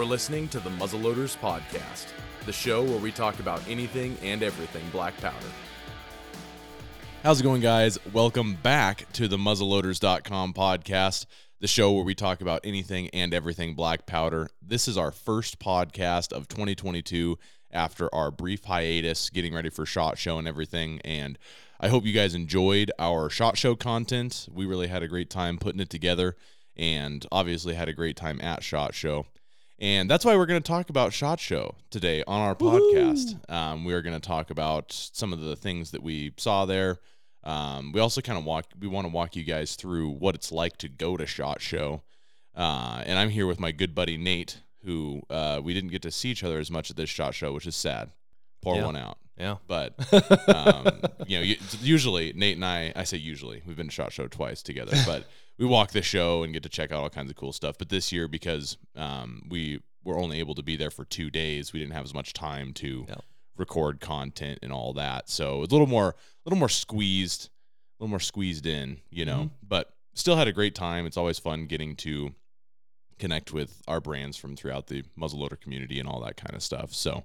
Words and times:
You're 0.00 0.08
listening 0.08 0.48
to 0.48 0.60
the 0.60 0.70
Muzzleloaders 0.70 1.36
Podcast, 1.36 2.06
the 2.46 2.54
show 2.54 2.82
where 2.82 2.96
we 2.96 3.12
talk 3.12 3.38
about 3.38 3.60
anything 3.68 4.16
and 4.22 4.42
everything 4.42 4.82
black 4.92 5.14
powder. 5.18 5.36
How's 7.22 7.40
it 7.40 7.42
going, 7.42 7.60
guys? 7.60 7.98
Welcome 8.10 8.54
back 8.62 9.12
to 9.12 9.28
the 9.28 9.36
muzzleloaders.com 9.36 10.54
podcast, 10.54 11.26
the 11.60 11.68
show 11.68 11.92
where 11.92 12.02
we 12.02 12.14
talk 12.14 12.40
about 12.40 12.62
anything 12.64 13.10
and 13.10 13.34
everything 13.34 13.74
black 13.74 14.06
powder. 14.06 14.48
This 14.62 14.88
is 14.88 14.96
our 14.96 15.10
first 15.10 15.58
podcast 15.58 16.32
of 16.32 16.48
2022 16.48 17.38
after 17.70 18.08
our 18.14 18.30
brief 18.30 18.64
hiatus, 18.64 19.28
getting 19.28 19.52
ready 19.52 19.68
for 19.68 19.84
SHOT 19.84 20.16
Show 20.16 20.38
and 20.38 20.48
everything. 20.48 21.02
And 21.04 21.38
I 21.78 21.88
hope 21.88 22.06
you 22.06 22.14
guys 22.14 22.34
enjoyed 22.34 22.90
our 22.98 23.28
SHOT 23.28 23.58
Show 23.58 23.76
content. 23.76 24.48
We 24.50 24.64
really 24.64 24.88
had 24.88 25.02
a 25.02 25.08
great 25.08 25.28
time 25.28 25.58
putting 25.58 25.80
it 25.82 25.90
together 25.90 26.36
and 26.74 27.26
obviously 27.30 27.74
had 27.74 27.90
a 27.90 27.92
great 27.92 28.16
time 28.16 28.40
at 28.40 28.62
SHOT 28.62 28.94
Show. 28.94 29.26
And 29.80 30.10
that's 30.10 30.24
why 30.26 30.36
we're 30.36 30.46
going 30.46 30.62
to 30.62 30.66
talk 30.66 30.90
about 30.90 31.12
SHOT 31.14 31.40
Show 31.40 31.74
today 31.90 32.22
on 32.26 32.40
our 32.40 32.54
podcast. 32.54 33.50
Um, 33.50 33.84
we 33.84 33.94
are 33.94 34.02
going 34.02 34.18
to 34.18 34.26
talk 34.26 34.50
about 34.50 34.92
some 34.92 35.32
of 35.32 35.40
the 35.40 35.56
things 35.56 35.92
that 35.92 36.02
we 36.02 36.32
saw 36.36 36.66
there. 36.66 36.98
Um, 37.44 37.92
we 37.92 38.00
also 38.00 38.20
kind 38.20 38.38
of 38.38 38.44
walk, 38.44 38.66
we 38.78 38.88
want 38.88 39.06
to 39.06 39.12
walk 39.12 39.36
you 39.36 39.42
guys 39.44 39.76
through 39.76 40.10
what 40.10 40.34
it's 40.34 40.52
like 40.52 40.76
to 40.78 40.88
go 40.88 41.16
to 41.16 41.24
SHOT 41.26 41.62
Show. 41.62 42.02
Uh, 42.54 43.02
and 43.06 43.18
I'm 43.18 43.30
here 43.30 43.46
with 43.46 43.58
my 43.58 43.72
good 43.72 43.94
buddy 43.94 44.18
Nate, 44.18 44.60
who 44.84 45.22
uh, 45.30 45.60
we 45.64 45.72
didn't 45.72 45.90
get 45.90 46.02
to 46.02 46.10
see 46.10 46.28
each 46.28 46.44
other 46.44 46.58
as 46.58 46.70
much 46.70 46.90
at 46.90 46.96
this 46.96 47.08
SHOT 47.08 47.34
Show, 47.34 47.52
which 47.54 47.66
is 47.66 47.76
sad. 47.76 48.10
Pour 48.60 48.76
Yeah. 48.76 48.84
one 48.84 48.96
out. 48.96 49.16
Yeah. 49.40 49.56
But 49.66 49.94
um, 50.54 51.00
you 51.26 51.38
know, 51.38 51.54
usually 51.80 52.32
Nate 52.34 52.56
and 52.56 52.64
I, 52.64 52.92
I 52.94 53.04
say 53.04 53.16
usually, 53.16 53.62
we've 53.66 53.76
been 53.76 53.86
to 53.88 53.92
Shot 53.92 54.12
Show 54.12 54.28
twice 54.28 54.62
together, 54.62 54.92
but 55.06 55.24
we 55.58 55.64
walk 55.66 55.92
the 55.92 56.02
show 56.02 56.42
and 56.42 56.52
get 56.52 56.62
to 56.64 56.68
check 56.68 56.92
out 56.92 56.98
all 57.02 57.10
kinds 57.10 57.30
of 57.30 57.36
cool 57.36 57.52
stuff. 57.52 57.76
But 57.78 57.88
this 57.88 58.12
year, 58.12 58.28
because 58.28 58.76
um, 58.96 59.42
we 59.48 59.80
were 60.04 60.18
only 60.18 60.38
able 60.40 60.54
to 60.56 60.62
be 60.62 60.76
there 60.76 60.90
for 60.90 61.04
two 61.04 61.30
days, 61.30 61.72
we 61.72 61.80
didn't 61.80 61.94
have 61.94 62.04
as 62.04 62.14
much 62.14 62.32
time 62.34 62.72
to 62.74 63.06
Yeah. 63.08 63.16
record 63.56 64.00
content 64.00 64.58
and 64.62 64.72
all 64.72 64.92
that. 64.94 65.28
So 65.30 65.62
it's 65.62 65.72
a 65.72 65.74
little 65.74 65.86
more, 65.86 66.08
a 66.10 66.14
little 66.44 66.58
more 66.58 66.68
squeezed, 66.68 67.46
a 67.46 68.02
little 68.04 68.10
more 68.10 68.20
squeezed 68.20 68.66
in, 68.66 68.98
you 69.10 69.24
know. 69.24 69.44
Mhm. 69.44 69.50
But 69.66 69.90
still 70.14 70.36
had 70.36 70.48
a 70.48 70.52
great 70.52 70.74
time. 70.74 71.06
It's 71.06 71.16
always 71.16 71.38
fun 71.38 71.66
getting 71.66 71.96
to 71.96 72.34
connect 73.18 73.52
with 73.52 73.82
our 73.86 74.00
brands 74.00 74.36
from 74.36 74.56
throughout 74.56 74.86
the 74.88 75.02
muzzleloader 75.18 75.60
community 75.60 75.98
and 75.98 76.08
all 76.08 76.20
that 76.20 76.36
kind 76.36 76.54
of 76.54 76.62
stuff. 76.62 76.92
So, 76.94 77.24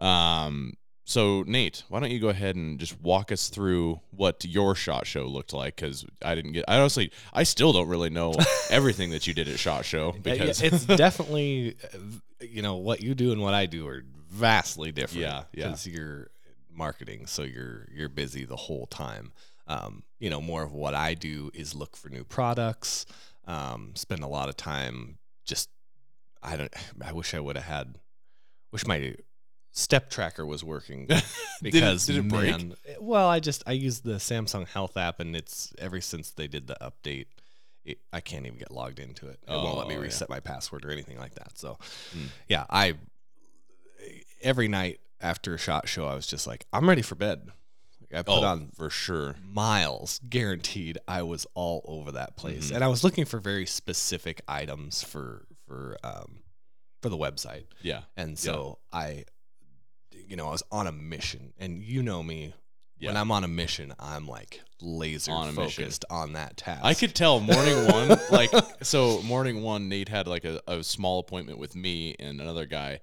um, 0.00 0.74
so 1.08 1.44
Nate, 1.46 1.84
why 1.88 2.00
don't 2.00 2.10
you 2.10 2.18
go 2.18 2.30
ahead 2.30 2.56
and 2.56 2.80
just 2.80 3.00
walk 3.00 3.30
us 3.30 3.48
through 3.48 4.00
what 4.10 4.44
your 4.44 4.74
shot 4.74 5.06
show 5.06 5.24
looked 5.24 5.52
like? 5.52 5.76
Because 5.76 6.04
I 6.20 6.34
didn't 6.34 6.50
get, 6.50 6.64
I 6.66 6.78
honestly, 6.78 7.12
I 7.32 7.44
still 7.44 7.72
don't 7.72 7.86
really 7.86 8.10
know 8.10 8.34
everything 8.70 9.10
that 9.10 9.24
you 9.24 9.32
did 9.32 9.46
at 9.46 9.56
shot 9.56 9.84
show 9.84 10.10
because 10.20 10.60
it's 10.60 10.84
definitely, 10.96 11.76
uh, 11.94 11.98
you 12.40 12.60
know, 12.60 12.74
what 12.74 13.02
you 13.02 13.14
do 13.14 13.30
and 13.30 13.40
what 13.40 13.54
I 13.54 13.66
do 13.66 13.86
are 13.86 14.02
vastly 14.28 14.90
different. 14.90 15.22
Yeah, 15.22 15.44
yeah. 15.52 15.66
Because 15.66 15.86
you're 15.86 16.28
marketing, 16.74 17.26
so 17.26 17.42
you're 17.42 17.86
you're 17.94 18.08
busy 18.08 18.44
the 18.44 18.56
whole 18.56 18.86
time. 18.86 19.32
Um, 19.68 20.02
you 20.18 20.28
know, 20.28 20.40
more 20.40 20.64
of 20.64 20.72
what 20.72 20.94
I 20.94 21.14
do 21.14 21.52
is 21.54 21.72
look 21.72 21.96
for 21.96 22.08
new 22.08 22.24
products. 22.24 23.06
Um, 23.46 23.92
spend 23.94 24.24
a 24.24 24.28
lot 24.28 24.48
of 24.48 24.56
time 24.56 25.18
just. 25.44 25.70
I 26.42 26.56
don't. 26.56 26.74
I 27.00 27.12
wish 27.12 27.32
I 27.32 27.38
would 27.38 27.54
have 27.54 27.64
had. 27.64 27.98
Wish 28.72 28.84
my 28.88 29.14
step 29.78 30.08
tracker 30.08 30.46
was 30.46 30.64
working 30.64 31.06
because 31.62 32.06
did 32.06 32.16
it 32.16 32.28
break? 32.28 32.50
man, 32.50 32.74
well, 32.98 33.28
I 33.28 33.40
just 33.40 33.62
I 33.66 33.72
use 33.72 34.00
the 34.00 34.14
Samsung 34.14 34.66
Health 34.66 34.96
app, 34.96 35.20
and 35.20 35.36
it's 35.36 35.72
ever 35.78 36.00
since 36.00 36.30
they 36.30 36.46
did 36.48 36.66
the 36.66 36.76
update, 36.80 37.26
it, 37.84 37.98
I 38.12 38.20
can't 38.20 38.46
even 38.46 38.58
get 38.58 38.70
logged 38.72 38.98
into 38.98 39.28
it. 39.28 39.38
It 39.46 39.50
won't 39.52 39.76
let 39.78 39.86
me 39.86 39.94
Oh, 39.94 39.98
yeah. 39.98 40.04
reset 40.04 40.28
my 40.30 40.40
password 40.40 40.84
or 40.86 40.90
anything 40.90 41.18
like 41.18 41.34
that. 41.34 41.58
So, 41.58 41.78
Hmm. 42.12 42.24
yeah, 42.48 42.64
I 42.70 42.94
every 44.42 44.68
night 44.68 45.00
after 45.20 45.54
a 45.54 45.58
shot 45.58 45.88
show, 45.88 46.06
I 46.06 46.14
was 46.14 46.26
just 46.26 46.46
like, 46.46 46.66
I'm 46.72 46.88
ready 46.88 47.02
for 47.02 47.14
bed. 47.14 47.48
I 48.12 48.18
put 48.22 48.28
oh, 48.28 48.44
on 48.44 48.68
for 48.76 48.88
sure. 48.88 49.34
miles, 49.52 50.20
guaranteed. 50.28 50.98
I 51.08 51.22
was 51.22 51.44
all 51.54 51.82
over 51.88 52.12
that 52.12 52.36
place, 52.36 52.70
Mhm. 52.70 52.76
and 52.76 52.84
I 52.84 52.88
was 52.88 53.02
looking 53.02 53.24
for 53.24 53.40
very 53.40 53.66
specific 53.66 54.40
items 54.46 55.02
for 55.02 55.44
for 55.66 55.96
um 56.04 56.38
for 57.02 57.08
the 57.08 57.16
website. 57.16 57.64
Yeah. 57.82 58.02
And 58.16 58.38
so 58.38 58.78
I, 58.92 59.24
you 60.28 60.36
know, 60.36 60.48
I 60.48 60.50
was 60.52 60.62
on 60.70 60.86
a 60.86 60.92
mission, 60.92 61.52
and 61.58 61.82
you 61.82 62.02
know 62.02 62.22
me. 62.22 62.54
When 62.98 63.14
I'm 63.16 63.30
on 63.30 63.44
a 63.44 63.48
mission, 63.48 63.92
I'm 64.00 64.26
like 64.26 64.62
laser 64.80 65.30
On 65.30 65.50
a 65.50 65.52
mission. 65.52 65.84
focused 65.84 66.04
on 66.08 66.32
that 66.32 66.56
task. 66.56 66.80
I 66.82 66.94
could 66.94 67.14
tell 67.14 67.40
morning 67.40 67.76
one, 67.92 68.18
like, 68.30 68.50
so 68.82 69.20
morning 69.22 69.62
one, 69.62 69.90
Nate 69.90 70.08
had 70.08 70.26
like 70.26 70.44
a, 70.46 70.62
a 70.66 70.82
small 70.82 71.18
appointment 71.20 71.58
with 71.58 71.76
me 71.76 72.16
and 72.18 72.40
another 72.40 72.64
guy. 72.64 73.00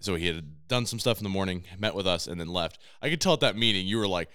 So 0.00 0.14
he 0.14 0.26
had 0.28 0.66
done 0.66 0.86
some 0.86 0.98
stuff 0.98 1.18
in 1.18 1.24
the 1.24 1.30
morning, 1.30 1.64
met 1.78 1.94
with 1.94 2.06
us, 2.06 2.26
and 2.26 2.40
then 2.40 2.48
left. 2.48 2.78
I 3.02 3.10
could 3.10 3.20
tell 3.20 3.34
at 3.34 3.40
that 3.40 3.54
meeting 3.56 3.86
you 3.86 3.98
were 3.98 4.08
like, 4.08 4.30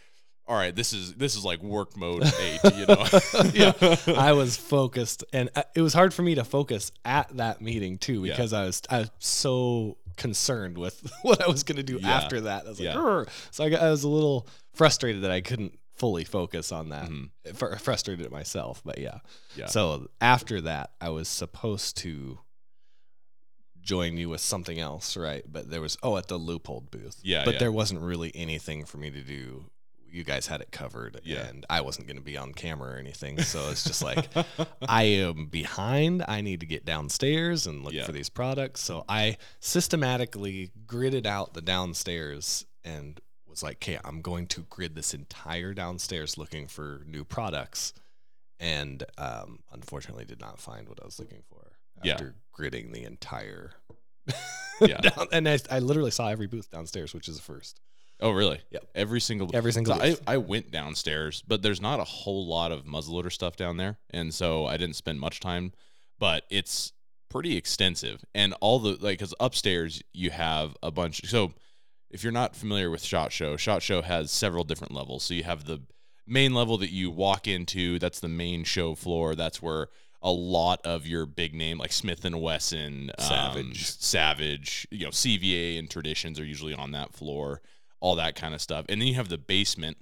"All 0.48 0.56
right, 0.56 0.76
this 0.76 0.94
is 0.94 1.16
this 1.16 1.36
is 1.36 1.44
like 1.44 1.62
work 1.64 1.98
mode 1.98 2.24
eight, 2.40 2.60
you 2.76 2.86
know." 2.86 3.06
yeah, 3.54 3.96
I 4.16 4.34
was 4.34 4.58
focused, 4.58 5.24
and 5.34 5.50
uh, 5.56 5.64
it 5.76 5.82
was 5.82 5.94
hard 5.96 6.14
for 6.14 6.22
me 6.22 6.36
to 6.36 6.44
focus 6.44 6.92
at 7.04 7.36
that 7.38 7.62
meeting 7.62 7.98
too 7.98 8.26
Yeah. 8.26 8.34
because 8.34 8.54
I 8.54 8.64
was 8.66 8.82
I 8.92 9.00
was 9.00 9.12
so 9.20 9.98
concerned 10.20 10.78
with 10.78 11.02
what 11.24 11.42
I 11.44 11.48
was 11.50 11.64
going 11.64 11.78
to 11.78 11.84
do 11.84 11.98
Yeah. 12.00 12.12
after 12.18 12.42
that. 12.42 12.66
I 12.66 12.70
was 12.70 12.80
like, 12.80 12.94
Yeah. 12.94 13.24
So 13.50 13.64
I, 13.64 13.70
got, 13.70 13.82
I 13.82 13.90
was 13.90 14.04
a 14.04 14.10
little 14.10 14.48
frustrated 14.76 15.24
that 15.24 15.32
I 15.32 15.42
couldn't 15.42 15.80
fully 15.96 16.24
focus 16.26 16.72
on 16.72 16.90
that. 16.90 17.10
Mhm. 17.10 17.30
Fr- 17.56 17.76
frustrated 17.78 18.26
at 18.26 18.32
myself, 18.32 18.82
but 18.86 19.00
yeah. 19.00 19.20
Yeah. 19.56 19.66
So 19.66 20.08
after 20.22 20.62
that, 20.62 20.92
I 21.02 21.10
was 21.10 21.28
supposed 21.28 21.98
to 21.98 22.40
join 23.82 24.18
you 24.18 24.30
with 24.30 24.42
something 24.42 24.80
else, 24.80 25.18
right? 25.18 25.44
But 25.48 25.70
there 25.70 25.82
was 25.82 25.98
oh 26.04 26.18
at 26.18 26.28
the 26.28 26.38
loophole 26.38 26.82
booth. 26.82 27.20
Yeah, 27.24 27.44
But 27.46 27.56
yeah. 27.56 27.60
there 27.60 27.72
wasn't 27.72 28.02
really 28.02 28.32
anything 28.36 28.86
for 28.86 28.98
me 28.98 29.10
to 29.10 29.22
do. 29.22 29.66
You 30.12 30.24
guys 30.24 30.48
had 30.48 30.62
it 30.62 30.72
covered, 30.72 31.20
Yeah. 31.24 31.46
and 31.48 31.66
I 31.70 31.82
wasn't 31.82 32.08
going 32.08 32.18
to 32.18 32.24
be 32.24 32.38
on 32.38 32.54
camera 32.54 32.96
or 32.96 32.98
anything. 32.98 33.42
So 33.42 33.70
it's 33.70 33.84
just 33.84 34.04
like 34.04 34.28
I 34.88 35.04
am 35.04 35.46
behind. 35.48 36.24
I 36.28 36.42
need 36.42 36.60
to 36.62 36.66
get 36.66 36.86
downstairs 36.86 37.68
and 37.68 37.84
look 37.84 37.94
Yeah. 37.94 38.06
for 38.06 38.12
these 38.12 38.30
products. 38.30 38.82
So 38.82 39.06
I 39.10 39.38
systematically 39.60 40.72
gridded 40.86 41.26
out 41.26 41.54
the 41.54 41.62
downstairs 41.62 42.66
and 42.84 43.20
was 43.48 43.64
like, 43.64 43.78
okay, 43.78 43.98
I'm 44.04 44.22
going 44.22 44.46
to 44.48 44.62
grid 44.70 44.96
this 44.96 45.14
entire 45.14 45.74
downstairs 45.74 46.38
looking 46.38 46.68
for 46.68 47.02
new 47.08 47.24
products. 47.26 47.94
And 48.60 49.04
um, 49.18 49.60
unfortunately, 49.72 50.26
did 50.26 50.40
not 50.42 50.60
find 50.60 50.88
what 50.90 51.00
I 51.02 51.06
was 51.06 51.18
looking 51.20 51.42
for 51.50 51.72
Yeah. 52.04 52.14
after 52.14 52.36
gridding 52.58 52.92
the 52.94 53.04
entire. 53.04 53.72
Yeah. 54.82 55.02
down, 55.02 55.28
and 55.34 55.50
I, 55.50 55.60
I 55.70 55.80
literally 55.80 56.12
saw 56.12 56.28
every 56.30 56.48
booth 56.48 56.72
downstairs, 56.72 57.14
which 57.14 57.28
is 57.28 57.38
a 57.38 57.42
first. 57.42 57.82
Oh, 58.20 58.32
really? 58.32 58.62
Yep. 58.72 58.86
Every 58.96 59.22
single 59.22 59.50
Every 59.54 59.72
single 59.72 59.96
So 59.96 60.02
I. 60.02 60.16
I 60.28 60.38
went 60.38 60.72
downstairs, 60.72 61.44
but 61.48 61.62
there's 61.62 61.82
not 61.82 62.00
a 62.00 62.04
whole 62.06 62.48
lot 62.48 62.72
of 62.72 62.86
muzzleloader 62.86 63.32
stuff 63.32 63.56
down 63.56 63.78
there, 63.78 63.98
and 64.10 64.34
so 64.34 64.66
I 64.66 64.78
didn't 64.78 64.96
spend 64.96 65.20
much 65.20 65.40
time. 65.40 65.74
But 66.20 66.44
it's 66.50 66.94
pretty 67.30 67.56
extensive, 67.56 68.24
and 68.34 68.54
all 68.62 68.80
the 68.80 68.92
like, 68.92 69.20
because 69.20 69.34
upstairs 69.40 70.02
you 70.14 70.32
have 70.32 70.76
a 70.84 70.92
bunch. 70.92 71.30
So 71.30 71.54
if 72.10 72.24
you're 72.24 72.32
not 72.32 72.56
familiar 72.56 72.90
with 72.90 73.04
Shot 73.04 73.32
Show, 73.32 73.56
Shot 73.58 73.82
Show 73.82 74.02
has 74.02 74.32
several 74.32 74.64
different 74.64 74.94
levels. 74.94 75.24
So 75.24 75.34
you 75.34 75.44
have 75.44 75.66
the 75.66 75.82
main 76.28 76.54
level 76.54 76.78
that 76.80 76.92
you 76.92 77.12
walk 77.12 77.48
into. 77.48 78.00
That's 78.00 78.20
the 78.20 78.28
main 78.28 78.64
show 78.64 78.96
floor. 78.96 79.36
That's 79.36 79.62
where 79.62 79.88
a 80.22 80.32
lot 80.32 80.82
of 80.86 81.08
your 81.08 81.26
big 81.26 81.54
name 81.54 81.78
like 81.78 81.92
Smith 81.92 82.26
and 82.26 82.42
Wesson, 82.42 83.12
um, 83.18 83.26
Savage. 83.26 83.86
Savage, 84.00 84.88
you 84.92 85.06
know, 85.06 85.12
CVA 85.12 85.80
and 85.80 85.90
Traditions 85.90 86.40
are 86.40 86.46
usually 86.46 86.74
on 86.74 86.92
that 86.92 87.14
floor 87.14 87.62
all 88.00 88.16
that 88.16 88.36
kind 88.36 88.54
of 88.54 88.62
stuff. 88.62 88.86
And 88.90 89.02
then 89.02 89.08
you 89.08 89.16
have 89.16 89.30
the 89.30 89.38
basement, 89.38 89.98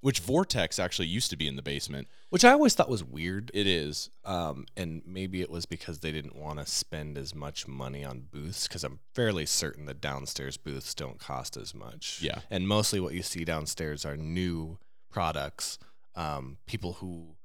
which 0.00 0.18
Vortex 0.20 0.78
actually 0.78 1.08
used 1.08 1.30
to 1.30 1.36
be 1.36 1.46
in 1.46 1.56
the 1.56 1.62
basement. 1.62 2.08
Which 2.30 2.44
I 2.44 2.52
always 2.52 2.74
thought 2.74 2.88
was 2.88 3.04
weird. 3.04 3.50
It 3.54 3.66
is. 3.66 4.10
Um, 4.24 4.66
and 4.76 5.02
maybe 5.06 5.42
it 5.42 5.50
was 5.50 5.66
because 5.66 6.00
they 6.00 6.10
didn't 6.12 6.34
want 6.34 6.58
to 6.58 6.66
spend 6.66 7.16
as 7.18 7.34
much 7.34 7.68
money 7.68 8.04
on 8.04 8.20
booths 8.30 8.66
because 8.66 8.82
I'm 8.84 8.98
fairly 9.14 9.46
certain 9.46 9.84
the 9.84 9.94
downstairs 9.94 10.56
booths 10.56 10.94
don't 10.94 11.18
cost 11.18 11.56
as 11.56 11.74
much. 11.74 12.20
Yeah. 12.22 12.40
And 12.50 12.66
mostly 12.66 12.98
what 13.00 13.14
you 13.14 13.22
see 13.22 13.44
downstairs 13.44 14.04
are 14.06 14.16
new 14.16 14.78
products. 15.10 15.78
Um, 16.14 16.56
people 16.66 16.94
who 16.94 17.36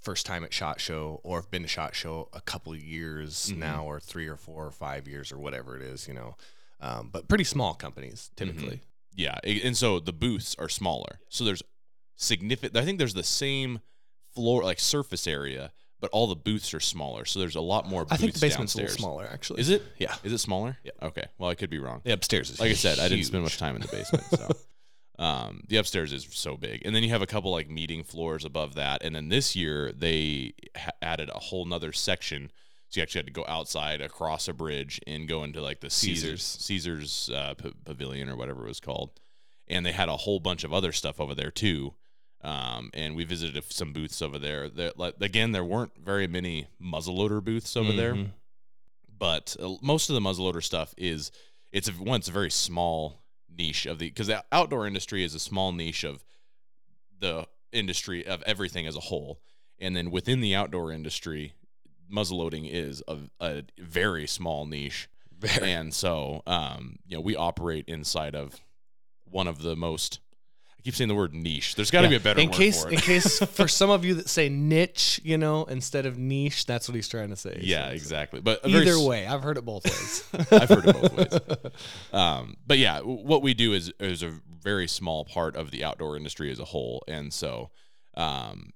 first 0.00 0.26
time 0.26 0.42
at 0.42 0.52
Shot 0.52 0.80
Show 0.80 1.20
or 1.22 1.40
have 1.40 1.50
been 1.50 1.62
to 1.62 1.68
Shot 1.68 1.94
Show 1.94 2.28
a 2.32 2.40
couple 2.40 2.72
of 2.72 2.80
years 2.82 3.50
Mhm. 3.52 3.58
now, 3.58 3.84
or 3.86 4.00
three 4.00 4.26
or 4.26 4.36
four 4.36 4.66
or 4.66 4.72
five 4.72 5.06
years 5.06 5.30
or 5.30 5.38
whatever 5.38 5.76
it 5.76 5.82
is, 5.82 6.08
you 6.08 6.14
know. 6.14 6.36
Um, 6.80 7.08
but 7.10 7.28
pretty 7.28 7.44
small 7.44 7.74
companies 7.74 8.30
typically. 8.34 8.80
Yeah. 9.14 9.38
And 9.44 9.76
so 9.76 9.98
the 10.00 10.12
booths 10.12 10.54
are 10.58 10.68
smaller. 10.68 11.20
So 11.28 11.44
there's 11.44 11.62
significant, 12.16 12.76
I 12.76 12.84
think 12.84 12.98
there's 12.98 13.14
the 13.14 13.22
same 13.22 13.80
floor, 14.34 14.62
like 14.64 14.80
surface 14.80 15.26
area, 15.26 15.72
but 16.00 16.10
all 16.12 16.26
the 16.26 16.36
booths 16.36 16.72
are 16.74 16.80
smaller. 16.80 17.24
So 17.24 17.38
there's 17.38 17.54
a 17.56 17.60
lot 17.60 17.86
more 17.88 18.04
booths 18.04 18.12
I 18.14 18.16
think 18.16 18.34
the 18.34 18.40
basement's 18.40 18.74
downstairs. 18.74 18.92
a 18.96 19.02
little 19.02 19.16
smaller 19.18 19.28
actually. 19.32 19.60
Is 19.60 19.68
it? 19.68 19.82
Yeah. 19.98 20.14
Is 20.24 20.32
it 20.32 20.38
smaller? 20.38 20.76
Yeah. 20.84 20.92
Okay. 21.02 21.24
Well, 21.38 21.50
I 21.50 21.54
could 21.54 21.70
be 21.70 21.78
wrong. 21.78 22.00
The 22.04 22.12
upstairs 22.12 22.50
is 22.50 22.58
like 22.60 22.70
I 22.70 22.74
said, 22.74 22.98
I 22.98 23.08
didn't 23.08 23.24
spend 23.24 23.42
much 23.44 23.58
time 23.58 23.76
in 23.76 23.82
the 23.82 23.88
basement. 23.92 24.24
So 24.30 24.48
um, 25.22 25.62
the 25.68 25.76
upstairs 25.76 26.12
is 26.12 26.26
so 26.30 26.56
big, 26.56 26.82
and 26.84 26.96
then 26.96 27.02
you 27.04 27.10
have 27.10 27.22
a 27.22 27.26
couple 27.26 27.52
like 27.52 27.68
meeting 27.70 28.02
floors 28.02 28.44
above 28.44 28.74
that, 28.74 29.02
and 29.04 29.14
then 29.14 29.28
this 29.28 29.54
year 29.54 29.92
they 29.92 30.54
ha- 30.76 30.90
added 31.00 31.28
a 31.28 31.38
whole 31.38 31.64
nother 31.66 31.92
section. 31.92 32.50
So 32.92 33.00
you 33.00 33.02
actually 33.04 33.20
had 33.20 33.26
to 33.28 33.32
go 33.32 33.46
outside 33.48 34.02
across 34.02 34.48
a 34.48 34.52
bridge 34.52 35.00
and 35.06 35.26
go 35.26 35.44
into 35.44 35.62
like 35.62 35.80
the 35.80 35.88
Caesars 35.88 36.42
Caesars 36.60 37.30
uh, 37.34 37.54
p- 37.54 37.72
Pavilion 37.86 38.28
or 38.28 38.36
whatever 38.36 38.64
it 38.66 38.68
was 38.68 38.80
called, 38.80 39.18
and 39.66 39.86
they 39.86 39.92
had 39.92 40.10
a 40.10 40.16
whole 40.18 40.40
bunch 40.40 40.62
of 40.62 40.74
other 40.74 40.92
stuff 40.92 41.18
over 41.18 41.34
there 41.34 41.50
too. 41.50 41.94
Um, 42.42 42.90
and 42.92 43.16
we 43.16 43.24
visited 43.24 43.64
some 43.72 43.94
booths 43.94 44.20
over 44.20 44.38
there. 44.38 44.68
There, 44.68 44.90
like, 44.96 45.14
again, 45.22 45.52
there 45.52 45.64
weren't 45.64 45.92
very 45.96 46.26
many 46.26 46.66
muzzleloader 46.82 47.42
booths 47.42 47.76
over 47.78 47.92
there, 47.92 48.14
Mhm. 48.14 48.32
but 49.08 49.56
uh, 49.58 49.76
most 49.80 50.10
of 50.10 50.14
the 50.14 50.20
muzzleloader 50.20 50.62
stuff 50.62 50.92
is 50.98 51.30
it's 51.70 51.88
a, 51.88 51.92
one, 51.92 52.18
it's 52.18 52.28
a 52.28 52.32
very 52.32 52.50
small 52.50 53.24
niche 53.48 53.86
of 53.86 54.00
the 54.00 54.08
because 54.10 54.26
the 54.26 54.44
outdoor 54.52 54.86
industry 54.86 55.24
is 55.24 55.34
a 55.34 55.38
small 55.38 55.72
niche 55.72 56.04
of 56.04 56.24
the 57.18 57.46
industry 57.72 58.26
of 58.26 58.42
everything 58.42 58.86
as 58.86 58.96
a 58.96 59.00
whole, 59.00 59.40
and 59.78 59.96
then 59.96 60.10
within 60.10 60.40
the 60.42 60.54
outdoor 60.54 60.92
industry, 60.92 61.54
muzzleloading 62.12 62.68
is 62.70 63.02
a, 63.08 63.18
a 63.40 63.62
very 63.78 64.26
small 64.26 64.66
niche, 64.66 65.08
Very. 65.38 65.72
and 65.72 65.92
so 65.94 66.42
um, 66.46 66.96
you 67.06 67.16
know 67.16 67.20
we 67.20 67.34
operate 67.36 67.84
inside 67.88 68.34
of 68.34 68.60
one 69.24 69.48
of 69.48 69.62
the 69.62 69.74
most. 69.76 70.20
I 70.78 70.82
keep 70.82 70.96
saying 70.96 71.06
the 71.06 71.14
word 71.14 71.32
niche. 71.32 71.76
There's 71.76 71.92
got 71.92 72.00
to 72.00 72.06
Yeah. 72.06 72.10
be 72.10 72.16
a 72.16 72.20
better 72.20 72.40
in 72.40 72.48
word 72.48 72.56
case 72.56 72.84
in 72.84 72.96
case 72.98 73.38
for 73.52 73.68
some 73.68 73.88
of 73.88 74.04
you 74.04 74.14
that 74.14 74.28
say 74.28 74.48
niche, 74.48 75.20
you 75.22 75.38
know, 75.38 75.64
instead 75.66 76.06
of 76.06 76.18
niche, 76.18 76.66
that's 76.66 76.88
what 76.88 76.96
he's 76.96 77.06
trying 77.08 77.30
to 77.30 77.36
say. 77.36 77.60
yeah, 77.62 77.86
So- 77.88 77.94
exactly. 77.94 78.40
But 78.40 78.64
a 78.64 78.68
very 78.68 78.88
Either 78.88 78.98
way, 79.00 79.24
I've 79.26 79.42
heard 79.44 79.58
it 79.58 79.64
both 79.64 79.84
ways. 79.84 80.24
I've 80.52 80.68
heard 80.68 80.86
it 80.88 80.92
both 81.00 81.12
ways. 81.12 81.72
Um, 82.12 82.56
but 82.66 82.78
yeah, 82.78 82.98
what 83.00 83.42
we 83.42 83.54
do 83.54 83.72
is 83.72 83.92
is 84.00 84.22
a 84.22 84.32
very 84.60 84.86
small 84.88 85.24
part 85.24 85.56
of 85.56 85.70
the 85.70 85.82
outdoor 85.84 86.16
industry 86.16 86.50
as 86.50 86.58
a 86.58 86.64
whole, 86.64 87.02
and 87.08 87.32
so 87.32 87.70
um, 88.16 88.72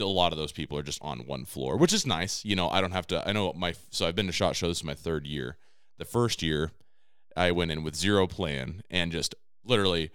a 0.00 0.06
lot 0.06 0.32
of 0.32 0.38
those 0.38 0.52
people 0.52 0.78
are 0.78 0.82
just 0.82 1.02
on 1.02 1.20
one 1.20 1.44
floor, 1.44 1.76
which 1.76 1.92
is 1.92 2.06
nice. 2.06 2.44
You 2.44 2.56
know, 2.56 2.68
I 2.68 2.80
don't 2.80 2.92
have 2.92 3.06
to. 3.08 3.26
I 3.26 3.32
know 3.32 3.52
my 3.54 3.74
so 3.90 4.06
I've 4.06 4.16
been 4.16 4.26
to 4.26 4.32
Shot 4.32 4.56
Show. 4.56 4.68
This 4.68 4.78
is 4.78 4.84
my 4.84 4.94
third 4.94 5.26
year. 5.26 5.56
The 5.98 6.04
first 6.04 6.42
year, 6.42 6.72
I 7.36 7.50
went 7.52 7.70
in 7.70 7.82
with 7.82 7.94
zero 7.94 8.26
plan 8.26 8.82
and 8.90 9.12
just 9.12 9.34
literally 9.64 10.10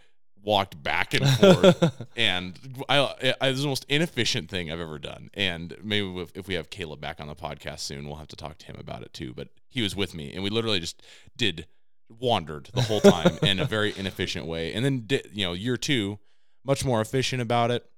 walked 0.46 0.82
back 0.82 1.14
and 1.14 1.28
forth 1.40 2.06
and 2.16 2.58
I, 2.88 3.00
I 3.00 3.16
it 3.22 3.52
was 3.52 3.64
the 3.64 3.68
most 3.68 3.86
inefficient 3.90 4.50
thing 4.50 4.72
I've 4.72 4.80
ever 4.80 5.00
done. 5.00 5.30
And 5.34 5.76
maybe 5.84 6.26
if, 6.36 6.48
we 6.48 6.54
have 6.54 6.70
Caleb 6.70 7.02
back 7.02 7.20
on 7.20 7.28
the 7.28 7.36
podcast 7.36 7.80
soon, 7.80 8.08
we'll 8.08 8.18
have 8.18 8.28
to 8.30 8.36
talk 8.36 8.60
to 8.60 8.66
him 8.68 8.78
about 8.80 9.02
it 9.02 9.12
too. 9.12 9.34
But 9.34 9.50
he 9.68 9.82
was 9.82 9.96
with 9.96 10.14
me, 10.14 10.32
and 10.34 10.44
we 10.44 10.50
literally 10.50 10.80
just 10.80 11.02
did 11.36 11.68
wandered 12.10 12.70
the 12.74 12.82
whole 12.84 13.02
time 13.02 13.38
in 13.42 13.60
a 13.60 13.66
very 13.78 13.94
inefficient 13.98 14.46
way. 14.46 14.74
And 14.74 14.86
then 14.86 15.04
di- 15.08 15.24
you 15.34 15.46
know, 15.46 15.54
year 15.54 15.78
two, 15.78 16.20
much 16.64 16.86
more 16.86 17.02
efficient 17.02 17.42
about 17.42 17.72
it. 17.72 17.90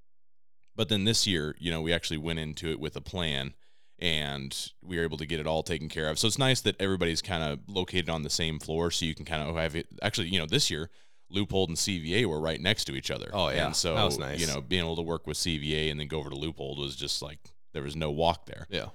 But 0.77 0.87
then 0.87 1.03
this 1.03 1.27
year, 1.27 1.55
you 1.59 1.71
know, 1.71 1.81
we 1.81 1.91
actually 1.91 2.19
went 2.19 2.39
into 2.39 2.69
it 2.69 2.79
with 2.79 2.95
a 2.95 3.01
plan. 3.01 3.53
And 3.99 4.55
we 4.83 4.97
were 4.97 5.03
able 5.03 5.17
to 5.17 5.25
get 5.25 5.39
it 5.39 5.47
all 5.47 5.63
taken 5.63 5.89
care 5.89 6.07
of. 6.07 6.19
So 6.19 6.27
it's 6.27 6.37
nice 6.37 6.61
that 6.61 6.79
everybody's 6.79 7.23
kind 7.23 7.41
of 7.41 7.59
located 7.67 8.09
on 8.09 8.21
the 8.21 8.29
same 8.29 8.59
floor, 8.59 8.91
so 8.91 9.07
you 9.07 9.15
can 9.15 9.25
kind 9.25 9.41
of 9.41 9.55
oh, 9.55 9.59
have 9.59 9.75
it. 9.75 9.87
Actually, 10.03 10.27
you 10.27 10.37
know, 10.37 10.45
this 10.45 10.69
year 10.69 10.91
Loophole 11.31 11.65
and 11.67 11.75
CVA 11.75 12.25
were 12.25 12.39
right 12.39 12.61
next 12.61 12.85
to 12.85 12.95
each 12.95 13.11
other. 13.11 13.29
Oh, 13.33 13.49
yeah. 13.49 13.65
and 13.65 13.75
so 13.75 13.95
That 13.95 14.03
was 14.05 14.19
nice. 14.19 14.39
you 14.39 14.47
know, 14.47 14.61
being 14.61 14.83
able 14.83 14.95
to 14.97 15.01
work 15.01 15.27
with 15.27 15.37
CVA 15.37 15.89
and 15.89 15.99
then 15.99 16.07
go 16.07 16.19
over 16.19 16.29
to 16.29 16.35
Loophole 16.35 16.75
was 16.75 16.95
just 16.95 17.23
like 17.23 17.39
there 17.73 17.81
was 17.83 17.95
no 17.95 18.11
walk 18.11 18.45
there. 18.45 18.67
yeah. 18.69 18.89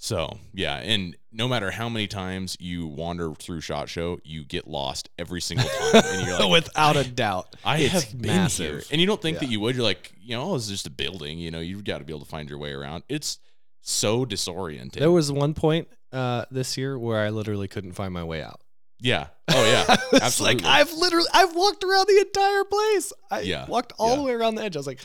So 0.00 0.38
yeah, 0.54 0.76
and 0.76 1.16
no 1.32 1.48
matter 1.48 1.72
how 1.72 1.88
many 1.88 2.06
times 2.06 2.56
you 2.60 2.86
wander 2.86 3.34
through 3.34 3.60
Shot 3.62 3.88
Show, 3.88 4.20
you 4.22 4.44
get 4.44 4.68
lost 4.68 5.08
every 5.18 5.40
single 5.40 5.68
time, 5.68 6.02
and 6.04 6.26
you're 6.26 6.38
like, 6.40 6.50
Without 6.50 6.96
a 6.96 7.02
doubt. 7.02 7.56
I 7.64 7.78
It's 7.78 7.92
have 8.04 8.12
been 8.12 8.26
massive. 8.28 8.70
here, 8.70 8.82
and 8.92 9.00
you 9.00 9.08
don't 9.08 9.20
think 9.20 9.40
that 9.40 9.48
you 9.50 9.58
would. 9.60 9.74
You're 9.74 9.84
like, 9.84 10.12
you 10.20 10.36
know, 10.36 10.52
oh, 10.52 10.54
it's 10.54 10.68
just 10.68 10.86
a 10.86 10.90
building. 10.90 11.38
You 11.38 11.50
know, 11.50 11.58
you've 11.58 11.82
got 11.84 11.98
to 11.98 12.04
be 12.04 12.12
able 12.12 12.20
to 12.24 12.30
find 12.30 12.48
your 12.48 12.58
way 12.60 12.72
around. 12.72 13.02
It's 13.08 13.38
so 13.82 14.24
disorienting. 14.24 14.92
There 15.00 15.10
was 15.10 15.32
one 15.32 15.52
point 15.54 15.88
uh, 16.12 16.44
this 16.52 16.76
year 16.76 16.96
where 16.96 17.18
I 17.18 17.30
literally 17.30 17.66
couldn't 17.66 17.92
find 17.94 18.14
my 18.14 18.22
way 18.24 18.40
out. 18.40 18.60
yeah. 19.00 19.26
Oh 19.50 19.64
yeah. 19.64 19.96
it's 20.12 20.22
Absolutely. 20.22 20.62
like 20.64 20.80
I've 20.80 20.92
literally 20.92 21.26
I've 21.34 21.56
walked 21.56 21.82
around 21.82 22.06
the 22.06 22.18
entire 22.18 22.64
place. 22.64 23.12
I 23.30 23.40
Yeah. 23.40 23.66
walked 23.66 23.94
all 23.98 24.10
Yeah. 24.10 24.16
the 24.16 24.22
way 24.22 24.32
around 24.32 24.54
the 24.56 24.62
edge. 24.62 24.76
I 24.76 24.78
was 24.78 24.86
like, 24.86 25.00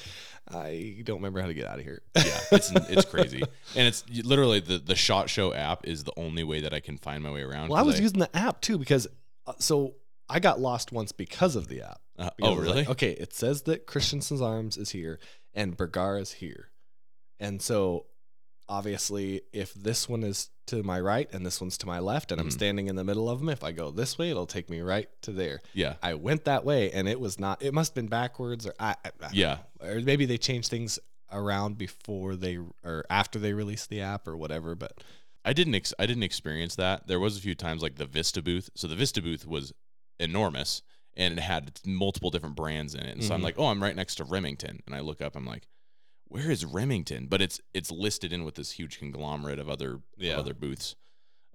I 0.49 1.01
don't 1.03 1.17
remember 1.17 1.41
how 1.41 1.47
to 1.47 1.53
get 1.53 1.65
out 1.65 1.79
of 1.79 1.85
here. 1.85 2.01
yeah, 2.15 2.23
it's 2.51 2.71
it's 2.89 3.05
crazy, 3.05 3.41
and 3.75 3.87
it's 3.87 4.03
literally 4.09 4.59
the 4.59 4.77
the 4.77 4.95
Shot 4.95 5.29
Show 5.29 5.53
app 5.53 5.87
is 5.87 6.03
the 6.03 6.13
only 6.17 6.43
way 6.43 6.61
that 6.61 6.73
I 6.73 6.79
can 6.79 6.97
find 6.97 7.23
my 7.23 7.31
way 7.31 7.41
around. 7.41 7.69
Well, 7.69 7.79
I 7.79 7.83
was 7.83 7.99
using 7.99 8.19
the 8.19 8.35
app 8.35 8.61
too 8.61 8.77
because 8.77 9.07
uh, 9.47 9.53
so 9.59 9.95
I 10.29 10.39
got 10.39 10.59
lost 10.59 10.91
once 10.91 11.11
because 11.11 11.55
of 11.55 11.67
the 11.67 11.83
app. 11.83 12.01
Uh, 12.17 12.29
oh 12.41 12.55
really? 12.55 12.81
like, 12.81 12.89
okay, 12.89 13.11
it 13.11 13.33
says 13.33 13.63
that 13.63 13.87
Christensen's 13.87 14.41
Arms 14.41 14.77
is 14.77 14.91
here 14.91 15.19
and 15.53 15.77
Bergar 15.77 16.19
is 16.21 16.33
here. 16.33 16.69
And 17.39 17.61
so 17.61 18.05
obviously 18.77 19.41
if 19.53 19.73
this 19.73 20.09
one 20.09 20.23
is 20.23 20.49
to 20.65 20.81
my 20.83 20.99
right 20.99 21.29
and 21.33 21.45
this 21.45 21.59
one's 21.61 21.77
to 21.77 21.85
my 21.85 21.99
left 21.99 22.31
and 22.31 22.39
I'm 22.41 22.47
Mhm. 22.47 22.53
standing 22.53 22.87
in 22.87 22.95
the 22.95 23.03
middle 23.03 23.29
of 23.29 23.39
them, 23.39 23.49
if 23.49 23.63
I 23.63 23.71
go 23.71 23.91
this 23.91 24.17
way, 24.17 24.29
it'll 24.31 24.47
take 24.47 24.69
me 24.69 24.81
right 24.81 25.09
to 25.23 25.31
there. 25.31 25.61
Yeah. 25.73 25.95
I 26.01 26.13
went 26.15 26.45
that 26.45 26.63
way 26.65 26.91
and 26.91 27.07
it 27.07 27.19
was 27.19 27.39
not 27.39 27.61
it 27.61 27.73
must 27.73 27.91
have 27.91 27.95
been 27.95 28.07
backwards 28.07 28.65
or 28.65 28.73
I, 28.79 28.95
I- 29.05 29.29
Yeah. 29.33 29.59
or 29.79 29.99
maybe 30.01 30.25
they 30.25 30.37
changed 30.37 30.69
things 30.69 30.99
around 31.31 31.77
before 31.77 32.35
they 32.35 32.57
or 32.83 33.05
after 33.09 33.39
they 33.39 33.53
released 33.53 33.89
the 33.89 34.01
app 34.01 34.27
or 34.27 34.35
whatever, 34.37 34.73
but 34.75 35.03
I 35.45 35.51
didn't 35.53 35.75
ex- 35.75 35.93
I 35.99 36.05
didn't 36.05 36.23
experience 36.23 36.75
that. 36.75 37.07
There 37.07 37.19
was 37.19 37.37
a 37.37 37.41
few 37.41 37.55
times 37.55 37.81
like 37.81 37.95
the 37.95 38.05
Vista 38.05 38.41
booth. 38.41 38.69
So 38.75 38.87
the 38.87 38.95
Vista 38.95 39.21
booth 39.21 39.45
was 39.45 39.73
enormous 40.19 40.81
and 41.15 41.37
it 41.37 41.41
had 41.41 41.79
multiple 41.85 42.31
different 42.31 42.55
brands 42.55 42.95
in 42.95 43.01
it. 43.01 43.13
And 43.15 43.23
so 43.23 43.33
I'm 43.35 43.41
Mhm. 43.41 43.43
like, 43.43 43.59
"Oh, 43.59 43.65
I'm 43.67 43.83
right 43.83 43.95
next 43.95 44.15
to 44.15 44.23
Remington." 44.23 44.81
And 44.87 44.95
I 44.95 45.01
look 45.01 45.21
up, 45.21 45.35
I'm 45.35 45.45
like, 45.45 45.67
"Where 46.33 46.51
is 46.51 46.65
Remington?" 46.65 47.27
But 47.27 47.41
it's 47.41 47.61
it's 47.73 47.91
listed 47.91 48.33
in 48.33 48.43
with 48.43 48.55
this 48.55 48.71
huge 48.71 48.97
conglomerate 48.99 49.59
of 49.59 49.69
other 49.69 50.01
Yeah. 50.17 50.33
of 50.33 50.39
other 50.39 50.53
booths. 50.53 50.95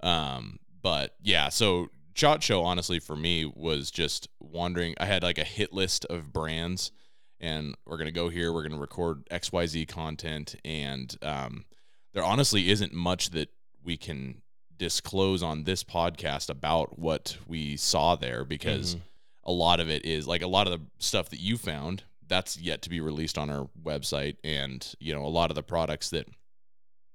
Um, 0.00 0.58
but 0.82 1.16
yeah, 1.22 1.48
so 1.48 1.88
Shot 2.14 2.42
Show 2.42 2.62
honestly 2.64 2.98
for 2.98 3.16
me 3.16 3.44
was 3.44 3.90
just 3.90 4.28
wandering. 4.40 4.94
I 4.98 5.06
had 5.06 5.22
like 5.22 5.38
a 5.38 5.44
hit 5.44 5.72
list 5.72 6.04
of 6.06 6.32
brands 6.32 6.92
and 7.40 7.76
we're 7.86 7.96
going 7.96 8.06
to 8.06 8.12
go 8.12 8.28
here, 8.28 8.52
we're 8.52 8.62
going 8.62 8.72
to 8.72 8.78
record 8.78 9.25
XYZ 9.30 9.86
content 9.88 10.56
and 10.64 11.16
um 11.22 11.64
there 12.14 12.24
honestly 12.24 12.70
isn't 12.70 12.92
much 12.92 13.31
that 13.31 13.48
we 13.84 13.96
can 13.96 14.43
disclose 14.76 15.43
on 15.43 15.64
this 15.64 15.82
podcast 15.84 16.48
about 16.48 16.98
what 16.98 17.36
we 17.46 17.76
saw 17.76 18.14
there 18.17 18.44
because 18.44 18.94
Mhm. 18.96 19.00
a 19.44 19.53
lot 19.53 19.79
of 19.81 19.88
it 19.91 20.05
is 20.05 20.26
like 20.26 20.43
a 20.43 20.46
lot 20.48 20.67
of 20.69 20.72
the 20.79 20.86
stuff 20.98 21.29
that 21.31 21.41
you 21.41 21.56
found 21.58 22.05
that's 22.29 22.58
yet 22.58 22.82
to 22.82 22.91
be 22.91 23.01
released 23.01 23.39
on 23.39 23.51
our 23.51 23.69
website 23.82 24.37
and 24.44 24.94
you 25.01 25.15
know 25.15 25.25
a 25.25 25.29
lot 25.29 25.51
of 25.51 25.55
the 25.55 25.63
products 25.63 26.11
that 26.11 26.27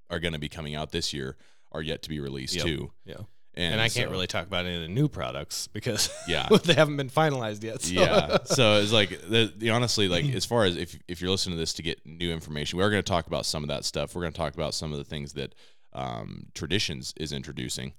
are 0.10 0.20
going 0.20 0.34
to 0.34 0.39
be 0.39 0.50
coming 0.50 0.75
out 0.75 0.91
this 0.91 1.13
year 1.13 1.38
are 1.72 1.82
yet 1.82 2.03
to 2.03 2.10
be 2.10 2.20
released 2.20 2.55
Yep. 2.55 2.65
too 2.65 2.91
yeah. 3.05 3.15
and, 3.55 3.74
And, 3.74 3.82
I 3.82 3.89
can't 3.89 4.12
really 4.12 4.27
talk 4.27 4.46
about 4.46 4.65
any 4.65 4.75
of 4.75 4.82
the 4.82 4.88
new 4.88 5.08
products 5.08 5.67
because 5.67 6.10
yeah 6.27 6.48
they 6.63 6.74
haven't 6.74 6.98
been 6.98 7.10
finalized 7.10 7.63
yet. 7.63 7.82
So. 7.82 7.93
yeah 7.93 8.38
so 8.46 8.82
it's 8.82 8.91
like 8.91 9.10
the, 9.10 9.51
the 9.55 9.70
honestly 9.70 10.08
like 10.08 10.25
as 10.36 10.46
far 10.46 10.65
as 10.65 10.75
if 10.75 10.98
if 11.08 11.22
you're 11.22 11.32
listening 11.32 11.55
to 11.55 11.60
this 11.60 11.74
to 11.74 11.84
get 11.84 12.05
new 12.05 12.32
information 12.32 12.77
we 12.77 12.84
are 12.84 12.89
going 12.89 13.03
to 13.03 13.10
talk 13.10 13.27
about 13.27 13.46
some 13.46 13.63
of 13.63 13.70
that 13.70 13.86
stuff 13.86 14.15
we're 14.15 14.22
going 14.22 14.34
to 14.34 14.38
talk 14.38 14.53
about 14.53 14.74
some 14.74 14.91
of 14.91 14.98
the 14.98 15.05
things 15.05 15.34
that 15.34 15.53
um, 15.93 16.48
traditions 16.55 17.13
is 17.17 17.32
introducing 17.32 17.93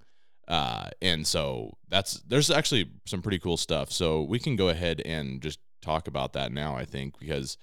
uh, 0.48 0.88
and 1.00 1.26
so 1.26 1.76
that's 1.88 2.14
there's 2.28 2.50
actually 2.50 2.90
some 3.06 3.22
pretty 3.22 3.38
cool 3.38 3.56
stuff 3.56 3.90
so 3.90 4.22
we 4.22 4.38
can 4.38 4.56
go 4.56 4.68
ahead 4.68 5.00
and 5.04 5.40
just 5.40 5.58
talk 5.84 6.08
about 6.08 6.32
that 6.32 6.52
now 6.52 6.76
i 6.76 6.84
think 6.84 7.18
because 7.18 7.56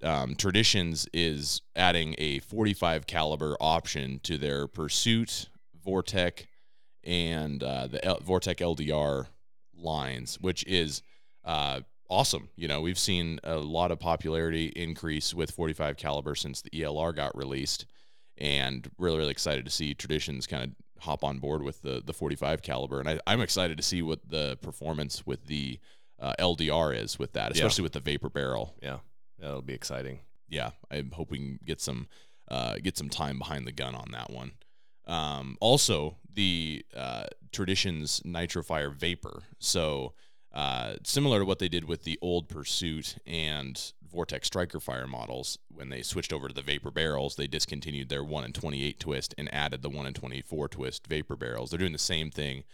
um, 0.00 0.36
traditions 0.36 1.08
is 1.12 1.60
adding 1.74 2.14
a 2.18 2.38
45 2.38 3.06
caliber 3.08 3.56
option 3.60 4.20
to 4.22 4.38
their 4.38 4.68
pursuit 4.68 5.48
Vortek 5.84 6.46
and 7.02 7.60
uh, 7.62 7.88
the 7.88 8.04
L- 8.04 8.20
Vortek 8.20 8.58
ldr 8.58 9.26
lines 9.74 10.38
which 10.40 10.64
is 10.66 11.02
uh, 11.44 11.80
awesome. 12.08 12.48
You 12.56 12.68
know 12.68 12.80
we've 12.80 12.98
seen 12.98 13.40
a 13.44 13.56
lot 13.56 13.90
of 13.90 13.98
popularity 13.98 14.66
increase 14.66 15.34
with 15.34 15.50
45 15.50 15.96
caliber 15.96 16.34
since 16.34 16.62
the 16.62 16.70
elr 16.82 17.14
got 17.14 17.36
released 17.36 17.86
and 18.36 18.90
really 18.98 19.18
really 19.18 19.30
excited 19.30 19.64
to 19.64 19.70
see 19.70 19.94
traditions 19.94 20.46
kind 20.46 20.64
of 20.64 21.02
hop 21.02 21.22
on 21.22 21.38
board 21.38 21.62
with 21.62 21.82
the 21.82 22.02
the 22.04 22.12
45 22.12 22.62
caliber 22.62 22.98
and 22.98 23.08
I, 23.08 23.20
i'm 23.26 23.40
excited 23.40 23.76
to 23.76 23.82
see 23.82 24.02
what 24.02 24.28
the 24.28 24.58
performance 24.62 25.24
with 25.24 25.46
the 25.46 25.78
uh, 26.20 26.34
ldr 26.38 26.94
is 26.96 27.18
with 27.18 27.32
that 27.32 27.46
Yeah. 27.54 27.62
especially 27.62 27.82
with 27.82 27.92
the 27.92 28.00
vapor 28.00 28.28
barrel 28.30 28.74
yeah, 28.82 28.98
that'll 29.38 29.62
be 29.62 29.74
exciting. 29.74 30.20
yeah, 30.48 30.70
I 30.90 31.04
hope 31.12 31.30
we 31.30 31.38
can 31.38 31.58
get 31.64 31.80
some 31.80 32.08
uh, 32.48 32.76
get 32.82 32.96
some 32.96 33.08
time 33.10 33.38
behind 33.38 33.66
the 33.66 33.72
gun 33.72 33.94
on 33.94 34.10
that 34.12 34.30
one. 34.30 34.52
Um, 35.06 35.56
also, 35.60 36.16
the 36.32 36.84
uh, 36.96 37.24
Traditions 37.52 38.20
Nitrofire 38.20 38.92
Vapor. 38.94 39.42
So 39.58 40.14
uh, 40.52 40.94
similar 41.04 41.38
to 41.40 41.44
what 41.44 41.58
they 41.58 41.68
did 41.68 41.84
with 41.84 42.04
the 42.04 42.18
old 42.22 42.48
Pursuit 42.48 43.16
and 43.26 43.92
Vortex 44.10 44.46
Striker 44.46 44.80
Fire 44.80 45.06
models, 45.06 45.58
when 45.70 45.90
they 45.90 46.00
switched 46.02 46.32
over 46.32 46.48
to 46.48 46.54
the 46.54 46.62
Vapor 46.62 46.90
barrels, 46.90 47.36
they 47.36 47.46
discontinued 47.46 48.08
their 48.08 48.24
one 48.24 48.44
and 48.44 48.54
twenty 48.54 48.82
eight 48.84 48.98
twist 48.98 49.34
and 49.38 49.52
added 49.52 49.82
the 49.82 49.90
one 49.90 50.06
and 50.06 50.16
twenty 50.16 50.40
four 50.40 50.68
twist 50.68 51.06
Vapor 51.06 51.36
barrels. 51.36 51.70
They're 51.70 51.78
doing 51.78 51.92
the 51.92 51.98
same 51.98 52.30
thing 52.30 52.64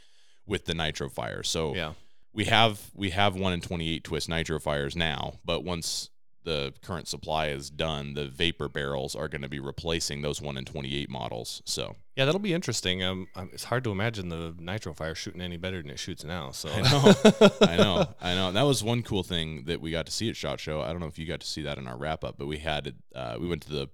with 0.47 0.67
the 0.67 0.75
Nitro 0.75 1.09
Fire. 1.09 1.43
So 1.43 1.75
Yeah, 1.75 1.95
we 2.35 2.45
have 2.45 2.91
we 2.95 3.11
have 3.11 3.37
one 3.37 3.53
in 3.53 3.61
28 3.61 4.05
twist 4.05 4.29
nitro 4.29 4.59
fires 4.59 4.95
now 4.97 5.35
but 5.45 5.65
once 5.65 6.11
the 6.45 6.73
current 6.83 7.09
supply 7.09 7.49
is 7.49 7.71
done, 7.71 8.15
the 8.15 8.29
vapor 8.29 8.69
barrels 8.69 9.17
are 9.17 9.29
going 9.29 9.43
to 9.43 9.49
be 9.49 9.61
replacing 9.61 10.23
those 10.23 10.41
one 10.41 10.57
in 10.57 10.65
twenty 10.65 10.95
eight 10.97 11.11
models. 11.11 11.63
So 11.65 11.97
Yeah, 12.17 12.27
that'll 12.27 12.39
be 12.39 12.53
interesting. 12.53 13.03
Um, 13.03 13.27
um, 13.35 13.51
it's 13.53 13.65
hard 13.65 13.83
to 13.85 13.91
imagine 13.91 14.29
the 14.29 14.55
nitro 14.59 14.93
fire 14.95 15.15
shooting 15.15 15.41
any 15.41 15.57
better 15.57 15.81
than 15.81 15.91
it 15.91 15.99
shoots 15.99 16.23
now. 16.23 16.51
So 16.51 16.69
I 16.71 16.83
know, 16.83 17.15
I 17.63 17.77
know, 17.77 18.15
I 18.21 18.35
know. 18.35 18.53
That 18.53 18.63
was 18.63 18.85
one 18.85 19.03
cool 19.03 19.23
thing 19.23 19.65
that 19.67 19.81
we 19.81 19.91
got 19.91 20.07
to 20.07 20.13
see 20.13 20.29
at 20.29 20.37
Shot 20.37 20.61
Show. 20.61 20.83
I 20.83 20.89
don't 20.89 21.01
know 21.01 21.07
if 21.07 21.19
you 21.19 21.27
got 21.27 21.41
to 21.41 21.47
see 21.47 21.63
that 21.63 21.79
in 21.79 21.89
our 21.89 21.97
wrap 21.97 22.25
up, 22.25 22.37
but 22.39 22.47
we 22.47 22.59
had 22.59 22.95
uh, 23.15 23.37
we 23.41 23.49
went 23.49 23.63
to 23.63 23.71
the 23.71 23.89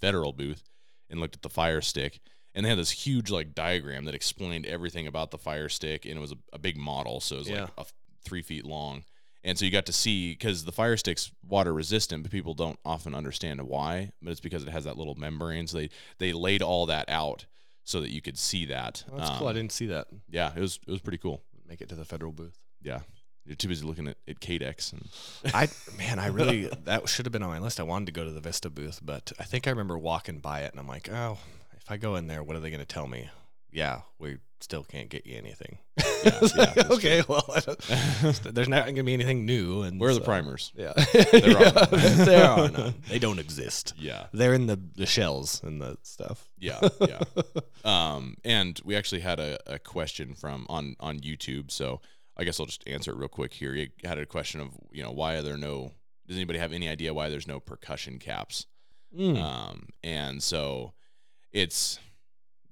federal 0.00 0.32
booth 0.32 0.62
and 1.10 1.20
looked 1.20 1.36
at 1.36 1.42
the 1.42 1.50
fire 1.50 1.80
stick, 1.80 2.20
and 2.58 2.64
they 2.66 2.70
had 2.70 2.78
this 2.78 2.90
huge 2.90 3.30
like 3.30 3.54
diagram 3.54 4.04
that 4.06 4.14
explained 4.16 4.66
everything 4.66 5.06
about 5.06 5.30
the 5.30 5.38
fire 5.38 5.68
stick, 5.68 6.04
and 6.04 6.16
it 6.16 6.20
was 6.20 6.32
a, 6.32 6.36
a 6.52 6.58
big 6.58 6.76
model, 6.76 7.20
so 7.20 7.36
it 7.36 7.38
was 7.38 7.48
Yeah. 7.48 7.60
like 7.62 7.70
a 7.78 7.84
three 8.24 8.42
feet 8.42 8.64
long. 8.66 9.04
And 9.44 9.56
so 9.56 9.64
you 9.64 9.70
got 9.70 9.86
to 9.86 9.92
see 9.92 10.32
because 10.32 10.64
the 10.64 10.72
fire 10.72 10.96
stick's 10.96 11.30
water 11.46 11.72
resistant, 11.72 12.24
but 12.24 12.32
people 12.32 12.54
don't 12.54 12.78
often 12.84 13.14
understand 13.14 13.62
why. 13.62 14.10
But 14.20 14.32
it's 14.32 14.40
because 14.40 14.64
it 14.64 14.70
has 14.70 14.84
that 14.84 14.98
little 14.98 15.14
membrane. 15.14 15.68
So 15.68 15.78
they 15.78 15.90
they 16.18 16.32
laid 16.32 16.60
all 16.60 16.86
that 16.86 17.08
out 17.08 17.46
so 17.84 18.00
that 18.00 18.10
you 18.10 18.20
could 18.20 18.36
see 18.36 18.66
that. 18.66 19.04
Oh, 19.10 19.16
that's 19.16 19.30
cool. 19.38 19.46
I 19.46 19.50
Um, 19.50 19.56
didn't 19.56 19.72
see 19.72 19.86
that. 19.86 20.08
Yeah, 20.28 20.52
it 20.54 20.60
was 20.60 20.80
it 20.86 20.90
was 20.90 21.00
pretty 21.00 21.18
cool. 21.18 21.42
Make 21.68 21.80
it 21.80 21.88
to 21.90 21.94
the 21.94 22.04
federal 22.04 22.32
booth. 22.32 22.58
Yeah, 22.82 23.00
you're 23.46 23.54
too 23.56 23.68
busy 23.68 23.86
looking 23.86 24.08
at, 24.08 24.16
at 24.26 24.40
Cadex 24.40 24.92
and 24.92 25.08
I 25.54 25.68
man, 25.96 26.18
I 26.18 26.26
really 26.26 26.64
that 26.84 27.08
should 27.08 27.24
have 27.24 27.32
been 27.32 27.44
on 27.44 27.50
my 27.50 27.60
list. 27.60 27.78
I 27.78 27.84
wanted 27.84 28.06
to 28.06 28.12
go 28.12 28.24
to 28.24 28.32
the 28.32 28.40
Vista 28.40 28.68
booth, 28.68 28.98
but 29.02 29.32
I 29.38 29.44
think 29.44 29.66
I 29.68 29.70
remember 29.70 29.96
walking 29.96 30.40
by 30.40 30.62
it 30.62 30.72
and 30.72 30.80
I'm 30.80 30.88
like, 30.88 31.08
oh, 31.08 31.38
if 31.88 31.92
I 31.92 31.96
go 31.96 32.16
in 32.16 32.26
there, 32.26 32.42
what 32.42 32.54
are 32.54 32.60
they 32.60 32.68
going 32.70 32.80
to 32.80 32.86
tell 32.86 33.06
me? 33.06 33.30
Yeah, 33.72 34.02
we 34.18 34.36
still 34.60 34.84
can't 34.84 35.08
get 35.08 35.26
you 35.26 35.36
anything. 35.38 35.78
Yeah, 36.24 36.40
yeah, 36.56 36.82
okay, 36.90 37.22
well, 37.28 37.44
there's 38.42 38.68
not 38.68 38.86
going 38.86 38.96
to 38.96 39.02
be 39.04 39.14
anything 39.14 39.46
new. 39.46 39.82
And 39.82 40.00
where 40.00 40.10
are 40.10 40.14
the 40.14 40.20
primers? 40.20 40.72
Yeah, 40.74 40.92
There 41.12 41.56
are 41.56 41.62
Yeah, 41.62 41.70
none. 41.92 42.26
there 42.26 42.44
are 42.44 42.68
none. 42.68 42.94
They 43.08 43.20
don't 43.20 43.38
exist. 43.38 43.94
Yeah, 43.96 44.26
They're 44.32 44.52
in 44.52 44.66
the 44.66 44.80
the 44.96 45.06
shells 45.06 45.62
and 45.62 45.80
the 45.80 45.96
stuff. 46.02 46.48
yeah, 46.58 46.80
yeah. 47.00 47.20
um, 47.84 48.36
and 48.44 48.80
we 48.84 48.96
actually 48.96 49.20
had 49.20 49.38
a, 49.38 49.58
a 49.72 49.78
question 49.78 50.34
from 50.34 50.66
on 50.68 50.96
on 50.98 51.20
YouTube, 51.20 51.70
so 51.70 52.00
I 52.36 52.42
guess 52.42 52.58
I'll 52.58 52.66
just 52.66 52.82
answer 52.88 53.12
it 53.12 53.16
real 53.16 53.28
quick 53.28 53.52
here. 53.52 53.72
You 53.74 53.86
had 54.02 54.18
a 54.18 54.26
question 54.26 54.60
of 54.60 54.70
you 54.90 55.04
know 55.04 55.12
why 55.12 55.36
are 55.36 55.42
there 55.42 55.56
no? 55.56 55.92
Does 56.26 56.36
anybody 56.36 56.58
have 56.58 56.72
any 56.72 56.88
idea 56.88 57.14
why 57.14 57.28
there's 57.28 57.46
no 57.46 57.60
percussion 57.60 58.18
caps? 58.18 58.66
Mm. 59.16 59.40
Um, 59.40 59.88
and 60.02 60.42
so 60.42 60.94
it's 61.52 61.98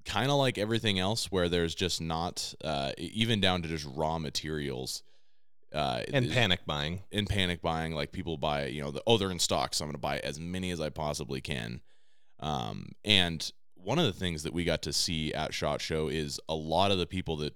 kind 0.04 0.30
of 0.30 0.36
like 0.36 0.56
everything 0.56 0.98
else 0.98 1.30
where 1.30 1.48
there's 1.48 1.74
just 1.74 2.00
not 2.00 2.54
uh, 2.64 2.92
even 2.96 3.40
down 3.40 3.62
to 3.62 3.68
just 3.68 3.86
raw 3.94 4.18
materials. 4.18 5.02
Uh, 5.74 6.02
and 6.12 6.30
panic 6.30 6.60
buying. 6.64 7.02
in 7.10 7.26
panic 7.26 7.60
buying 7.60 7.92
like 7.92 8.12
people 8.12 8.38
buy 8.38 8.66
you 8.66 8.80
know 8.80 8.92
the, 8.92 9.02
oh 9.04 9.18
they're 9.18 9.32
in 9.32 9.38
stock 9.38 9.74
so 9.74 9.84
i'm 9.84 9.88
going 9.88 9.94
to 9.94 9.98
buy 9.98 10.18
as 10.20 10.38
many 10.38 10.70
as 10.70 10.80
i 10.80 10.88
possibly 10.88 11.40
can 11.40 11.80
um, 12.38 12.92
and 13.04 13.50
one 13.74 13.98
of 13.98 14.04
the 14.04 14.12
things 14.12 14.44
that 14.44 14.54
we 14.54 14.64
got 14.64 14.80
to 14.82 14.92
see 14.92 15.34
at 15.34 15.52
shot 15.52 15.80
show 15.80 16.06
is 16.06 16.40
a 16.48 16.54
lot 16.54 16.92
of 16.92 16.98
the 16.98 17.04
people 17.04 17.36
that 17.38 17.52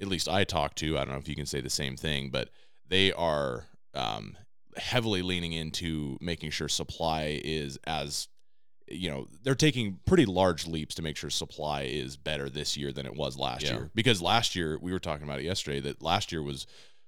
at 0.00 0.06
least 0.06 0.28
i 0.28 0.44
talked 0.44 0.78
to 0.78 0.96
i 0.96 1.04
don't 1.04 1.12
know 1.12 1.18
if 1.18 1.28
you 1.28 1.34
can 1.34 1.44
say 1.44 1.60
the 1.60 1.68
same 1.68 1.96
thing 1.96 2.30
but 2.30 2.50
they 2.88 3.12
are 3.12 3.66
um, 3.94 4.38
heavily 4.76 5.20
leaning 5.20 5.52
into 5.52 6.16
making 6.20 6.50
sure 6.50 6.68
supply 6.68 7.40
is 7.44 7.78
as 7.84 8.28
you 8.90 9.10
know 9.10 9.26
they're 9.42 9.54
taking 9.54 9.98
pretty 10.04 10.26
large 10.26 10.66
leaps 10.66 10.94
to 10.96 11.02
make 11.02 11.16
sure 11.16 11.30
supply 11.30 11.82
is 11.82 12.16
better 12.16 12.48
this 12.50 12.76
year 12.76 12.92
than 12.92 13.06
it 13.06 13.14
was 13.14 13.38
last 13.38 13.62
Yeah. 13.62 13.72
year 13.72 13.90
because 13.94 14.20
last 14.20 14.56
year 14.56 14.78
we 14.80 14.92
were 14.92 14.98
talking 14.98 15.22
about 15.24 15.38
it 15.38 15.44
yesterday 15.44 15.80
that 15.80 16.02
last 16.02 16.32
year 16.32 16.42
was 16.42 16.66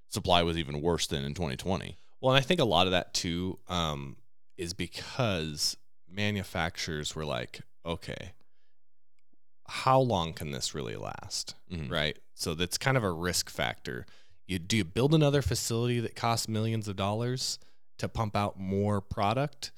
supply 0.08 0.42
was 0.42 0.56
even 0.58 0.80
worse 0.80 1.06
than 1.06 1.24
in 1.24 1.34
2020 1.34 1.96
Well, 2.20 2.34
and 2.34 2.38
I 2.42 2.46
think 2.46 2.60
a 2.60 2.64
lot 2.64 2.86
of 2.86 2.92
that 2.92 3.14
too 3.14 3.58
um, 3.68 4.16
is 4.56 4.74
because 4.74 5.76
manufacturers 6.08 7.16
were 7.16 7.24
like, 7.24 7.62
okay, 7.84 8.32
how 9.66 9.98
long 10.00 10.32
can 10.32 10.50
this 10.50 10.74
really 10.74 10.96
last? 10.96 11.54
Mhm. 11.70 11.90
Right. 11.90 12.18
So 12.34 12.54
that's 12.54 12.78
kind 12.78 12.96
of 12.96 13.04
a 13.04 13.10
risk 13.12 13.48
factor. 13.50 14.06
You 14.46 14.58
do 14.58 14.76
you 14.76 14.84
build 14.84 15.14
another 15.14 15.40
facility 15.42 16.00
that 16.00 16.14
costs 16.14 16.48
millions 16.48 16.88
of 16.88 16.96
dollars 16.96 17.58
to 17.98 18.08
pump 18.08 18.36
out 18.36 18.58
more 18.58 19.00
product, 19.00 19.72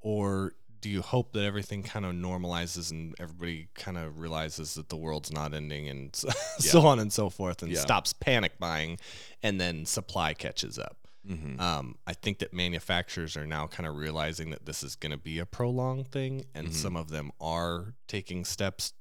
or 0.00 0.54
do 0.80 0.88
you 0.88 1.02
hope 1.02 1.32
that 1.32 1.44
everything 1.44 1.82
kind 1.82 2.04
of 2.06 2.12
normalizes 2.14 2.90
and 2.90 3.14
everybody 3.18 3.68
kind 3.74 3.98
of 3.98 4.20
realizes 4.20 4.74
that 4.74 4.88
the 4.88 4.96
world's 4.96 5.32
not 5.32 5.52
ending 5.54 5.88
and 5.88 6.14
so, 6.16 6.28
so 6.58 6.86
on 6.86 6.98
and 7.00 7.12
so 7.12 7.28
forth 7.30 7.62
and 7.62 7.72
Yeah. 7.72 7.80
stops 7.80 8.12
panic 8.12 8.58
buying 8.58 8.98
and 9.42 9.60
then 9.60 9.86
supply 9.86 10.34
catches 10.34 10.78
up? 10.78 10.96
Mhm. 11.28 11.60
Um, 11.60 11.96
I 12.06 12.14
think 12.14 12.38
that 12.38 12.52
manufacturers 12.54 13.36
are 13.36 13.46
now 13.46 13.66
kind 13.66 13.86
of 13.86 13.96
realizing 13.96 14.50
that 14.50 14.64
this 14.66 14.82
is 14.82 14.94
going 14.96 15.10
to 15.12 15.18
be 15.18 15.38
a 15.40 15.46
prolonged 15.46 16.08
thing, 16.10 16.44
and 16.54 16.68
Mhm. 16.68 16.72
some 16.72 16.96
of 16.96 17.08
them 17.10 17.32
are 17.40 17.94
taking 18.06 18.44
steps 18.44 18.92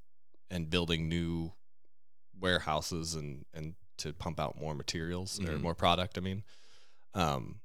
and 0.50 0.70
building 0.70 1.08
new 1.08 1.54
warehouses 2.40 3.16
and 3.16 3.46
and 3.54 3.76
to 3.98 4.14
pump 4.14 4.40
out 4.40 4.60
more 4.60 4.76
materials 4.76 5.40
or 5.40 5.54
Mhm. 5.54 5.62
more 5.62 5.74
product. 5.76 6.18
I 6.18 6.22
mean, 6.22 6.44
um, 7.16 7.62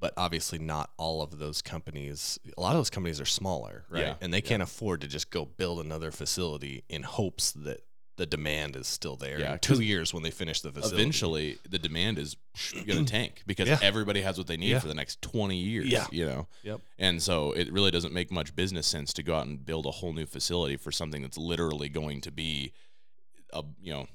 but 0.00 0.12
obviously 0.16 0.58
not 0.58 0.90
all 0.96 1.22
of 1.22 1.38
those 1.38 1.60
companies. 1.62 2.38
A 2.56 2.60
lot 2.60 2.70
of 2.70 2.78
those 2.78 2.90
companies 2.90 3.20
are 3.20 3.26
smaller, 3.26 3.84
right? 3.90 4.00
Yeah, 4.06 4.14
And 4.20 4.32
they 4.32 4.38
yeah. 4.38 4.48
can't 4.48 4.62
afford 4.62 5.02
to 5.02 5.06
just 5.06 5.30
go 5.30 5.44
build 5.44 5.78
another 5.84 6.10
facility 6.10 6.82
in 6.88 7.02
hopes 7.02 7.52
that 7.52 7.84
the 8.16 8.26
demand 8.26 8.76
is 8.76 8.86
still 8.86 9.16
there. 9.16 9.38
Yeah, 9.40 9.54
in 9.54 9.58
two 9.60 9.80
years 9.80 10.12
when 10.12 10.22
they 10.22 10.30
finish 10.30 10.60
the 10.60 10.70
facility. 10.72 10.96
eventually 11.00 11.58
the 11.68 11.78
demand 11.78 12.18
is 12.18 12.36
going 12.86 13.04
to 13.06 13.10
tank 13.10 13.42
because 13.46 13.66
Yeah. 13.68 13.78
everybody 13.82 14.20
has 14.22 14.36
what 14.36 14.46
they 14.46 14.58
need 14.58 14.78
for 14.82 14.88
the 14.88 14.94
next 14.94 15.22
20 15.22 15.56
years 15.56 15.86
Yeah. 15.86 16.06
you 16.10 16.26
know 16.26 16.46
Yep. 16.62 16.80
and 16.98 17.22
so 17.22 17.52
it 17.52 17.72
really 17.72 17.90
doesn't 17.90 18.12
make 18.12 18.30
much 18.30 18.54
business 18.54 18.86
sense 18.86 19.14
to 19.14 19.22
go 19.22 19.36
out 19.36 19.46
and 19.46 19.64
build 19.64 19.86
a 19.86 19.90
whole 19.90 20.12
new 20.12 20.26
facility 20.26 20.76
for 20.76 20.92
something 20.92 21.22
that's 21.22 21.38
literally 21.38 21.88
going 21.88 22.20
to 22.22 22.30
be 22.30 22.72
a 23.54 23.62
you 23.80 23.92
know 23.92 24.06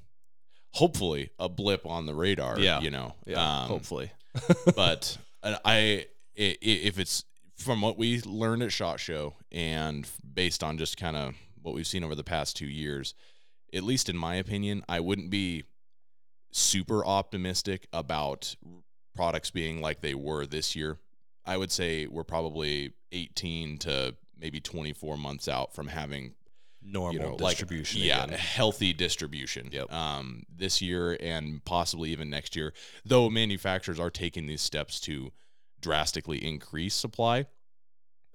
hopefully 0.74 1.30
a 1.38 1.48
blip 1.48 1.84
on 1.86 2.06
the 2.06 2.14
radar 2.14 2.58
Yeah. 2.60 2.80
you 2.80 2.90
know 2.90 3.14
Yeah. 3.26 3.62
Um, 3.62 3.68
hopefully. 3.68 4.10
but 4.76 5.18
I, 5.64 6.06
if 6.34 6.98
it's 6.98 7.24
from 7.56 7.80
what 7.80 7.98
we 7.98 8.20
learned 8.22 8.62
at 8.62 8.72
Shot 8.72 9.00
Show 9.00 9.34
and 9.50 10.08
based 10.34 10.62
on 10.62 10.78
just 10.78 10.96
kind 10.96 11.16
of 11.16 11.34
what 11.62 11.74
we've 11.74 11.86
seen 11.86 12.04
over 12.04 12.14
the 12.14 12.24
past 12.24 12.56
two 12.56 12.66
years, 12.66 13.14
at 13.72 13.82
least 13.82 14.08
in 14.08 14.16
my 14.16 14.36
opinion, 14.36 14.84
I 14.88 15.00
wouldn't 15.00 15.30
be 15.30 15.64
super 16.52 17.04
optimistic 17.04 17.86
about 17.92 18.54
products 19.14 19.50
being 19.50 19.80
like 19.80 20.00
they 20.00 20.14
were 20.14 20.46
this 20.46 20.76
year. 20.76 20.98
I 21.44 21.56
would 21.56 21.72
say 21.72 22.06
we're 22.06 22.24
probably 22.24 22.92
18 23.12 23.78
to 23.78 24.14
maybe 24.38 24.60
24 24.60 25.16
months 25.16 25.48
out 25.48 25.74
from 25.74 25.88
having 25.88 26.34
normal 26.86 27.12
you 27.14 27.20
know, 27.20 27.36
like, 27.36 27.58
distribution. 27.58 28.00
yeah, 28.02 28.34
healthy 28.36 28.92
distribution. 28.92 29.68
Yep. 29.72 29.92
Um, 29.92 30.44
this 30.54 30.80
year 30.80 31.16
and 31.20 31.64
possibly 31.64 32.10
even 32.10 32.30
next 32.30 32.56
year, 32.56 32.72
though 33.04 33.28
manufacturers 33.28 33.98
are 34.00 34.10
taking 34.10 34.46
these 34.46 34.62
steps 34.62 35.00
to 35.00 35.32
drastically 35.80 36.44
increase 36.44 36.94
supply. 36.94 37.46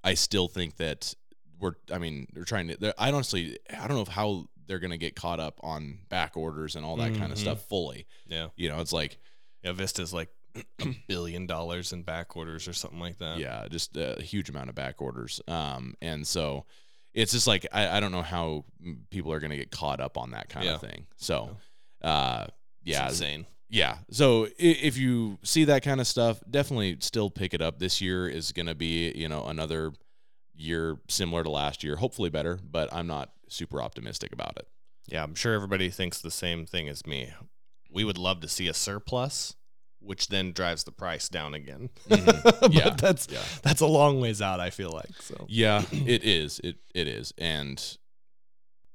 I 0.03 0.15
still 0.15 0.47
think 0.47 0.77
that 0.77 1.13
we're. 1.59 1.73
I 1.91 1.97
mean, 1.99 2.27
they're 2.33 2.43
trying 2.43 2.69
to. 2.69 2.93
I 3.01 3.11
honestly, 3.11 3.57
I 3.69 3.87
don't 3.87 3.97
know 3.97 4.11
how 4.11 4.47
they're 4.67 4.79
going 4.79 4.91
to 4.91 4.97
get 4.97 5.15
caught 5.15 5.39
up 5.39 5.59
on 5.63 5.99
back 6.09 6.37
orders 6.37 6.75
and 6.75 6.85
all 6.85 6.95
that 6.97 7.13
kind 7.15 7.31
of 7.31 7.37
stuff 7.37 7.63
fully. 7.67 8.07
yeah, 8.25 8.47
You 8.55 8.69
know, 8.69 8.79
it's 8.79 8.93
like, 8.93 9.17
yeah. 9.63 9.73
Vista's 9.73 10.13
like 10.13 10.29
a 10.81 10.95
billion 11.07 11.45
dollars 11.45 11.91
in 11.91 12.03
back 12.03 12.37
orders 12.37 12.67
or 12.67 12.73
something 12.73 12.99
like 12.99 13.17
that. 13.17 13.37
yeah, 13.37 13.67
just 13.69 13.97
a 13.97 14.21
huge 14.21 14.49
amount 14.49 14.69
of 14.69 14.75
back 14.75 15.01
orders. 15.01 15.41
Um, 15.47 15.95
and 16.01 16.25
so 16.25 16.65
it's 17.13 17.31
just 17.31 17.47
like 17.47 17.65
I, 17.71 17.97
I 17.97 17.99
don't 17.99 18.11
know 18.11 18.21
how 18.21 18.65
people 19.09 19.31
are 19.33 19.39
going 19.39 19.51
to 19.51 19.57
get 19.57 19.71
caught 19.71 19.99
up 19.99 20.17
on 20.17 20.31
that 20.31 20.49
kind 20.49 20.65
Yeah. 20.65 20.75
of 20.75 20.81
thing. 20.81 21.07
So, 21.17 21.57
uh, 22.01 22.45
It's 22.49 22.55
yeah, 22.97 23.07
insane. 23.09 23.45
yeah. 23.69 23.97
So 24.11 24.45
i- 24.45 24.51
if 24.59 24.97
you 24.97 25.37
see 25.43 25.65
that 25.65 25.83
kind 25.83 25.99
of 26.01 26.07
stuff, 26.07 26.41
definitely 26.49 26.97
still 27.01 27.29
pick 27.29 27.53
it 27.53 27.61
up. 27.61 27.79
This 27.79 28.01
year 28.01 28.27
is 28.29 28.51
going 28.51 28.65
to 28.67 28.75
be, 28.75 29.11
you 29.15 29.27
know, 29.29 29.45
another 29.45 29.91
year 30.55 30.97
similar 31.09 31.43
to 31.43 31.49
last 31.49 31.83
year, 31.83 31.95
hopefully 31.97 32.29
better, 32.29 32.59
but 32.63 32.93
I'm 32.93 33.07
not 33.07 33.31
super 33.49 33.81
optimistic 33.81 34.31
about 34.31 34.57
it. 34.57 34.67
Yeah, 35.07 35.23
I'm 35.23 35.35
sure 35.35 35.53
everybody 35.53 35.89
thinks 35.89 36.21
the 36.21 36.31
same 36.31 36.65
thing 36.65 36.87
as 36.87 37.05
me. 37.05 37.33
We 37.89 38.03
would 38.03 38.17
love 38.17 38.39
to 38.41 38.47
see 38.47 38.67
a 38.67 38.73
surplus, 38.73 39.55
which 40.01 40.27
then 40.27 40.51
drives 40.51 40.83
the 40.83 40.91
price 40.91 41.29
down 41.29 41.53
again. 41.53 41.89
Mhm. 42.09 42.59
but 42.59 42.73
Yeah, 42.73 42.89
that's 42.91 43.27
yeah. 43.31 43.43
that's 43.63 43.81
a 43.81 43.87
long 43.87 44.19
ways 44.19 44.41
out. 44.41 44.59
I 44.59 44.69
feel 44.69 44.91
like 44.91 45.09
so. 45.21 45.45
Yeah, 45.47 45.83
it 45.91 46.23
is. 46.23 46.59
It 46.63 46.77
it 46.93 47.07
is. 47.07 47.33
And 47.37 47.79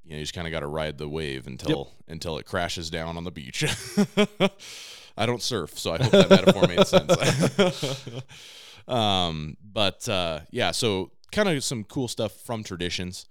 you 0.04 0.10
know, 0.12 0.16
you 0.18 0.22
just 0.22 0.34
kind 0.34 0.46
of 0.46 0.52
got 0.52 0.60
to 0.60 0.66
ride 0.68 0.98
the 0.98 1.08
wave 1.08 1.46
until 1.46 1.92
until 2.08 2.38
it 2.38 2.46
crashes 2.46 2.90
down 2.90 3.16
on 3.16 3.24
the 3.24 3.30
beach. 3.32 3.64
I 5.18 5.24
don't 5.24 5.40
surf, 5.42 5.78
so 5.78 5.92
I 5.94 5.98
hope 6.02 6.10
that 6.12 6.28
metaphor 6.30 6.66
made 6.68 6.86
sense. 6.86 8.22
um, 8.88 9.56
but 9.62 10.08
uh, 10.08 10.40
yeah, 10.50 10.70
so 10.72 11.10
kind 11.32 11.48
of 11.48 11.64
some 11.64 11.84
cool 11.84 12.08
stuff 12.08 12.32
from 12.42 12.62
traditions. 12.62 13.26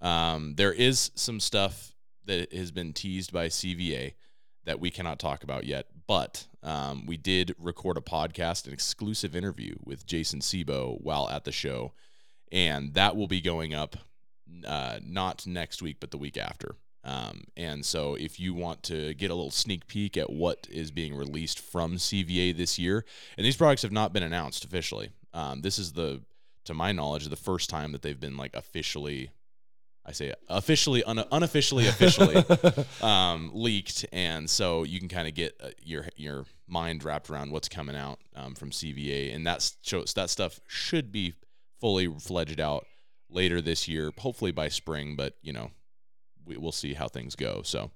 Um, 0.00 0.54
there 0.56 0.72
is 0.72 1.10
some 1.14 1.40
stuff 1.40 1.94
that 2.26 2.52
has 2.52 2.70
been 2.70 2.92
teased 2.92 3.32
by 3.32 3.48
CVA 3.48 4.14
that 4.68 4.80
we 4.80 4.90
cannot 4.90 5.18
talk 5.18 5.42
about 5.42 5.64
yet. 5.64 5.86
But 6.06 6.46
um, 6.62 7.06
we 7.06 7.16
did 7.16 7.54
record 7.58 7.96
a 7.96 8.02
podcast, 8.02 8.66
an 8.66 8.74
exclusive 8.74 9.34
interview 9.34 9.76
with 9.82 10.04
Jason 10.04 10.40
Sebo 10.40 11.00
while 11.00 11.26
at 11.30 11.44
the 11.44 11.52
show, 11.52 11.94
and 12.52 12.92
that 12.92 13.16
will 13.16 13.28
be 13.28 13.40
going 13.40 13.72
up 13.72 13.96
uh, 14.66 14.98
not 15.02 15.46
next 15.46 15.80
week, 15.80 15.96
but 16.00 16.10
the 16.10 16.18
week 16.18 16.36
after. 16.36 16.76
Um, 17.02 17.44
and 17.56 17.82
so, 17.82 18.14
if 18.14 18.38
you 18.38 18.52
want 18.52 18.82
to 18.84 19.14
get 19.14 19.30
a 19.30 19.34
little 19.34 19.50
sneak 19.50 19.86
peek 19.86 20.18
at 20.18 20.28
what 20.28 20.66
is 20.70 20.90
being 20.90 21.14
released 21.14 21.58
from 21.58 21.96
CVA 21.96 22.54
this 22.54 22.78
year, 22.78 23.06
and 23.38 23.46
these 23.46 23.56
products 23.56 23.82
have 23.82 23.92
not 23.92 24.12
been 24.12 24.22
announced 24.22 24.66
officially, 24.66 25.08
um, 25.32 25.62
this 25.62 25.78
is 25.78 25.94
the, 25.94 26.20
to 26.66 26.74
my 26.74 26.92
knowledge, 26.92 27.26
the 27.26 27.36
first 27.36 27.70
time 27.70 27.92
that 27.92 28.02
they've 28.02 28.20
been 28.20 28.36
like 28.36 28.54
officially, 28.54 29.30
I 30.08 30.12
say 30.12 30.32
officially, 30.48 31.04
un- 31.04 31.22
unofficially, 31.30 31.86
officially 31.86 32.42
um, 33.02 33.50
leaked, 33.52 34.06
and 34.10 34.48
so 34.48 34.84
you 34.84 34.98
can 35.00 35.08
kind 35.08 35.28
of 35.28 35.34
get 35.34 35.54
uh, 35.62 35.68
your 35.82 36.06
your 36.16 36.46
mind 36.66 37.04
wrapped 37.04 37.28
around 37.28 37.52
what's 37.52 37.68
coming 37.68 37.94
out 37.94 38.18
um, 38.34 38.54
from 38.54 38.70
CVA, 38.70 39.34
and 39.34 39.46
that 39.46 39.70
shows 39.82 40.14
that 40.14 40.30
stuff 40.30 40.60
should 40.66 41.12
be 41.12 41.34
fully 41.78 42.08
fledged 42.08 42.58
out 42.58 42.86
later 43.28 43.60
this 43.60 43.86
year, 43.86 44.10
hopefully 44.16 44.50
by 44.50 44.68
spring. 44.68 45.14
But 45.14 45.34
you 45.42 45.52
know, 45.52 45.72
we, 46.46 46.56
we'll 46.56 46.72
see 46.72 46.94
how 46.94 47.08
things 47.08 47.36
go. 47.36 47.60
So 47.62 47.90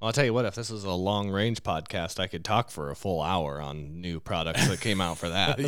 Well, 0.00 0.06
I'll 0.06 0.12
tell 0.12 0.24
you 0.24 0.32
what, 0.32 0.44
if 0.44 0.54
this 0.54 0.70
was 0.70 0.84
a 0.84 0.92
long 0.92 1.30
range 1.30 1.64
podcast, 1.64 2.20
I 2.20 2.28
could 2.28 2.44
talk 2.44 2.70
for 2.70 2.92
a 2.92 2.94
full 2.94 3.20
hour 3.20 3.60
on 3.60 4.00
new 4.00 4.20
products 4.20 4.68
that 4.68 4.80
came 4.80 5.00
out 5.00 5.18
for 5.18 5.30
that. 5.30 5.58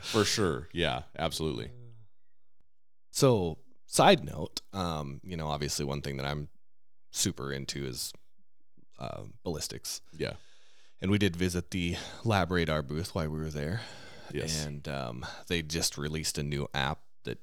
for 0.02 0.24
sure, 0.24 0.68
yeah, 0.72 1.02
absolutely. 1.18 1.72
So, 3.16 3.56
side 3.86 4.22
note, 4.26 4.60
um, 4.74 5.22
you 5.24 5.38
know, 5.38 5.46
obviously 5.46 5.86
one 5.86 6.02
thing 6.02 6.18
that 6.18 6.26
I'm 6.26 6.48
super 7.12 7.50
into 7.50 7.86
is 7.86 8.12
uh, 8.98 9.22
ballistics. 9.42 10.02
Yeah, 10.14 10.34
And 11.00 11.10
we 11.10 11.16
did 11.16 11.34
visit 11.34 11.70
the 11.70 11.96
Lab 12.24 12.50
Radar 12.50 12.82
booth 12.82 13.14
while 13.14 13.30
we 13.30 13.38
were 13.38 13.48
there. 13.48 13.80
yes, 14.30 14.66
And 14.66 14.86
um, 14.86 15.24
they 15.48 15.62
just 15.62 15.96
released 15.96 16.36
a 16.36 16.42
new 16.42 16.68
app 16.74 16.98
that 17.24 17.38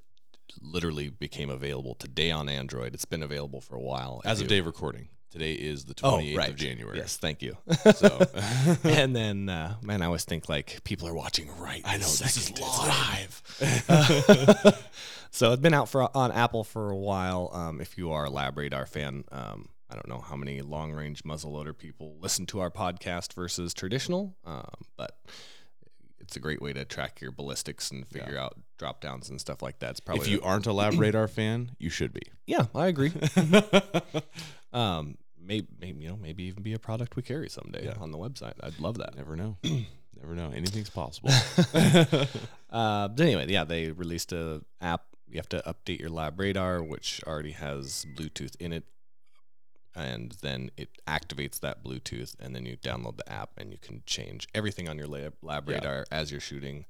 literally 0.62 1.10
became 1.10 1.50
available 1.50 1.96
today 1.96 2.30
on 2.30 2.50
Android. 2.50 2.94
It's 2.94 3.06
been 3.06 3.24
available 3.24 3.60
for 3.60 3.74
a 3.76 3.82
while. 3.82 4.22
as 4.26 4.42
of 4.42 4.48
day 4.48 4.62
recording, 4.62 5.10
today 5.34 5.54
is 5.54 5.84
the 5.86 5.96
Oh, 6.04 6.12
twenty 6.12 6.30
eighth 6.32 6.38
right. 6.38 6.50
of 6.50 6.56
January. 6.56 6.98
Yes, 6.98 7.18
thank 7.18 7.42
you. 7.42 7.58
So 7.96 8.20
and 8.84 9.16
then, 9.16 9.50
uh, 9.50 9.76
man, 9.82 10.02
I 10.02 10.06
always 10.06 10.24
think 10.24 10.48
like 10.48 10.84
people 10.84 11.08
are 11.08 11.14
watching 11.14 11.50
right. 11.60 11.82
I 11.84 11.98
know, 11.98 12.06
this 12.06 12.38
is 12.38 12.52
live. 12.62 13.42
So 15.36 15.52
it's 15.52 15.62
been 15.64 15.74
out 15.74 15.90
for 15.90 16.16
on 16.16 16.32
Apple 16.32 16.64
for 16.64 16.92
a 16.92 16.96
while. 16.96 17.50
Um, 17.54 17.82
if 17.82 17.98
you 17.98 18.12
are 18.12 18.26
a 18.26 18.30
Lab 18.30 18.56
Radar 18.56 18.86
fan, 18.86 19.24
um, 19.32 19.68
I 19.90 19.96
don't 19.96 20.08
know 20.08 20.20
how 20.20 20.36
many 20.36 20.62
long 20.62 20.92
range 20.92 21.24
muzzleloader 21.24 21.76
people 21.76 22.18
listen 22.22 22.46
to 22.48 22.60
our 22.60 22.70
podcast 22.70 23.34
versus 23.34 23.74
traditional, 23.74 24.36
um, 24.46 24.70
but 24.96 25.18
it's 26.20 26.36
a 26.36 26.40
great 26.40 26.62
way 26.62 26.72
to 26.74 26.86
track 26.86 27.20
your 27.20 27.32
ballistics 27.32 27.90
and 27.90 28.08
figure 28.08 28.38
out 28.38 28.60
drop 28.78 29.02
downs 29.02 29.28
and 29.32 29.42
stuff 29.42 29.64
like 29.64 29.80
that. 29.80 29.90
It's 29.92 30.00
probably 30.00 30.26
if 30.26 30.32
you 30.32 30.40
aren't 30.44 30.68
a 30.68 30.72
Lab 30.74 30.94
Radar 31.00 31.28
fan, 31.28 31.72
you 31.80 31.90
should 31.90 32.14
be. 32.14 32.22
yeah, 32.46 32.68
I 32.76 32.86
agree. 32.86 33.12
um, 34.72 35.18
maybe, 35.46 35.68
maybe 35.80 36.04
you 36.04 36.10
know 36.10 36.18
maybe 36.22 36.44
even 36.44 36.64
be 36.64 36.74
a 36.74 36.80
product 36.80 37.16
we 37.16 37.22
carry 37.22 37.50
someday 37.50 37.86
Yeah. 37.86 37.96
on 38.00 38.12
the 38.12 38.18
website. 38.18 38.54
I'd 38.62 38.80
love 38.80 38.98
that. 39.00 39.16
Never 39.16 39.36
know. 39.36 39.58
Never 39.64 40.36
know. 40.36 40.52
Anything's 40.56 40.90
possible. 40.90 41.30
uh, 42.70 43.08
but 43.10 43.20
anyway, 43.20 43.46
yeah, 43.50 43.64
they 43.64 43.92
released 43.92 44.32
a 44.32 44.62
app. 44.82 45.04
You 45.28 45.38
have 45.38 45.50
to 45.50 45.64
update 45.66 46.00
your 46.00 46.10
lab 46.10 46.40
radar, 46.40 46.82
which 46.84 47.22
already 47.26 47.52
has 47.52 48.06
Bluetooth 48.16 48.56
in 48.60 48.72
it, 48.72 48.84
and 49.96 50.36
then 50.42 50.70
it 50.78 50.90
activates 51.08 51.60
that 51.62 51.84
Bluetooth, 51.84 52.36
and 52.40 52.56
then 52.56 52.66
you 52.66 52.78
download 52.78 53.18
the 53.18 53.32
app, 53.32 53.52
and 53.58 53.72
you 53.72 53.78
can 53.80 54.04
change 54.06 54.48
everything 54.54 54.88
on 54.88 54.98
your 54.98 55.08
lab, 55.08 55.34
lab 55.42 55.68
Yeah. 55.70 55.76
radar 55.76 56.06
as 56.12 56.32
you're 56.32 56.40
shooting 56.40 56.86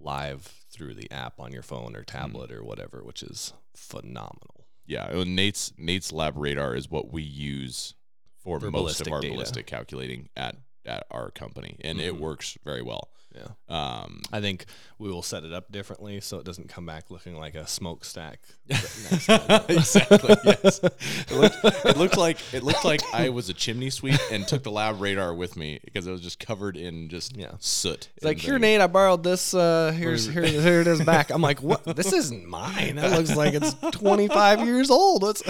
live 0.00 0.42
through 0.70 0.94
the 0.94 1.10
app 1.10 1.40
on 1.40 1.52
your 1.52 1.62
phone 1.62 1.96
or 1.96 2.04
tablet 2.04 2.52
or 2.52 2.62
whatever, 2.62 3.02
which 3.04 3.22
is 3.22 3.52
phenomenal. 3.74 4.66
yeah, 4.86 5.22
Nate's 5.26 5.72
Nate's 5.76 6.12
Lab 6.12 6.34
Radar 6.36 6.74
is 6.74 6.88
what 6.90 7.12
we 7.12 7.22
use 7.22 7.94
for, 8.38 8.60
For 8.60 8.70
most 8.70 9.00
of 9.00 9.12
our 9.12 9.20
data. 9.20 9.34
ballistic 9.34 9.66
calculating 9.66 10.28
at 10.36 10.56
at 10.86 11.06
our 11.10 11.30
company, 11.30 11.76
and 11.82 12.00
it 12.00 12.14
Mhm. 12.14 12.20
works 12.20 12.56
very 12.64 12.80
well. 12.80 13.10
Yeah. 13.38 13.48
Um, 13.68 14.20
I 14.32 14.40
think 14.40 14.64
we 14.98 15.08
will 15.10 15.22
set 15.22 15.44
it 15.44 15.52
up 15.52 15.70
differently 15.70 16.20
so 16.20 16.38
it 16.38 16.44
doesn't 16.44 16.68
come 16.68 16.84
back 16.86 17.10
looking 17.10 17.36
like 17.36 17.54
a 17.54 17.66
smokestack. 17.66 18.40
exactly. 18.68 20.36
Yes. 20.44 20.80
It 20.82 21.30
looked, 21.32 21.56
it 21.64 21.96
looked 21.96 22.16
like 22.16 22.38
it 22.52 22.62
looked 22.62 22.84
like 22.84 23.00
I 23.12 23.28
was 23.28 23.48
a 23.48 23.54
chimney 23.54 23.90
sweep 23.90 24.18
and 24.32 24.46
took 24.48 24.62
the 24.62 24.70
lab 24.70 25.00
radar 25.00 25.32
with 25.34 25.56
me 25.56 25.78
because 25.84 26.06
it 26.06 26.10
was 26.10 26.20
just 26.20 26.38
covered 26.40 26.76
in 26.76 27.08
just 27.08 27.36
Yeah. 27.36 27.52
soot. 27.60 28.08
It's 28.16 28.24
like, 28.24 28.38
and 28.38 28.42
here. 28.42 28.58
Nate, 28.58 28.80
I 28.80 28.86
borrowed 28.86 29.22
this. 29.22 29.54
Uh, 29.54 29.92
here's 29.96 30.26
here, 30.26 30.42
here 30.44 30.80
it 30.80 30.86
is 30.86 31.00
back. 31.02 31.30
I'm 31.30 31.42
like, 31.42 31.62
what? 31.62 31.84
This 31.98 32.12
isn't 32.12 32.46
mine. 32.46 32.96
That 32.96 33.10
looks 33.18 33.34
like 33.36 33.54
it's 33.54 33.74
25 33.92 34.64
years 34.64 34.90
old. 34.90 35.22
What's 35.22 35.42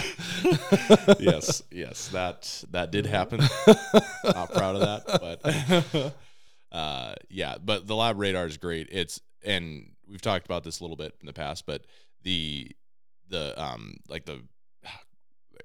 yes, 1.21 1.63
yes, 1.71 2.09
that 2.09 2.65
that 2.71 2.91
did 2.91 3.07
happen. 3.07 3.41
Not 4.25 4.53
proud 4.53 4.77
of 4.77 4.81
that, 4.81 5.05
but 5.21 6.15
uh, 6.73 7.15
yeah. 7.29 7.57
But 7.63 7.87
the 7.87 7.97
lab 7.97 8.19
radar 8.19 8.47
is 8.47 8.57
great. 8.57 8.89
It's 8.91 9.21
and 9.45 9.93
we've 10.09 10.23
talked 10.23 10.47
about 10.47 10.65
this 10.65 10.81
a 10.81 10.85
little 10.85 10.97
bit 10.97 11.15
in 11.21 11.27
the 11.27 11.33
past, 11.33 11.67
but 11.67 11.85
the 12.23 12.71
the 13.29 13.61
um 13.61 13.97
like 14.09 14.25
the 14.25 14.43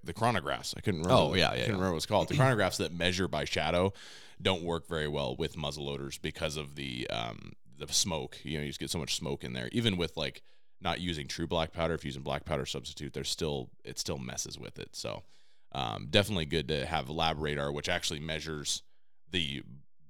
the 0.03 0.13
chronographs. 0.13 0.73
I 0.77 0.81
couldn't 0.81 1.01
remember. 1.01 1.21
Oh, 1.21 1.33
yeah, 1.33 1.49
I 1.49 1.55
yeah, 1.55 1.61
couldn't 1.61 1.65
yeah. 1.65 1.71
remember 1.73 1.91
what 1.91 1.97
it's 1.97 2.05
called. 2.05 2.27
The 2.29 2.35
chronographs 2.35 2.77
that 2.77 2.93
measure 2.93 3.27
by 3.27 3.45
shadow 3.45 3.93
don't 4.41 4.63
work 4.63 4.87
very 4.87 5.07
well 5.07 5.35
with 5.35 5.55
muzzleloaders 5.55 6.21
because 6.21 6.57
of 6.57 6.75
the 6.75 7.09
um 7.09 7.53
the 7.77 7.91
smoke. 7.91 8.37
You 8.43 8.57
know, 8.57 8.63
you 8.63 8.69
just 8.69 8.79
get 8.79 8.89
so 8.89 8.99
much 8.99 9.15
smoke 9.15 9.43
in 9.43 9.53
there. 9.53 9.69
Even 9.71 9.97
with 9.97 10.17
like 10.17 10.41
not 10.81 10.99
using 10.99 11.27
true 11.27 11.47
black 11.47 11.71
powder, 11.71 11.93
if 11.93 12.03
you're 12.03 12.09
using 12.09 12.23
black 12.23 12.45
powder 12.45 12.65
substitute, 12.65 13.13
there's 13.13 13.29
still 13.29 13.69
it 13.83 13.99
still 13.99 14.17
messes 14.17 14.59
with 14.59 14.79
it. 14.79 14.95
So 14.95 15.23
um, 15.71 16.07
definitely 16.09 16.45
good 16.45 16.67
to 16.67 16.85
have 16.85 17.09
lab 17.09 17.39
radar, 17.39 17.71
which 17.71 17.89
actually 17.89 18.19
measures 18.19 18.83
the 19.31 19.63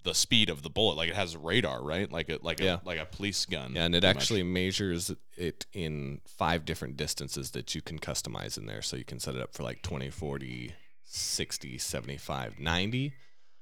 the 0.03 0.13
speed 0.13 0.49
of 0.49 0.61
the 0.63 0.69
bullet. 0.69 0.95
Like 0.95 1.09
it 1.09 1.15
has 1.15 1.35
radar, 1.37 1.81
right? 1.83 2.11
Like 2.11 2.29
a 2.29 2.39
like 2.41 2.59
Yeah. 2.59 2.79
a 2.83 2.87
like 2.87 2.99
a 2.99 3.05
police 3.05 3.45
gun. 3.45 3.73
Yeah, 3.75 3.85
and 3.85 3.95
it 3.95 4.01
pretty 4.01 4.13
much. 4.13 4.23
actually 4.23 4.43
measures 4.43 5.11
it 5.37 5.65
in 5.73 6.21
five 6.27 6.65
different 6.65 6.97
distances 6.97 7.51
that 7.51 7.73
you 7.75 7.81
can 7.81 7.99
customize 7.99 8.57
in 8.57 8.65
there. 8.65 8.81
So 8.81 8.95
you 8.97 9.05
can 9.05 9.19
set 9.19 9.35
it 9.35 9.41
up 9.41 9.53
for 9.53 9.63
like 9.63 9.81
20, 9.81 10.09
40, 10.09 10.73
60, 11.05 11.77
75, 11.77 12.59
90. 12.59 13.13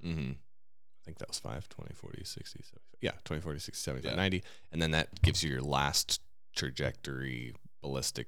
Mm-hmm. 0.06 0.32
I 0.32 1.04
think 1.06 1.18
that 1.20 1.28
was 1.30 1.40
five, 1.40 1.68
20, 1.70 1.94
40, 1.94 2.24
60, 2.24 2.60
75. 2.64 2.80
Yeah, 3.02 3.12
20, 3.26 3.42
40, 3.42 3.60
60, 3.60 3.80
75, 3.84 4.12
Yeah. 4.12 4.16
90. 4.16 4.44
And 4.72 4.82
then 4.82 4.92
that 4.92 5.22
gives 5.22 5.44
you 5.44 5.50
your 5.52 5.62
last 5.62 6.22
trajectory 6.56 7.54
ballistic 7.82 8.28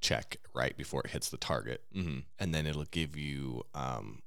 check 0.00 0.38
right 0.54 0.76
before 0.76 1.02
it 1.04 1.10
hits 1.10 1.28
the 1.30 1.36
target. 1.36 1.82
Mm-hmm. 1.94 2.20
And 2.38 2.54
then 2.54 2.66
it'll 2.66 2.84
give 2.86 3.16
you, 3.16 3.64
um, 3.74 4.22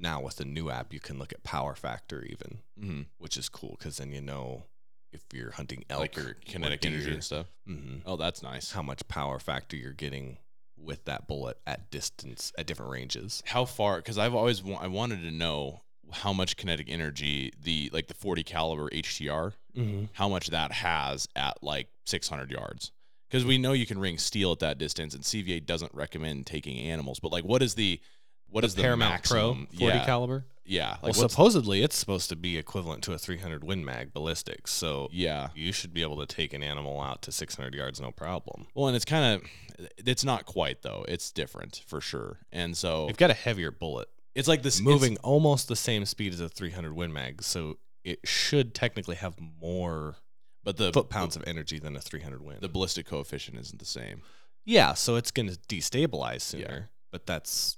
now 0.00 0.20
with 0.20 0.36
the 0.36 0.44
new 0.44 0.70
app, 0.70 0.92
you 0.92 1.00
can 1.00 1.18
look 1.18 1.32
at 1.32 1.42
power 1.42 1.74
factor 1.74 2.22
even, 2.24 2.60
Mhm. 2.78 3.06
which 3.18 3.36
is 3.36 3.48
cool 3.48 3.76
because 3.78 3.96
then 3.98 4.10
you 4.12 4.20
know 4.20 4.64
if 5.12 5.22
you're 5.32 5.50
hunting 5.52 5.84
elk 5.90 6.00
Like 6.00 6.18
or 6.18 6.34
kinetic 6.44 6.84
energy 6.86 7.12
and 7.12 7.24
stuff. 7.24 7.46
mhm, 7.68 8.02
Oh, 8.06 8.16
that's 8.16 8.42
nice. 8.42 8.72
how 8.72 8.82
much 8.82 9.06
power 9.08 9.38
factor 9.40 9.76
you're 9.76 9.92
getting 9.92 10.38
with 10.76 11.04
that 11.04 11.26
bullet 11.26 11.58
at 11.66 11.90
distance 11.90 12.52
at 12.56 12.66
different 12.66 12.92
ranges. 12.92 13.42
How 13.46 13.64
far? 13.64 13.96
Because 13.96 14.16
I've 14.18 14.34
always 14.34 14.62
wa- 14.62 14.78
I 14.80 14.86
wanted 14.86 15.22
to 15.22 15.30
know 15.30 15.82
how 16.12 16.32
much 16.32 16.56
kinetic 16.56 16.88
energy 16.88 17.52
the 17.60 17.90
like 17.92 18.06
the 18.08 18.14
40 18.14 18.42
caliber 18.42 18.88
HTR 18.90 19.54
Mm-hmm. 19.76 20.06
how 20.14 20.28
much 20.28 20.48
that 20.48 20.72
has 20.72 21.28
at 21.36 21.62
like 21.62 21.88
600 22.06 22.50
yards. 22.50 22.90
Because 23.28 23.44
we 23.44 23.58
know 23.58 23.72
you 23.72 23.86
can 23.86 23.98
ring 24.00 24.18
steel 24.18 24.50
at 24.52 24.58
that 24.58 24.78
distance, 24.78 25.14
and 25.14 25.22
CVA 25.22 25.60
doesn't 25.64 25.94
recommend 25.94 26.46
taking 26.46 26.76
animals. 26.78 27.20
But 27.20 27.30
like, 27.30 27.44
what 27.44 27.62
is 27.62 27.74
the 27.76 28.00
what 28.50 28.64
is 28.64 28.74
the 28.74 28.82
Paramount 28.82 29.12
maximum? 29.12 29.66
Pro 29.66 29.78
40 29.78 29.84
yeah, 29.84 30.04
caliber? 30.04 30.44
yeah, 30.64 30.88
Well, 30.88 30.98
like 31.10 31.16
what's, 31.16 31.32
supposedly 31.32 31.82
it's 31.82 31.96
supposed 31.96 32.28
to 32.30 32.36
be 32.36 32.56
equivalent 32.56 33.02
to 33.04 33.12
a 33.12 33.18
300 33.18 33.64
Win 33.64 33.84
Mag 33.84 34.12
ballistics. 34.12 34.72
So 34.72 35.08
yeah. 35.12 35.48
you 35.54 35.72
should 35.72 35.92
be 35.92 36.02
able 36.02 36.18
to 36.18 36.26
take 36.26 36.52
an 36.52 36.62
animal 36.62 37.00
out 37.00 37.22
to 37.22 37.32
600 37.32 37.74
yards 37.74 38.00
no 38.00 38.10
problem. 38.10 38.66
Well, 38.74 38.86
and 38.86 38.96
it's 38.96 39.04
kind 39.04 39.34
of 39.34 39.50
it's 39.96 40.24
not 40.24 40.46
quite 40.46 40.82
though. 40.82 41.04
It's 41.08 41.30
different 41.30 41.82
for 41.86 42.00
sure. 42.00 42.38
And 42.52 42.76
so 42.76 43.08
You've 43.08 43.16
got 43.16 43.30
a 43.30 43.34
heavier 43.34 43.70
bullet 43.70 44.08
it's 44.34 44.48
like 44.48 44.62
this 44.62 44.80
moving 44.80 45.16
almost 45.18 45.68
the 45.68 45.76
same 45.76 46.04
speed 46.04 46.32
as 46.32 46.40
a 46.40 46.48
300 46.48 46.94
Win 46.94 47.12
Mag. 47.12 47.42
So 47.42 47.78
it 48.04 48.20
should 48.24 48.74
technically 48.74 49.16
have 49.16 49.36
more 49.60 50.16
but 50.62 50.76
the 50.76 50.92
foot 50.92 51.08
pounds 51.08 51.36
of 51.36 51.44
energy 51.46 51.78
than 51.78 51.96
a 51.96 52.00
300 52.00 52.42
Win. 52.42 52.58
the 52.60 52.68
ballistic 52.68 53.06
coefficient 53.06 53.58
isn't 53.58 53.78
the 53.78 53.84
same. 53.84 54.22
yeah, 54.64 54.94
so 54.94 55.16
it's 55.16 55.30
going 55.30 55.48
to 55.48 55.58
destabilize 55.68 56.42
sooner. 56.42 56.64
Yeah. 56.64 56.96
But 57.10 57.26
that's 57.26 57.76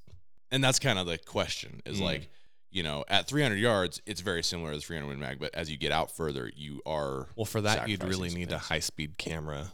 and 0.53 0.63
that's 0.63 0.79
kind 0.79 0.99
of 1.01 1.07
the 1.07 1.19
question 1.19 1.81
is 1.85 1.99
Mm. 1.99 2.03
like 2.05 2.29
you 2.71 2.83
know 2.85 3.05
at 3.09 3.27
300 3.27 3.57
yards 3.57 4.01
it's 4.07 4.21
very 4.21 4.43
similar 4.45 4.71
to 4.71 4.77
the 4.77 4.83
300 4.83 5.09
win 5.09 5.19
mag 5.19 5.39
but 5.41 5.53
as 5.55 5.69
you 5.71 5.77
get 5.77 5.91
out 5.93 6.11
further 6.15 6.51
you 6.57 6.81
are 6.87 7.27
well 7.37 7.45
for 7.45 7.61
that 7.61 7.89
you'd 7.89 8.05
really 8.05 8.29
need 8.31 8.51
a 8.53 8.59
high 8.59 8.79
speed 8.81 9.19
camera 9.19 9.73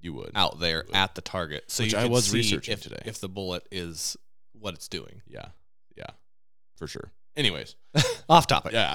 you 0.00 0.12
would 0.14 0.30
out 0.34 0.58
there 0.60 0.84
would. 0.86 0.96
at 0.96 1.14
the 1.14 1.20
target, 1.20 1.64
so 1.70 1.82
Which 1.82 1.92
you 1.92 1.98
I 1.98 2.06
was 2.06 2.26
see 2.26 2.38
researching 2.38 2.72
if, 2.72 2.80
today. 2.82 3.02
if 3.04 3.20
the 3.20 3.28
bullet 3.28 3.66
is 3.70 4.16
what 4.52 4.72
it's 4.74 4.88
doing. 4.88 5.20
yeah 5.26 5.48
yeah 5.96 6.06
for 6.76 6.86
sure. 6.86 7.12
Anyways, 7.36 7.76
Off 8.28 8.46
topic. 8.46 8.72
yeah, 8.72 8.94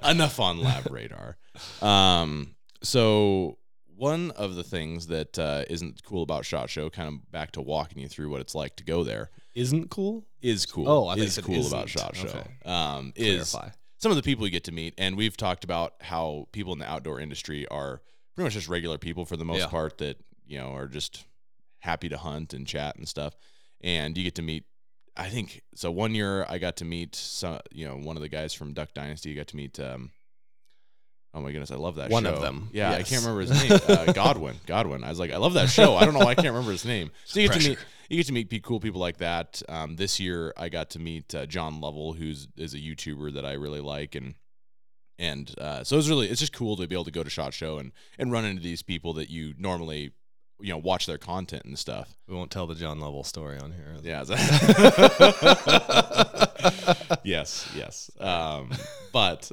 enough 0.10 0.38
on 0.38 0.60
Lab 0.62 0.90
Radar. 0.92 1.36
Um, 1.82 2.54
so 2.82 3.58
one 3.96 4.30
of 4.32 4.54
the 4.54 4.62
things 4.62 5.06
that 5.08 5.38
uh, 5.38 5.64
not 5.82 6.02
cool 6.04 6.22
about 6.22 6.44
Shot 6.44 6.68
Show, 6.70 6.88
kind 6.90 7.08
of 7.08 7.30
back 7.32 7.52
to 7.52 7.60
walking 7.62 8.00
you 8.02 8.08
through 8.08 8.30
what 8.30 8.40
it's 8.42 8.54
like 8.54 8.76
to 8.76 8.84
go 8.84 9.02
there, 9.02 9.30
Isn't 9.56 9.90
cool. 9.90 10.24
is 10.42 10.64
cool. 10.66 10.88
Oh, 10.88 11.06
I 11.08 11.12
thought 11.14 11.18
you 11.18 11.24
is 11.24 11.34
said 11.34 11.44
cool 11.44 11.66
about 11.66 11.86
isn't. 11.86 12.00
Shot 12.00 12.14
Show. 12.16 12.28
Okay. 12.28 12.46
Um, 12.64 13.12
is 13.16 13.50
Clarify. 13.50 13.74
some 13.98 14.12
of 14.12 14.16
the 14.16 14.22
people 14.22 14.44
you 14.46 14.52
get 14.52 14.64
to 14.64 14.72
meet, 14.72 14.94
and 14.98 15.16
we've 15.16 15.36
talked 15.36 15.64
about 15.64 15.94
how 16.00 16.46
people 16.52 16.72
in 16.72 16.78
the 16.78 16.88
outdoor 16.88 17.18
industry 17.20 17.66
are 17.68 18.02
pretty 18.34 18.46
much 18.46 18.52
just 18.54 18.68
regular 18.68 18.98
people 18.98 19.24
for 19.24 19.36
the 19.36 19.44
most 19.44 19.60
Yeah. 19.60 19.66
part 19.68 19.98
that 19.98 20.18
you 20.46 20.58
know 20.58 20.72
are 20.74 20.86
just 20.86 21.24
happy 21.80 22.08
to 22.08 22.18
hunt 22.18 22.52
and 22.52 22.66
chat 22.66 22.96
and 22.96 23.08
stuff. 23.08 23.34
And 23.80 24.16
you 24.16 24.24
get 24.24 24.34
to 24.36 24.42
meet. 24.42 24.64
I 25.16 25.28
think 25.30 25.62
so. 25.74 25.90
One 25.90 26.14
year 26.14 26.44
I 26.48 26.58
got 26.58 26.76
to 26.76 26.84
meet 26.84 27.14
some, 27.14 27.60
you 27.72 27.86
know, 27.88 27.96
one 27.96 28.16
of 28.16 28.22
the 28.22 28.28
guys 28.28 28.52
from 28.52 28.74
Duck 28.74 28.92
Dynasty. 28.92 29.30
You 29.30 29.36
got 29.36 29.46
to 29.48 29.56
meet. 29.56 29.80
Um, 29.80 30.10
oh 31.36 31.40
my 31.40 31.52
goodness, 31.52 31.70
I 31.70 31.76
love 31.76 31.96
that. 31.96 32.10
One 32.10 32.26
of 32.26 32.40
them, 32.40 32.70
Yeah, 32.72 32.92
I 32.92 33.02
can't 33.02 33.22
remember 33.22 33.42
his 33.42 33.50
name. 33.50 33.78
Uh, 33.86 34.12
Godwin. 34.12 34.56
Godwin. 34.66 35.04
I 35.04 35.10
was 35.10 35.18
like, 35.18 35.32
I 35.32 35.36
love 35.36 35.54
that 35.54 35.68
show. 35.68 35.94
I 35.94 36.04
don't 36.04 36.14
know 36.14 36.20
why 36.20 36.30
I 36.30 36.34
can't 36.34 36.48
remember 36.48 36.72
his 36.72 36.84
name. 36.84 37.10
So 37.26 37.40
you 37.40 37.48
get 37.48 37.60
to 37.60 37.68
meet 37.70 37.78
you 38.08 38.16
get 38.16 38.26
to 38.26 38.32
meet 38.32 38.62
cool 38.62 38.80
people 38.80 39.00
like 39.00 39.18
that. 39.18 39.62
Um, 39.68 39.96
this 39.96 40.18
year, 40.18 40.52
I 40.56 40.68
got 40.68 40.90
to 40.90 40.98
meet 40.98 41.34
uh, 41.34 41.46
John 41.46 41.80
Lovell, 41.80 42.14
who's 42.14 42.48
is 42.56 42.74
a 42.74 42.78
YouTuber 42.78 43.34
that 43.34 43.44
I 43.44 43.52
really 43.52 43.80
like, 43.80 44.14
and 44.14 44.34
and 45.18 45.52
uh, 45.58 45.84
so 45.84 45.98
it's 45.98 46.08
really 46.08 46.28
it's 46.28 46.40
just 46.40 46.52
cool 46.52 46.76
to 46.76 46.86
be 46.86 46.94
able 46.94 47.04
to 47.04 47.10
go 47.10 47.22
to 47.22 47.30
Shot 47.30 47.52
Show 47.52 47.78
and 47.78 47.92
and 48.18 48.32
run 48.32 48.44
into 48.44 48.62
these 48.62 48.82
people 48.82 49.12
that 49.14 49.28
you 49.28 49.54
normally 49.58 50.12
you 50.60 50.70
know 50.70 50.78
watch 50.78 51.06
their 51.06 51.18
content 51.18 51.64
and 51.64 51.78
stuff. 51.78 52.16
We 52.28 52.34
won't 52.34 52.50
tell 52.50 52.66
the 52.66 52.74
John 52.74 53.00
Lovell 53.00 53.24
story 53.24 53.58
on 53.58 53.72
here. 53.72 53.96
Yeah. 54.02 54.24
yes. 57.24 57.68
Yes. 57.74 58.10
Um, 58.20 58.70
but 59.12 59.50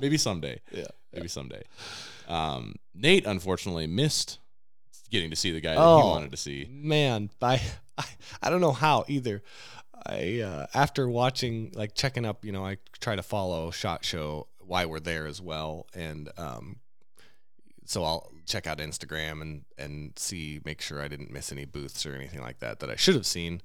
maybe 0.00 0.16
someday. 0.18 0.60
Yeah. 0.72 0.86
Maybe 1.12 1.28
someday. 1.28 1.62
Um, 2.28 2.76
Nate 2.94 3.26
unfortunately 3.26 3.86
missed 3.86 4.38
getting 5.10 5.28
to 5.28 5.36
see 5.36 5.50
the 5.52 5.60
guy 5.60 5.74
that 5.74 5.80
Oh. 5.80 6.00
he 6.00 6.08
wanted 6.08 6.30
to 6.30 6.38
see. 6.38 6.66
Man, 6.70 7.28
I, 7.42 7.60
I 7.98 8.04
I 8.42 8.48
don't 8.50 8.62
know 8.62 8.72
how 8.72 9.04
either. 9.08 9.42
I 10.06 10.40
uh, 10.40 10.66
after 10.74 11.08
watching 11.08 11.70
like 11.74 11.94
checking 11.94 12.24
up, 12.24 12.44
you 12.44 12.52
know, 12.52 12.64
I 12.64 12.78
try 13.00 13.14
to 13.16 13.22
follow 13.22 13.70
Shot 13.70 14.04
Show 14.04 14.48
why 14.58 14.86
we're 14.86 15.00
there 15.00 15.26
as 15.26 15.40
well, 15.42 15.86
and 15.94 16.30
um, 16.38 16.76
so 17.84 18.02
I'll 18.04 18.32
check 18.46 18.66
out 18.66 18.78
Instagram 18.78 19.42
and 19.42 19.64
and 19.78 20.12
see 20.18 20.60
make 20.64 20.80
sure 20.80 21.02
I 21.02 21.08
didn't 21.08 21.30
miss 21.30 21.52
any 21.52 21.66
booths 21.66 22.06
or 22.06 22.14
anything 22.14 22.40
like 22.40 22.60
that 22.60 22.80
that 22.80 22.88
I 22.90 22.96
should 22.96 23.14
have 23.14 23.26
seen. 23.26 23.60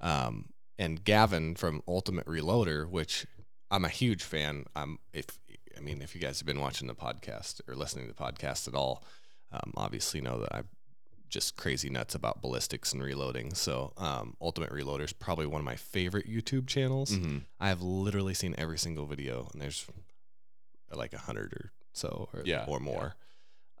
Um, 0.00 0.46
and 0.78 1.02
Gavin 1.04 1.54
from 1.56 1.82
Ultimate 1.88 2.26
Reloader, 2.26 2.88
which 2.88 3.26
I'm 3.70 3.84
a 3.84 3.88
huge 3.88 4.22
fan. 4.22 4.64
I'm 4.76 4.98
if 5.12 5.26
I 5.76 5.80
mean 5.80 6.02
if 6.02 6.14
you 6.14 6.20
guys 6.20 6.38
have 6.40 6.46
been 6.46 6.60
watching 6.60 6.88
the 6.88 6.94
podcast 6.94 7.60
or 7.68 7.74
listening 7.74 8.06
to 8.08 8.12
the 8.14 8.22
podcast 8.22 8.68
at 8.68 8.74
all, 8.74 9.04
um, 9.52 9.72
obviously 9.76 10.20
know 10.20 10.40
that 10.40 10.54
I'm 10.54 10.68
just 11.28 11.56
crazy 11.56 11.90
nuts 11.90 12.14
about 12.14 12.40
ballistics 12.42 12.92
and 12.92 13.02
reloading. 13.02 13.54
So 13.54 13.92
um, 13.96 14.36
Ultimate 14.40 14.70
Reloader 14.70 15.04
is 15.04 15.12
probably 15.12 15.46
one 15.46 15.60
of 15.60 15.64
my 15.64 15.76
favorite 15.76 16.28
YouTube 16.28 16.66
channels. 16.68 17.10
Mhm. 17.10 17.44
I 17.58 17.68
have 17.68 17.82
literally 17.82 18.34
seen 18.34 18.54
every 18.56 18.78
single 18.78 19.06
video, 19.06 19.48
and 19.52 19.60
there's 19.60 19.84
like 20.92 21.12
a 21.12 21.18
hundred 21.18 21.52
or 21.54 21.72
so, 21.92 22.28
or, 22.32 22.42
Yeah, 22.44 22.64
or 22.68 22.78
more. 22.78 23.16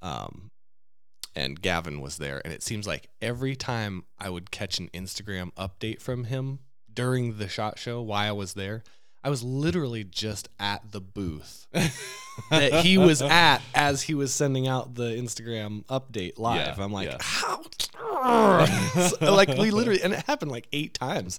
Um, 0.02 0.50
and 1.36 1.60
Gavin 1.60 2.00
was 2.00 2.18
there, 2.18 2.40
and 2.44 2.52
it 2.52 2.62
seems 2.62 2.86
like 2.86 3.08
every 3.20 3.56
time 3.56 4.04
I 4.18 4.30
would 4.30 4.50
catch 4.50 4.78
an 4.78 4.88
Instagram 4.94 5.52
update 5.54 6.00
from 6.00 6.24
him 6.24 6.60
during 6.92 7.38
the 7.38 7.48
shot 7.48 7.78
show, 7.78 8.00
while 8.02 8.28
I 8.28 8.32
was 8.32 8.54
there, 8.54 8.82
I 9.24 9.30
was 9.30 9.42
literally 9.42 10.04
just 10.04 10.50
at 10.60 10.92
the 10.92 11.00
booth 11.00 11.66
that 12.50 12.84
he 12.84 12.98
was 12.98 13.22
at 13.22 13.62
as 13.74 14.02
he 14.02 14.14
was 14.14 14.34
sending 14.34 14.68
out 14.68 14.94
the 14.94 15.04
Instagram 15.04 15.84
update 15.86 16.38
live. 16.38 16.76
Yeah, 16.76 16.84
I'm 16.84 16.92
like, 16.92 17.08
yeah. 17.08 17.16
how? 17.20 17.62
So, 19.08 19.16
like 19.34 19.48
we 19.48 19.70
literally, 19.70 20.02
and 20.02 20.12
it 20.12 20.24
happened 20.26 20.50
like 20.50 20.68
eight 20.72 20.92
times. 20.94 21.38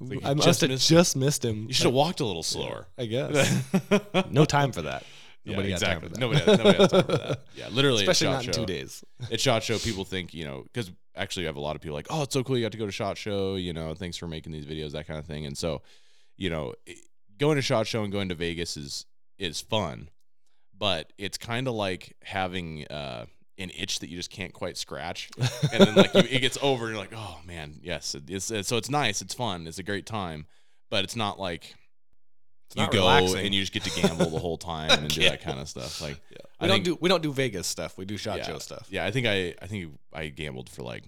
like 0.00 0.24
I 0.24 0.34
just 0.34 0.46
must 0.46 0.60
have 0.60 0.70
missed 0.70 0.88
just 0.88 1.16
missed 1.16 1.44
him. 1.44 1.66
You 1.66 1.72
should 1.72 1.86
have 1.86 1.94
walked 1.94 2.20
a 2.20 2.26
little 2.26 2.42
slower. 2.42 2.88
I 2.98 3.06
guess. 3.06 3.64
no 4.30 4.44
time 4.44 4.72
for 4.72 4.82
that. 4.82 5.04
Yeah, 5.44 5.56
Nobody 5.56 5.70
got 5.70 5.80
time 5.80 6.02
exactly. 6.02 6.08
for 6.08 6.14
that. 6.14 6.20
Nobody, 6.20 6.40
has, 6.40 6.58
nobody 6.58 6.78
has 6.78 6.90
time 6.90 7.04
for 7.04 7.12
that. 7.12 7.40
Yeah, 7.54 7.68
literally. 7.70 8.04
at 8.04 8.10
Especially 8.10 8.26
Shot 8.26 8.32
not 8.32 8.46
in 8.46 8.52
Show, 8.52 8.60
two 8.60 8.66
days. 8.66 9.04
At 9.32 9.40
Shot 9.40 9.62
Show, 9.62 9.78
people 9.78 10.04
think 10.04 10.34
you 10.34 10.44
know 10.44 10.62
because 10.62 10.90
actually, 11.16 11.46
I 11.46 11.48
have 11.48 11.56
a 11.56 11.60
lot 11.60 11.76
of 11.76 11.82
people 11.82 11.94
like, 11.94 12.06
oh, 12.10 12.22
it's 12.22 12.34
so 12.34 12.42
cool 12.42 12.56
you 12.56 12.64
got 12.64 12.72
to 12.72 12.78
go 12.78 12.86
to 12.86 12.92
Shot 12.92 13.16
Show. 13.16 13.56
You 13.56 13.72
know, 13.72 13.94
thanks 13.94 14.16
for 14.16 14.26
making 14.26 14.52
these 14.52 14.66
videos, 14.66 14.92
that 14.92 15.06
kind 15.06 15.18
of 15.18 15.26
thing. 15.26 15.46
And 15.46 15.56
so, 15.56 15.82
you 16.36 16.50
know, 16.50 16.74
going 17.44 17.56
to 17.56 17.62
Shot 17.62 17.86
Show 17.86 18.02
and 18.02 18.12
going 18.12 18.28
to 18.30 18.34
Vegas 18.34 18.76
is 18.76 19.06
is 19.38 19.60
fun, 19.60 20.08
but 20.78 21.12
it's 21.18 21.36
kind 21.38 21.68
of 21.68 21.74
like 21.74 22.16
having 22.22 22.86
uh, 22.86 23.26
an 23.58 23.70
itch 23.76 23.98
that 24.00 24.08
you 24.08 24.16
just 24.16 24.30
can't 24.30 24.52
quite 24.52 24.76
scratch, 24.76 25.28
and 25.72 25.82
then 25.86 25.94
like 25.94 26.14
you, 26.14 26.20
it 26.20 26.40
gets 26.40 26.58
over, 26.62 26.84
and 26.86 26.94
you're 26.94 27.02
like, 27.02 27.12
oh 27.16 27.38
man, 27.46 27.78
yes, 27.82 28.14
it's, 28.28 28.50
it's 28.50 28.68
so 28.68 28.76
it's 28.76 28.90
nice, 28.90 29.20
it's 29.22 29.34
fun, 29.34 29.66
it's 29.66 29.78
a 29.78 29.82
great 29.82 30.06
time, 30.06 30.46
but 30.90 31.04
it's 31.04 31.16
not 31.16 31.38
like. 31.38 31.74
It's 32.66 32.76
you 32.76 32.82
not 32.82 32.92
go 32.92 33.00
relaxing. 33.00 33.44
and 33.44 33.54
you 33.54 33.60
just 33.60 33.74
get 33.74 33.82
to 33.84 34.00
gamble 34.00 34.30
the 34.30 34.38
whole 34.38 34.56
time 34.56 34.90
and 34.90 35.08
do 35.14 35.20
that 35.28 35.42
kind 35.42 35.60
of 35.60 35.68
stuff. 35.68 36.00
Like, 36.00 36.18
We 36.30 36.36
I 36.60 36.66
don't 36.66 36.76
think- 36.76 36.84
do 36.86 36.98
we 36.98 37.10
don't 37.10 37.22
do 37.22 37.30
Vegas 37.30 37.66
stuff. 37.66 37.98
We 37.98 38.06
do 38.06 38.16
shot 38.16 38.38
Yeah. 38.38 38.46
show 38.46 38.58
stuff. 38.58 38.86
Yeah, 38.90 39.04
I 39.04 39.10
think 39.10 39.26
I 39.26 39.54
I 39.60 39.66
think 39.66 39.92
I 40.14 40.28
gambled 40.28 40.70
for 40.70 40.82
like 40.82 41.04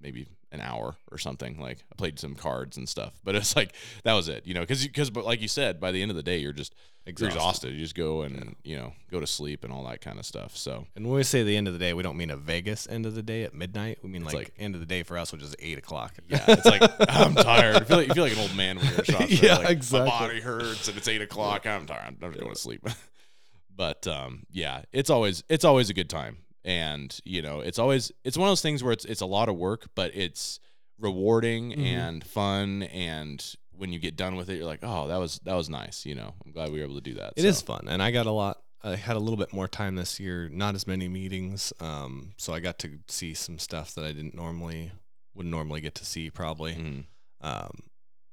maybe 0.00 0.28
an 0.52 0.60
hour 0.60 0.96
or 1.10 1.18
something. 1.18 1.58
Like 1.58 1.78
I 1.90 1.94
played 1.96 2.18
some 2.18 2.34
cards 2.34 2.76
and 2.76 2.88
stuff, 2.88 3.14
but 3.24 3.34
it's 3.36 3.56
like 3.56 3.74
that 4.04 4.12
was 4.14 4.28
it, 4.28 4.46
you 4.46 4.54
know, 4.54 4.60
because 4.60 4.86
because 4.86 5.10
but 5.10 5.24
like 5.24 5.40
you 5.40 5.48
said, 5.48 5.80
by 5.80 5.90
the 5.90 6.02
end 6.02 6.10
of 6.10 6.16
the 6.16 6.22
day, 6.22 6.38
you're 6.38 6.52
just 6.52 6.74
you're 7.04 7.28
exhausted. 7.28 7.72
You 7.72 7.80
just 7.80 7.96
go 7.96 8.22
and 8.22 8.54
you 8.62 8.76
know 8.76 8.92
go 9.10 9.18
to 9.18 9.26
sleep 9.26 9.64
and 9.64 9.72
all 9.72 9.84
that 9.84 10.00
kind 10.00 10.18
of 10.18 10.26
stuff. 10.26 10.56
So 10.56 10.86
And 10.94 11.06
when 11.06 11.16
we 11.16 11.22
say 11.24 11.42
the 11.42 11.56
end 11.56 11.66
of 11.66 11.72
the 11.72 11.80
day, 11.80 11.94
we 11.94 12.02
don't 12.02 12.16
mean 12.16 12.30
a 12.30 12.36
Vegas 12.36 12.86
end 12.88 13.06
of 13.06 13.14
the 13.14 13.22
day 13.22 13.42
at 13.42 13.54
midnight. 13.54 13.98
We 14.02 14.10
mean 14.10 14.24
like, 14.24 14.34
like- 14.34 14.52
end 14.58 14.74
of 14.74 14.80
the 14.80 14.86
day 14.86 15.02
for 15.02 15.18
us, 15.18 15.32
which 15.32 15.42
is 15.42 15.56
eight 15.58 15.78
o'clock. 15.78 16.14
yeah, 16.28 16.44
it's 16.48 16.66
like 16.66 16.82
I'm 17.08 17.34
tired. 17.34 17.76
I 17.76 17.80
feel 17.80 17.96
like 17.96 18.08
you 18.08 18.14
feel 18.14 18.24
like 18.24 18.34
an 18.34 18.38
old 18.38 18.54
man 18.56 18.76
when 18.76 18.86
you're 18.86 19.04
shot. 19.04 19.30
Yeah, 19.30 19.58
like, 19.58 19.70
exactly. 19.70 20.10
My 20.10 20.18
body 20.18 20.40
hurts 20.40 20.86
and 20.88 20.96
it's 20.96 21.08
eight 21.08 21.22
o'clock. 21.22 21.66
I'm 21.66 21.86
tired. 21.86 22.16
I'm 22.22 22.32
just 22.32 22.40
going 22.40 22.54
to 22.54 22.60
sleep. 22.60 22.86
but 23.76 24.06
um, 24.06 24.44
yeah, 24.50 24.82
it's 24.92 25.10
always 25.10 25.42
it's 25.48 25.64
always 25.64 25.90
a 25.90 25.94
good 25.94 26.10
time, 26.10 26.38
and 26.64 27.18
you 27.24 27.42
know, 27.42 27.60
it's 27.60 27.78
always 27.78 28.12
it's 28.24 28.36
one 28.36 28.48
of 28.48 28.50
those 28.52 28.62
things 28.62 28.82
where 28.82 28.92
it's 28.92 29.04
it's 29.04 29.20
a 29.20 29.26
lot 29.26 29.48
of 29.48 29.56
work, 29.56 29.88
but 29.94 30.14
it's 30.14 30.60
rewarding 30.98 31.72
Mhm. 31.72 31.84
and 31.84 32.24
fun, 32.24 32.82
and 32.84 33.54
when 33.72 33.92
you 33.92 33.98
get 33.98 34.16
done 34.16 34.36
with 34.36 34.48
it, 34.50 34.56
you're 34.56 34.66
like, 34.66 34.80
oh, 34.82 35.08
that 35.08 35.16
was 35.16 35.40
that 35.44 35.54
was 35.54 35.68
nice. 35.68 36.06
You 36.06 36.14
know, 36.14 36.34
I'm 36.44 36.52
glad 36.52 36.70
we 36.72 36.78
were 36.78 36.84
able 36.84 36.94
to 36.96 37.00
do 37.00 37.14
that. 37.14 37.32
It 37.36 37.44
is 37.44 37.60
fun, 37.60 37.86
and 37.88 38.02
I 38.02 38.10
got 38.10 38.26
a 38.26 38.30
lot. 38.30 38.62
I 38.84 38.96
had 38.96 39.16
a 39.16 39.20
little 39.20 39.36
bit 39.36 39.52
more 39.52 39.68
time 39.68 39.94
this 39.94 40.18
year, 40.18 40.48
not 40.48 40.74
as 40.74 40.86
many 40.88 41.06
meetings, 41.08 41.72
um, 41.80 42.32
so 42.36 42.52
I 42.52 42.58
got 42.60 42.78
to 42.80 42.98
see 43.08 43.32
some 43.32 43.58
stuff 43.60 43.94
that 43.94 44.04
I 44.04 44.12
didn't 44.12 44.34
normally 44.34 44.90
would 45.34 45.46
normally 45.46 45.80
get 45.80 45.94
to 45.96 46.04
see 46.04 46.30
probably. 46.30 46.74
Mhm. 46.74 47.04
Um, 47.40 47.70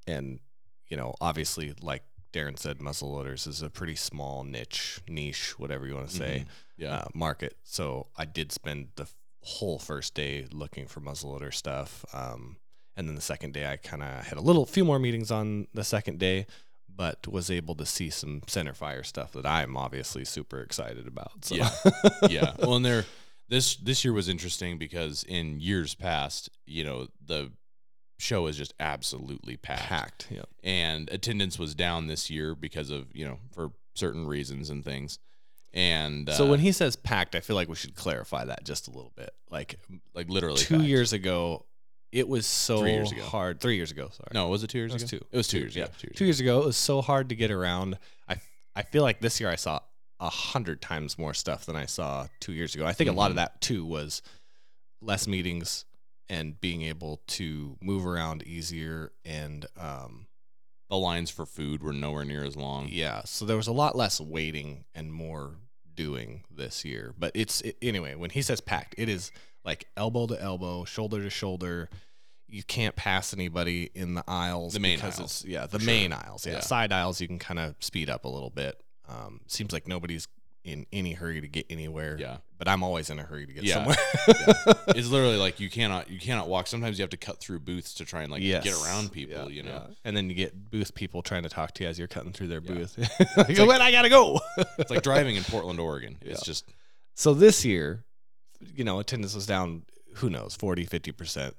and 0.07 0.39
you 0.87 0.97
know, 0.97 1.13
obviously, 1.21 1.73
like 1.81 2.03
Darren 2.33 2.57
said, 2.57 2.81
muzzle 2.81 3.13
loaders 3.13 3.47
is 3.47 3.61
a 3.61 3.69
pretty 3.69 3.95
small 3.95 4.43
niche, 4.43 5.01
niche, 5.07 5.57
whatever 5.57 5.87
you 5.87 5.95
want 5.95 6.09
to 6.09 6.15
say, 6.15 6.45
yeah, 6.77 6.97
uh, 6.97 7.05
market. 7.13 7.57
So 7.63 8.07
I 8.17 8.25
did 8.25 8.51
spend 8.51 8.89
the 8.95 9.07
whole 9.41 9.79
first 9.79 10.13
day 10.13 10.45
looking 10.51 10.85
for 10.85 11.01
muzzleloader 11.01 11.53
stuff. 11.53 12.05
Um, 12.13 12.57
and 12.95 13.07
then 13.07 13.15
the 13.15 13.21
second 13.21 13.53
day, 13.53 13.65
I 13.65 13.77
kind 13.77 14.03
of 14.03 14.25
had 14.25 14.37
a 14.37 14.41
little 14.41 14.65
few 14.65 14.83
more 14.83 14.99
meetings 14.99 15.31
on 15.31 15.67
the 15.73 15.83
second 15.83 16.19
day, 16.19 16.45
but 16.93 17.27
was 17.27 17.49
able 17.49 17.75
to 17.75 17.85
see 17.85 18.09
some 18.09 18.41
center 18.47 18.73
fire 18.73 19.03
stuff 19.03 19.31
that 19.33 19.45
I'm 19.45 19.77
obviously 19.77 20.25
super 20.25 20.61
excited 20.61 21.07
about. 21.07 21.45
So. 21.45 21.55
Yeah. 21.55 21.69
yeah. 22.29 22.53
Well, 22.59 22.75
and 22.75 22.85
there, 22.85 23.05
this 23.47 23.75
this 23.77 24.03
year 24.03 24.13
was 24.13 24.29
interesting 24.29 24.77
because 24.77 25.23
in 25.23 25.59
years 25.59 25.95
past, 25.95 26.49
you 26.65 26.83
know, 26.83 27.07
the 27.25 27.51
show 28.19 28.45
is 28.47 28.55
just 28.57 28.73
absolutely 28.79 29.57
packed, 29.57 29.81
packed. 29.83 30.27
Yeah. 30.29 30.43
and 30.63 31.09
attendance 31.09 31.57
was 31.57 31.73
down 31.73 32.05
this 32.07 32.29
year 32.29 32.53
because 32.53 32.91
of 32.91 33.07
you 33.13 33.25
know 33.25 33.39
for 33.53 33.71
certain 33.95 34.27
reasons 34.27 34.69
and 34.69 34.83
things. 34.85 35.17
And 35.73 36.27
uh, 36.29 36.33
so 36.33 36.45
when 36.47 36.59
he 36.59 36.71
says 36.71 36.95
packed, 36.95 37.35
I 37.35 37.39
feel 37.41 37.55
like 37.55 37.69
we 37.69 37.75
should 37.75 37.95
clarify 37.95 38.45
that 38.45 38.63
just 38.65 38.87
a 38.87 38.91
little 38.91 39.11
bit. 39.15 39.31
Like 39.49 39.79
like 40.13 40.29
literally 40.29 40.57
two 40.57 40.77
packed. 40.77 40.87
years 40.87 41.13
ago, 41.13 41.65
it 42.11 42.27
was 42.27 42.45
so 42.47 42.79
Three 42.79 42.91
years 42.93 43.11
ago. 43.11 43.23
hard. 43.23 43.59
Three 43.61 43.75
years 43.75 43.91
ago, 43.91 44.09
sorry. 44.11 44.29
No, 44.33 44.47
was 44.49 44.63
it 44.63 44.69
two 44.69 44.79
years 44.79 44.91
It 44.91 44.95
was 44.95 45.03
ago? 45.03 45.09
two. 45.19 45.25
It 45.31 45.37
was 45.37 45.47
two, 45.47 45.59
years 45.59 45.75
yeah. 45.75 45.83
ago. 45.85 45.93
Two 45.99 46.07
years 46.07 46.17
Two 46.17 46.25
years 46.25 46.39
ago, 46.39 46.61
it 46.61 46.65
was 46.65 46.77
so 46.77 47.01
hard 47.01 47.29
to 47.29 47.35
get 47.35 47.51
around. 47.51 47.97
I 48.27 48.37
I 48.75 48.81
feel 48.81 49.03
like 49.03 49.19
this 49.21 49.39
year 49.39 49.49
I 49.49 49.55
saw 49.55 49.79
a 50.19 50.29
hundred 50.29 50.81
times 50.81 51.17
more 51.19 51.33
stuff 51.33 51.65
than 51.65 51.75
I 51.75 51.85
saw 51.85 52.27
two 52.39 52.51
years 52.53 52.73
ago. 52.75 52.85
I 52.85 52.93
think 52.93 53.09
a 53.09 53.13
lot 53.13 53.29
of 53.31 53.33
Mhm. 53.33 53.37
that 53.37 53.61
too 53.61 53.85
was 53.85 54.21
less 55.01 55.27
meetings 55.27 55.85
and 56.29 56.59
being 56.61 56.81
able 56.83 57.21
to 57.27 57.77
move 57.81 58.05
around 58.05 58.43
easier 58.43 59.11
and 59.25 59.65
um, 59.77 60.27
The 60.89 60.97
lines 60.97 61.29
for 61.29 61.45
food 61.45 61.81
were 61.83 61.93
nowhere 61.93 62.25
near 62.25 62.43
as 62.43 62.55
long. 62.55 62.87
yeah. 62.89 63.21
So 63.25 63.45
there 63.45 63.57
was 63.57 63.67
a 63.67 63.71
lot 63.73 63.95
less 63.95 64.21
waiting 64.21 64.85
and 64.93 65.11
more 65.11 65.55
doing 65.95 66.43
this 66.55 66.85
year. 66.85 67.13
But 67.17 67.31
it's 67.35 67.61
it, 67.61 67.77
anyway 67.81 68.15
when 68.15 68.29
he 68.29 68.41
says 68.41 68.61
packed, 68.61 68.95
it 68.97 69.09
is 69.09 69.31
like 69.65 69.85
elbow 69.97 70.27
to 70.27 70.41
elbow, 70.41 70.85
shoulder 70.85 71.21
to 71.21 71.29
shoulder. 71.29 71.89
you 72.47 72.63
can't 72.63 72.95
pass 72.95 73.33
anybody 73.33 73.91
in 73.93 74.13
the 74.15 74.23
aisles. 74.27 74.73
The 74.73 74.79
main 74.79 74.95
because 74.97 75.19
aisles, 75.19 75.41
It's, 75.41 75.45
yeah, 75.51 75.67
the 75.67 75.79
sure. 75.79 75.85
main 75.85 76.13
aisles. 76.13 76.45
Yeah. 76.47 76.53
Yeah. 76.53 76.59
side 76.61 76.91
aisles 76.91 77.19
you 77.21 77.27
can 77.27 77.37
kind 77.39 77.59
of 77.59 77.75
speed 77.79 78.09
up 78.09 78.25
a 78.25 78.29
little 78.29 78.49
bit. 78.49 78.81
Um, 79.07 79.41
seems 79.47 79.71
like 79.73 79.87
nobody's 79.87 80.27
in 80.65 80.85
any 80.91 81.13
hurry 81.13 81.39
to 81.41 81.47
get 81.47 81.65
anywhere. 81.69 82.17
Yeah. 82.19 82.37
but 82.57 82.67
I'm 82.67 82.83
always 82.83 83.09
in 83.09 83.17
a 83.19 83.23
hurry 83.23 83.45
to 83.47 83.53
get 83.53 83.63
Yeah. 83.63 83.75
somewhere. 83.75 83.95
it's 84.89 85.07
literally 85.07 85.37
like 85.45 85.59
you 85.59 85.69
cannot 85.69 86.09
you 86.09 86.19
cannot 86.19 86.47
walk. 86.49 86.67
Sometimes 86.67 86.99
you 86.99 87.03
have 87.03 87.09
to 87.11 87.17
cut 87.17 87.39
through 87.39 87.59
booths 87.61 87.93
to 87.95 88.05
try 88.05 88.23
and 88.23 88.31
like 88.31 88.41
get 88.41 88.67
around 88.83 89.11
people. 89.11 89.35
Yeah, 89.43 89.47
you 89.47 89.63
know. 89.63 89.69
yeah. 89.87 89.93
and 90.03 90.15
then 90.17 90.29
you 90.29 90.35
get 90.35 90.69
booth 90.69 90.93
people 90.93 91.21
trying 91.21 91.43
to 91.43 91.49
talk 91.49 91.73
to 91.75 91.83
you 91.83 91.89
as 91.89 91.97
you're 91.97 92.07
cutting 92.09 92.33
through 92.33 92.47
their 92.47 92.61
Yeah. 92.61 92.73
booth. 92.73 92.97
like, 93.37 93.57
when 93.57 93.81
I 93.81 93.91
gotta 93.91 94.09
go. 94.09 94.39
It's 94.77 94.91
like 94.91 95.01
driving 95.03 95.35
in 95.37 95.43
Portland, 95.43 95.79
Oregon. 95.79 96.17
It's 96.21 96.41
Yeah. 96.41 96.45
just 96.51 96.65
so 97.15 97.33
this 97.33 97.63
year, 97.65 98.03
you 98.75 98.83
know, 98.83 98.99
attendance 98.99 99.35
was 99.35 99.45
down. 99.45 99.83
Who 100.15 100.29
knows, 100.29 100.55
40, 100.55 100.83
50 100.85 101.11
percent, 101.13 101.55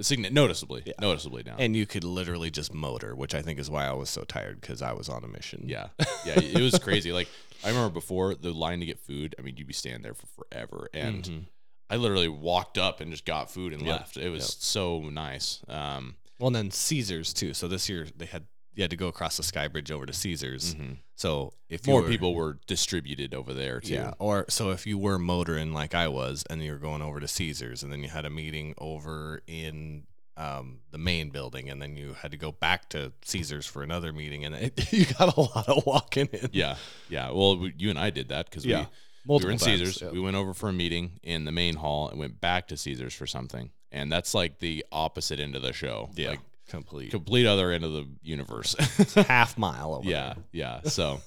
signi- 0.00 0.30
noticeably 0.32 0.82
Yeah. 0.86 0.92
noticeably 1.00 1.42
down. 1.42 1.56
and 1.60 1.74
you 1.76 1.86
could 1.86 2.04
literally 2.04 2.50
just 2.50 2.72
motor, 2.74 3.14
which 3.14 3.34
I 3.34 3.42
think 3.42 3.58
is 3.58 3.68
why 3.70 3.86
I 3.86 3.92
was 3.92 4.10
so 4.10 4.24
tired 4.24 4.60
because 4.60 4.82
I 4.82 4.92
was 4.92 5.08
on 5.08 5.24
a 5.24 5.28
mission. 5.28 5.64
yeah, 5.66 5.88
yeah, 6.26 6.38
it 6.40 6.60
was 6.60 6.78
crazy. 6.78 7.12
Like 7.12 7.28
I 7.64 7.68
remember 7.68 7.90
before 7.92 8.34
the 8.34 8.52
line 8.52 8.80
to 8.80 8.86
get 8.86 8.98
food. 9.00 9.34
I 9.38 9.42
mean, 9.42 9.56
you'd 9.56 9.66
be 9.66 9.72
standing 9.72 10.02
there 10.02 10.14
for 10.14 10.26
forever, 10.26 10.88
and 10.94 11.24
Mhm. 11.24 11.44
I 11.90 11.96
literally 11.96 12.28
walked 12.28 12.76
up 12.78 13.00
and 13.00 13.10
just 13.10 13.24
got 13.24 13.50
food 13.50 13.72
and 13.72 13.82
Yep. 13.82 13.98
left. 14.00 14.16
It 14.16 14.28
was 14.30 14.42
Yep. 14.42 14.50
so 14.60 15.00
nice. 15.08 15.60
Um, 15.68 16.16
Well, 16.38 16.48
and 16.48 16.56
then 16.56 16.70
Caesars 16.70 17.32
too. 17.32 17.52
So 17.54 17.66
this 17.66 17.88
year 17.88 18.06
they 18.16 18.26
had 18.26 18.46
you 18.78 18.82
had 18.84 18.90
to 18.90 18.96
go 18.96 19.08
across 19.08 19.36
the 19.36 19.42
Sky 19.42 19.66
Bridge 19.66 19.90
over 19.90 20.06
to 20.06 20.12
Caesars. 20.12 20.76
mhm. 20.76 20.98
So 21.16 21.52
if 21.68 21.84
More 21.84 22.02
were- 22.02 22.08
people 22.08 22.32
were 22.32 22.60
distributed 22.68 23.34
over 23.34 23.52
there 23.52 23.80
too. 23.80 23.94
Yeah. 23.94 24.12
Or 24.20 24.44
so 24.48 24.70
if 24.70 24.86
you 24.86 24.96
were 24.96 25.18
motoring 25.18 25.72
like 25.74 25.96
I 25.96 26.06
was 26.06 26.44
and 26.48 26.62
you 26.62 26.70
were 26.70 26.78
going 26.78 27.02
over 27.02 27.18
to 27.18 27.26
Caesars 27.26 27.82
and 27.82 27.90
then 27.92 28.04
you 28.04 28.08
had 28.08 28.24
a 28.24 28.30
meeting 28.30 28.74
over 28.78 29.42
in 29.48 30.04
um, 30.36 30.78
the 30.92 30.98
main 30.98 31.30
building 31.30 31.68
and 31.68 31.82
then 31.82 31.96
you 31.96 32.12
had 32.12 32.30
to 32.30 32.36
go 32.36 32.52
back 32.52 32.88
to 32.90 33.12
Caesars 33.24 33.66
for 33.66 33.82
another 33.82 34.12
meeting 34.12 34.44
and 34.44 34.54
it, 34.54 34.92
you 34.92 35.04
got 35.06 35.36
a 35.36 35.40
lot 35.40 35.68
of 35.68 35.84
walking 35.84 36.28
in. 36.32 36.48
yeah, 36.52 36.76
yeah. 37.08 37.32
Well, 37.32 37.58
we, 37.58 37.74
you 37.76 37.90
and 37.90 37.98
I 37.98 38.10
did 38.10 38.28
that 38.28 38.48
because 38.48 38.64
Yeah. 38.64 38.86
we, 39.26 39.38
we 39.38 39.44
were 39.44 39.50
in 39.50 39.58
times, 39.58 39.64
Caesars. 39.80 40.00
yeah. 40.02 40.10
We 40.10 40.20
went 40.20 40.36
over 40.36 40.54
for 40.54 40.68
a 40.68 40.72
meeting 40.72 41.18
in 41.24 41.44
the 41.46 41.50
main 41.52 41.74
hall 41.74 42.08
and 42.08 42.20
went 42.20 42.40
back 42.40 42.68
to 42.68 42.76
Caesars 42.76 43.12
for 43.14 43.26
something. 43.26 43.72
And 43.90 44.12
that's 44.12 44.34
like 44.34 44.60
the 44.60 44.86
opposite 44.92 45.40
end 45.40 45.56
of 45.56 45.62
the 45.62 45.72
show. 45.72 46.10
Yeah. 46.14 46.28
Like 46.28 46.40
complete. 46.68 47.10
complete 47.10 47.46
other 47.46 47.70
end 47.72 47.84
of 47.84 47.92
the 47.92 48.06
universe. 48.22 48.74
half 49.14 49.56
mile 49.58 49.94
over 49.94 50.08
yeah, 50.08 50.34
there. 50.34 50.44
yeah. 50.52 50.80
So, 50.84 51.20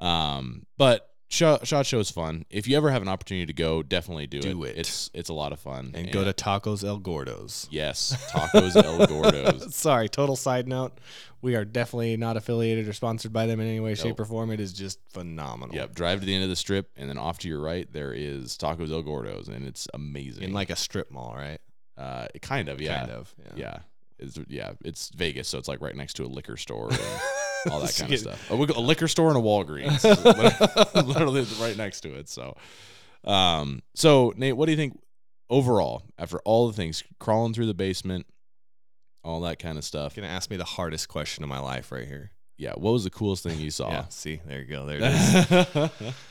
um, 0.00 0.66
but 0.76 1.08
shot, 1.28 1.66
shot 1.66 1.86
show 1.86 1.98
is 2.00 2.10
fun. 2.10 2.44
If 2.50 2.66
you 2.66 2.76
ever 2.76 2.90
have 2.90 3.02
an 3.02 3.08
opportunity 3.08 3.46
to 3.46 3.52
go, 3.52 3.82
definitely 3.82 4.26
do, 4.26 4.40
Do 4.40 4.64
it. 4.64 4.76
It's 4.76 5.10
it's 5.14 5.28
a 5.28 5.34
lot 5.34 5.52
of 5.52 5.60
fun. 5.60 5.92
And 5.94 6.10
go 6.12 6.24
to 6.24 6.32
Tacos 6.32 6.84
El 6.84 7.00
Gordos. 7.00 7.68
yes, 7.70 8.16
tacos 8.30 8.76
El 8.76 9.06
Gordos. 9.06 9.72
Sorry, 9.72 10.08
total 10.08 10.36
side 10.36 10.66
note. 10.68 10.98
We 11.40 11.56
are 11.56 11.64
definitely 11.64 12.16
not 12.16 12.36
affiliated 12.36 12.86
or 12.86 12.92
sponsored 12.92 13.32
by 13.32 13.46
them 13.46 13.58
in 13.58 13.66
any 13.66 13.80
way, 13.80 13.96
shape, 13.96 14.10
Nope. 14.10 14.20
or 14.20 14.24
form. 14.26 14.50
It 14.52 14.60
is 14.60 14.72
just 14.72 15.00
phenomenal. 15.12 15.74
Yep, 15.74 15.94
drive 15.96 16.20
to 16.20 16.26
the 16.26 16.32
end 16.34 16.44
of 16.44 16.50
the 16.50 16.54
strip, 16.56 16.90
and 16.96 17.08
then 17.08 17.18
off 17.18 17.38
to 17.40 17.48
your 17.48 17.60
right 17.60 17.92
there 17.92 18.12
is 18.12 18.56
Tacos 18.56 18.92
El 18.92 19.02
Gordos, 19.02 19.48
and 19.48 19.66
it's 19.66 19.88
amazing. 19.92 20.44
In 20.44 20.52
like 20.52 20.70
a 20.70 20.76
strip 20.76 21.10
mall, 21.10 21.34
right? 21.36 21.58
uh, 21.98 22.26
kind 22.40 22.68
of, 22.68 22.80
yeah, 22.80 22.98
Kind 23.00 23.10
of. 23.10 23.34
yeah. 23.56 23.80
It's 24.22 24.38
yeah, 24.48 24.72
it's 24.84 25.10
Vegas, 25.10 25.48
so 25.48 25.58
it's 25.58 25.68
like 25.68 25.80
right 25.80 25.94
next 25.96 26.14
to 26.14 26.24
a 26.24 26.26
liquor 26.26 26.56
store 26.56 26.90
all 27.70 27.80
that 27.80 27.96
kind 27.96 28.12
of 28.12 28.18
stuff. 28.18 28.50
A, 28.50 28.54
a 28.54 28.80
liquor 28.80 29.08
store 29.08 29.28
and 29.28 29.38
a 29.38 29.40
Walgreens, 29.40 30.02
literally 31.06 31.46
right 31.60 31.76
next 31.76 32.00
to 32.02 32.14
it. 32.14 32.28
So, 32.28 32.56
um, 33.24 33.82
so 33.94 34.32
Nate, 34.36 34.56
what 34.56 34.66
do 34.66 34.72
you 34.72 34.76
think 34.76 34.98
overall 35.50 36.02
after 36.18 36.38
all 36.44 36.66
the 36.66 36.72
things 36.72 37.02
crawling 37.18 37.54
through 37.54 37.66
the 37.66 37.74
basement, 37.74 38.26
all 39.24 39.40
that 39.42 39.58
kind 39.58 39.78
of 39.78 39.84
stuff? 39.84 40.16
Gonna 40.16 40.28
ask 40.28 40.50
me 40.50 40.56
the 40.56 40.64
hardest 40.64 41.08
question 41.08 41.44
of 41.44 41.50
my 41.50 41.60
life 41.60 41.92
right 41.92 42.06
here. 42.06 42.32
Yeah, 42.56 42.72
what 42.74 42.92
was 42.92 43.04
the 43.04 43.10
coolest 43.10 43.42
thing 43.42 43.58
you 43.58 43.70
saw? 43.70 43.90
Yeah. 43.90 44.04
See, 44.08 44.40
there 44.46 44.60
you 44.60 44.66
go. 44.66 44.86
There 44.86 44.98
it 45.00 45.90
is. 46.00 46.14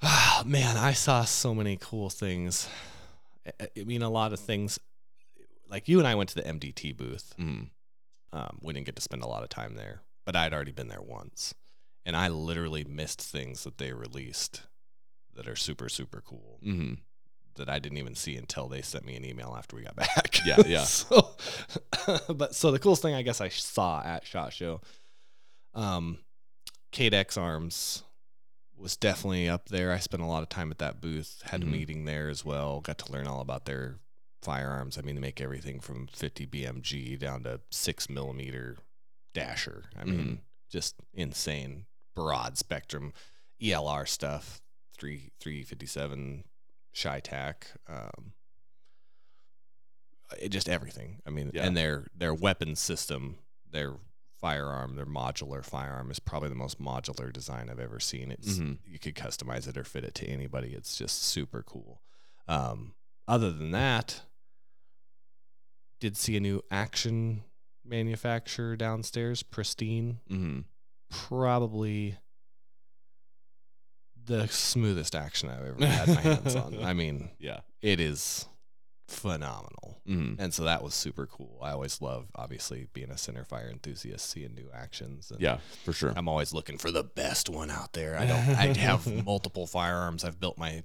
Ah, 0.00 0.44
man, 0.46 0.76
I 0.76 0.92
saw 0.92 1.24
so 1.24 1.52
many 1.52 1.76
cool 1.76 2.08
things. 2.08 2.68
I 3.60 3.82
mean, 3.84 4.02
a 4.02 4.08
lot 4.08 4.32
of 4.32 4.38
things. 4.38 4.78
Like 5.68 5.88
you 5.88 5.98
and 5.98 6.08
I 6.08 6.14
went 6.14 6.28
to 6.30 6.34
the 6.36 6.42
MDT 6.46 6.96
booth. 6.96 7.34
Mhm. 7.38 7.70
Um, 8.32 8.58
we 8.62 8.72
didn't 8.72 8.86
get 8.86 8.96
to 8.96 9.02
spend 9.02 9.22
a 9.22 9.26
lot 9.28 9.42
of 9.42 9.48
time 9.48 9.74
there, 9.74 10.02
but 10.24 10.36
I'd 10.36 10.52
already 10.52 10.72
been 10.72 10.88
there 10.88 11.00
once, 11.02 11.54
and 12.04 12.14
I 12.16 12.28
literally 12.28 12.84
missed 12.84 13.20
things 13.22 13.64
that 13.64 13.78
they 13.78 13.92
released 13.92 14.62
that 15.34 15.48
are 15.48 15.56
super 15.56 15.88
super 15.88 16.20
cool 16.20 16.58
Mhm. 16.64 16.98
that 17.54 17.68
I 17.68 17.78
didn't 17.78 17.98
even 17.98 18.14
see 18.14 18.36
until 18.36 18.68
they 18.68 18.82
sent 18.82 19.04
me 19.04 19.16
an 19.16 19.24
email 19.24 19.54
after 19.56 19.76
we 19.76 19.82
got 19.82 19.96
back. 19.96 20.40
Yeah, 20.44 20.56
yeah. 20.66 20.84
so, 20.84 21.36
but 22.34 22.54
so 22.54 22.70
the 22.70 22.78
coolest 22.78 23.02
thing 23.02 23.14
I 23.14 23.22
guess 23.22 23.40
I 23.40 23.48
saw 23.48 24.02
at 24.02 24.26
Shot 24.26 24.52
Show, 24.52 24.80
um, 25.74 26.18
Cadex 26.92 27.36
Arms 27.40 28.02
was 28.76 28.96
definitely 28.96 29.48
up 29.48 29.68
there. 29.68 29.90
I 29.92 29.98
spent 29.98 30.22
a 30.22 30.26
lot 30.26 30.42
of 30.42 30.48
time 30.48 30.70
at 30.70 30.78
that 30.78 31.00
booth. 31.00 31.42
Had 31.46 31.60
Mhm. 31.62 31.64
a 31.64 31.66
meeting 31.66 32.04
there 32.04 32.28
as 32.28 32.44
well. 32.44 32.80
Got 32.80 32.98
to 32.98 33.12
learn 33.12 33.26
all 33.26 33.40
about 33.40 33.64
their 33.64 33.98
firearms. 34.42 34.96
I 34.98 35.02
mean, 35.02 35.14
they 35.14 35.20
make 35.20 35.40
everything 35.40 35.80
from 35.80 36.06
50 36.08 36.46
BMG 36.46 37.18
down 37.18 37.42
to 37.44 37.60
six 37.70 38.08
millimeter 38.08 38.76
dasher. 39.34 39.90
I 39.96 40.04
mean, 40.04 40.18
Mhm. 40.26 40.40
just 40.70 40.96
insane, 41.12 41.86
broad 42.14 42.56
spectrum 42.58 43.12
ELR 43.60 44.06
stuff. 44.06 44.60
Three 44.96 45.30
three 45.40 45.62
fifty 45.62 45.86
seven 45.86 46.44
CheyTac. 46.94 47.76
Um, 47.86 48.32
it 50.40 50.50
just 50.50 50.68
everything. 50.68 51.20
I 51.26 51.30
mean, 51.30 51.50
Yeah. 51.54 51.64
and 51.64 51.76
their 51.76 52.06
their 52.14 52.34
weapon 52.34 52.76
system, 52.76 53.38
their 53.68 53.96
firearm, 54.40 54.94
their 54.96 55.06
modular 55.06 55.64
firearm 55.64 56.10
is 56.10 56.18
probably 56.20 56.48
the 56.48 56.54
most 56.54 56.80
modular 56.80 57.32
design 57.32 57.68
I've 57.70 57.80
ever 57.80 57.98
seen. 57.98 58.30
It's 58.30 58.58
Mhm. 58.58 58.78
you 58.84 58.98
could 58.98 59.14
customize 59.14 59.66
it 59.66 59.76
or 59.76 59.84
fit 59.84 60.04
it 60.04 60.14
to 60.16 60.26
anybody. 60.26 60.74
It's 60.74 60.96
just 60.96 61.22
super 61.22 61.62
cool. 61.62 62.02
Um, 62.46 62.94
other 63.26 63.50
than 63.52 63.70
that, 63.72 64.22
did 66.00 66.16
see 66.16 66.36
a 66.36 66.40
new 66.40 66.62
action 66.70 67.42
manufacturer 67.84 68.76
downstairs, 68.76 69.42
pristine. 69.42 70.20
Mhm. 70.30 70.64
Probably 71.10 72.16
the 74.24 74.46
smoothest 74.48 75.14
action 75.14 75.48
I've 75.48 75.64
ever 75.64 75.86
had 75.86 76.08
my 76.08 76.20
hands 76.20 76.54
on. 76.54 76.82
I 76.84 76.92
mean, 76.92 77.30
Yeah. 77.38 77.60
it 77.80 77.98
is 78.00 78.46
phenomenal. 79.08 80.02
Mhm. 80.06 80.36
And 80.38 80.52
so 80.52 80.64
that 80.64 80.82
was 80.82 80.92
super 80.94 81.26
cool. 81.26 81.58
I 81.62 81.70
always 81.70 82.02
love, 82.02 82.26
obviously, 82.34 82.88
being 82.92 83.10
a 83.10 83.16
center 83.16 83.44
fire 83.44 83.70
enthusiast, 83.70 84.28
seeing 84.28 84.54
new 84.54 84.68
actions. 84.74 85.30
And 85.30 85.40
Yeah, 85.40 85.58
for 85.84 85.94
sure. 85.94 86.12
I'm 86.14 86.28
always 86.28 86.52
looking 86.52 86.76
for 86.76 86.90
the 86.90 87.04
best 87.04 87.48
one 87.48 87.70
out 87.70 87.94
there. 87.94 88.18
I 88.18 88.26
don't. 88.26 88.38
I 88.76 88.78
have 88.78 89.24
multiple 89.24 89.66
firearms. 89.66 90.24
I've 90.24 90.38
built 90.38 90.58
my, 90.58 90.82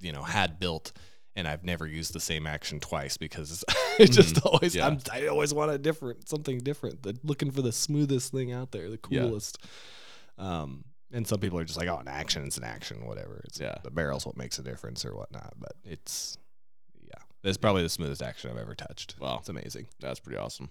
you 0.00 0.12
know, 0.12 0.22
had 0.22 0.58
built, 0.58 0.92
and 1.38 1.46
I've 1.48 1.62
never 1.64 1.86
used 1.86 2.12
the 2.12 2.20
same 2.20 2.46
action 2.46 2.80
twice 2.80 3.16
because 3.16 3.64
it's 3.98 4.16
just 4.16 4.34
Mhm. 4.34 4.46
always. 4.52 4.74
Yeah. 4.74 4.86
I'm, 4.88 4.98
I 5.12 5.28
always 5.28 5.54
want 5.54 5.70
a 5.70 5.78
different, 5.78 6.28
something 6.28 6.58
different. 6.58 7.02
The, 7.02 7.16
looking 7.22 7.50
for 7.50 7.62
the 7.62 7.72
smoothest 7.72 8.32
thing 8.32 8.52
out 8.52 8.72
there, 8.72 8.90
the 8.90 8.98
Yeah. 9.08 9.20
coolest. 9.22 9.58
Um, 10.36 10.84
and 11.12 11.26
some 11.26 11.38
people 11.40 11.58
are 11.58 11.64
just 11.64 11.78
like, 11.78 11.88
oh, 11.88 11.98
an 11.98 12.08
action 12.08 12.46
is 12.46 12.58
an 12.58 12.64
action, 12.64 13.06
whatever. 13.06 13.40
It's 13.44 13.60
Yeah. 13.60 13.76
the 13.84 13.90
barrel's 13.90 14.26
what 14.26 14.36
makes 14.36 14.58
a 14.58 14.62
difference 14.62 15.04
or 15.04 15.14
whatnot. 15.16 15.54
But 15.58 15.72
it's, 15.84 16.36
yeah, 17.02 17.22
it's 17.44 17.56
probably 17.56 17.82
the 17.82 17.88
smoothest 17.88 18.22
action 18.22 18.50
I've 18.50 18.58
ever 18.58 18.74
touched. 18.74 19.14
Wow. 19.20 19.38
it's 19.38 19.48
amazing. 19.48 19.86
That's 20.00 20.20
pretty 20.20 20.38
awesome. 20.38 20.70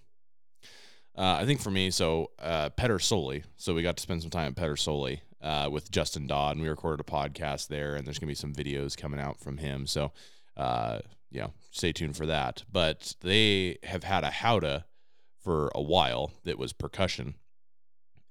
Uh, 1.18 1.38
I 1.42 1.46
think 1.46 1.62
for 1.62 1.72
me, 1.72 1.90
so 1.90 2.30
uh, 2.40 2.70
Pedersoli. 2.72 3.44
So 3.56 3.74
we 3.74 3.82
got 3.82 3.98
to 3.98 4.04
spend 4.04 4.22
some 4.22 4.30
time 4.30 4.50
at 4.50 4.56
Pedersoli 4.56 5.22
uh, 5.42 5.68
with 5.72 5.90
Justin 5.90 6.28
Dodd, 6.28 6.58
and 6.58 6.62
we 6.62 6.70
recorded 6.70 7.00
a 7.00 7.10
podcast 7.12 7.70
there, 7.70 7.96
and 7.96 8.06
there's 8.06 8.20
gonna 8.20 8.30
be 8.30 8.36
some 8.36 8.54
videos 8.54 8.96
coming 8.96 9.20
out 9.20 9.40
from 9.40 9.58
him. 9.58 9.88
So, 9.88 10.12
uh, 10.58 11.00
you 11.32 11.40
know, 11.40 11.54
stay 11.72 11.94
tuned 11.94 12.18
for 12.18 12.26
that. 12.26 12.64
But 12.72 13.16
they 13.22 13.78
have 13.84 14.04
had 14.04 14.24
a 14.24 14.30
howdah 14.32 14.86
for 15.44 15.72
a 15.74 15.82
while 15.82 16.32
that 16.44 16.58
was 16.58 16.74
percussion, 16.74 17.36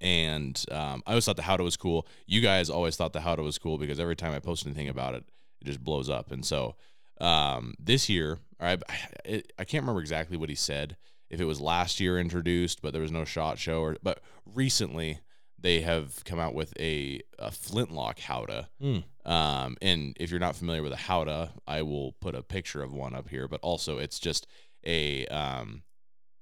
and 0.00 0.62
um, 0.70 1.02
I 1.06 1.10
always 1.10 1.24
thought 1.24 1.36
the 1.36 1.42
howdah 1.42 1.64
was 1.64 1.76
cool. 1.76 2.06
You 2.26 2.40
guys 2.40 2.68
always 2.68 2.96
thought 2.96 3.12
the 3.12 3.20
howdah 3.20 3.42
was 3.42 3.58
cool 3.58 3.78
because 3.78 3.98
every 3.98 4.16
time 4.16 4.32
I 4.32 4.40
post 4.40 4.66
anything 4.66 4.88
about 4.88 5.14
it, 5.14 5.24
it 5.60 5.64
just 5.64 5.82
blows 5.82 6.10
up. 6.10 6.30
And 6.30 6.44
so 6.44 6.76
um, 7.20 7.74
this 7.78 8.08
year, 8.08 8.38
I 8.60 8.76
I 9.24 9.64
can't 9.64 9.82
remember 9.82 10.00
exactly 10.00 10.36
what 10.36 10.50
he 10.50 10.54
said. 10.54 10.96
If 11.28 11.40
it 11.40 11.44
was 11.44 11.60
last 11.60 11.98
year 11.98 12.20
introduced, 12.20 12.82
but 12.82 12.92
there 12.92 13.02
was 13.02 13.10
no 13.10 13.24
shot 13.24 13.58
show, 13.58 13.80
or 13.80 13.96
but 14.02 14.20
recently 14.44 15.20
they 15.58 15.80
have 15.80 16.24
come 16.24 16.38
out 16.38 16.54
with 16.54 16.72
a, 16.78 17.20
a 17.38 17.50
flintlock 17.50 18.18
howdah. 18.18 18.68
Hmm. 18.80 18.98
Um, 19.26 19.76
and 19.82 20.16
if 20.20 20.30
you're 20.30 20.40
not 20.40 20.56
familiar 20.56 20.82
with 20.82 20.92
a 20.92 20.96
howdah, 20.96 21.50
I 21.66 21.82
will 21.82 22.12
put 22.20 22.34
a 22.34 22.42
picture 22.42 22.82
of 22.82 22.92
one 22.92 23.14
up 23.14 23.28
here. 23.28 23.48
But 23.48 23.60
also, 23.60 23.98
it's 23.98 24.18
just 24.18 24.46
a 24.86 25.26
um, 25.26 25.82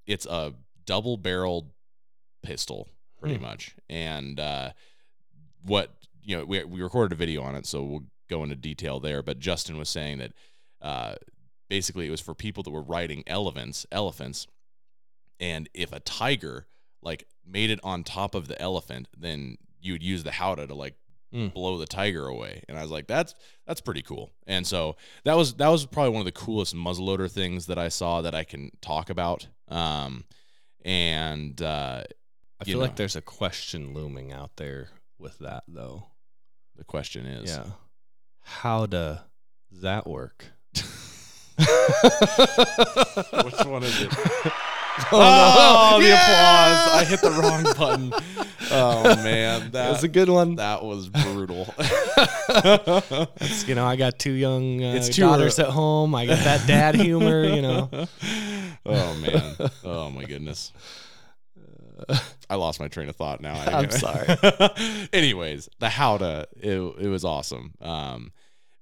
it's 0.07 0.27
a 0.27 0.53
double 0.85 1.17
barreled 1.17 1.71
pistol, 2.43 2.89
pretty 3.19 3.37
Hmm. 3.37 3.43
much. 3.43 3.75
And 3.89 4.39
uh, 4.39 4.73
what 5.63 5.95
you 6.23 6.37
know, 6.37 6.45
we 6.45 6.63
we 6.65 6.83
recorded 6.83 7.13
a 7.13 7.17
video 7.17 7.43
on 7.43 7.55
it, 7.55 7.67
so 7.67 7.83
we'll 7.83 8.05
go 8.29 8.43
into 8.43 8.57
detail 8.57 9.01
there. 9.01 9.23
But 9.23 9.39
Justin 9.39 9.79
was 9.79 9.89
saying 9.89 10.19
that 10.19 10.33
uh, 10.83 11.15
basically 11.71 12.07
it 12.07 12.11
was 12.11 12.21
for 12.21 12.35
people 12.35 12.63
that 12.63 12.71
were 12.71 12.83
riding 12.83 13.25
elephants, 13.27 13.87
elephants, 13.91 14.47
and 15.41 15.69
if 15.73 15.93
a 15.93 16.01
tiger 16.01 16.67
like 17.03 17.27
made 17.47 17.71
it 17.71 17.81
on 17.83 18.05
top 18.05 18.35
of 18.35 18.49
the 18.49 18.61
elephant, 18.61 19.09
then 19.17 19.57
you 19.81 19.93
would 19.93 20.03
use 20.03 20.23
the 20.23 20.33
howdah 20.33 20.67
to 20.67 20.75
like 20.75 20.95
Mm. 21.35 21.53
blow 21.53 21.79
the 21.79 21.87
tiger 21.87 22.27
away. 22.29 22.63
And 22.69 22.79
I 22.79 22.83
was 22.83 22.93
like, 22.93 23.09
that's 23.09 23.35
that's 23.67 23.81
pretty 23.81 24.03
cool. 24.03 24.31
And 24.47 24.65
so 24.67 24.97
that 25.25 25.37
was 25.37 25.55
that 25.55 25.69
was 25.69 25.85
probably 25.85 26.13
one 26.13 26.21
of 26.21 26.27
the 26.27 26.33
coolest 26.33 26.75
muzzleloader 26.77 27.29
things 27.31 27.67
that 27.67 27.79
I 27.79 27.89
saw 27.89 28.23
that 28.23 28.35
I 28.35 28.45
can 28.45 28.71
talk 28.81 29.11
about. 29.11 29.49
Um, 29.69 30.25
and 30.85 31.61
uh, 31.61 32.05
I 32.61 32.65
feel 32.65 32.79
know. 32.79 32.85
like 32.85 32.97
there's 32.97 33.17
a 33.17 33.21
question 33.23 33.95
looming 33.95 34.33
out 34.33 34.57
there 34.57 34.91
with 35.19 35.39
that 35.41 35.65
though. 35.67 36.07
the 36.77 36.85
question 36.85 37.27
is, 37.27 37.51
Yeah. 37.51 37.65
How 38.43 38.87
does 38.87 39.19
that 39.83 40.07
work? 40.07 40.45
which 40.75 40.85
one 43.67 43.83
is 43.85 44.03
it? 44.03 44.13
Oh, 44.97 45.07
Oh, 45.13 45.97
no. 45.99 46.03
the 46.03 46.09
Yeah! 46.09 46.15
applause! 46.15 47.01
I 47.01 47.05
hit 47.05 47.21
the 47.21 47.31
wrong 47.31 47.63
button. 47.77 48.13
Oh 48.71 49.03
man, 49.23 49.71
That 49.73 49.91
was 49.91 50.05
a 50.05 50.09
good 50.09 50.29
one. 50.29 50.57
that 50.57 50.83
was 50.85 51.09
brutal. 51.09 51.73
You 53.67 53.75
know, 53.75 53.87
I 53.87 53.97
got 53.97 54.19
two 54.19 54.33
young 54.33 54.83
uh, 54.83 54.95
It's 54.95 55.15
daughters 55.17 55.59
at 55.59 55.69
home. 55.69 56.15
I 56.15 56.27
got 56.27 56.39
that 56.45 56.67
dad 56.67 56.95
humor, 56.95 57.45
you 57.45 57.63
know. 57.63 57.89
Oh 58.87 59.15
man. 59.17 59.71
Oh 59.85 60.11
my 60.11 60.25
goodness. 60.25 60.73
I 62.51 62.57
lost 62.57 62.81
my 62.81 62.89
train 62.89 63.09
of 63.09 63.17
thought 63.17 63.41
now. 63.41 63.55
I'm 63.55 63.91
sorry. 63.91 64.27
Anyways, 65.13 65.69
the 65.79 65.89
howdah, 65.89 66.47
it, 66.61 66.79
it 67.05 67.09
was 67.09 67.25
awesome. 67.25 67.73
Um, 67.81 68.33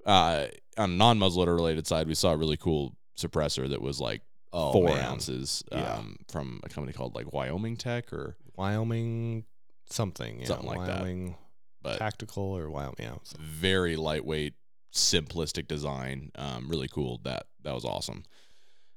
uh, 0.04 0.46
on 0.76 0.96
non-muzzleloader 0.98 1.54
related 1.54 1.86
side, 1.86 2.06
we 2.08 2.14
saw 2.14 2.32
a 2.32 2.36
really 2.36 2.56
cool 2.56 2.96
suppressor 3.16 3.68
that 3.70 3.80
was 3.80 4.00
like 4.00 4.22
Oh, 4.52 4.72
four 4.72 4.88
man. 4.90 5.04
ounces 5.04 5.62
um, 5.72 5.80
Yeah. 5.80 6.02
from 6.30 6.60
a 6.62 6.68
company 6.68 6.92
called 6.92 7.14
like 7.14 7.32
Wyoming 7.32 7.76
Tech 7.76 8.12
or 8.12 8.36
Wyoming 8.56 9.44
something, 9.88 10.40
yeah. 10.40 10.46
Something 10.46 10.66
like 10.68 10.86
that. 10.86 11.34
But 11.82 11.98
tactical 11.98 12.56
or 12.56 12.70
Wyoming, 12.70 12.96
yeah. 12.98 13.14
so- 13.24 13.36
very 13.40 13.96
lightweight, 13.96 14.54
simplistic 14.94 15.66
design. 15.68 16.30
Um, 16.36 16.68
really 16.68 16.88
cool. 16.88 17.20
That 17.24 17.46
that 17.62 17.74
was 17.74 17.84
awesome. 17.84 18.24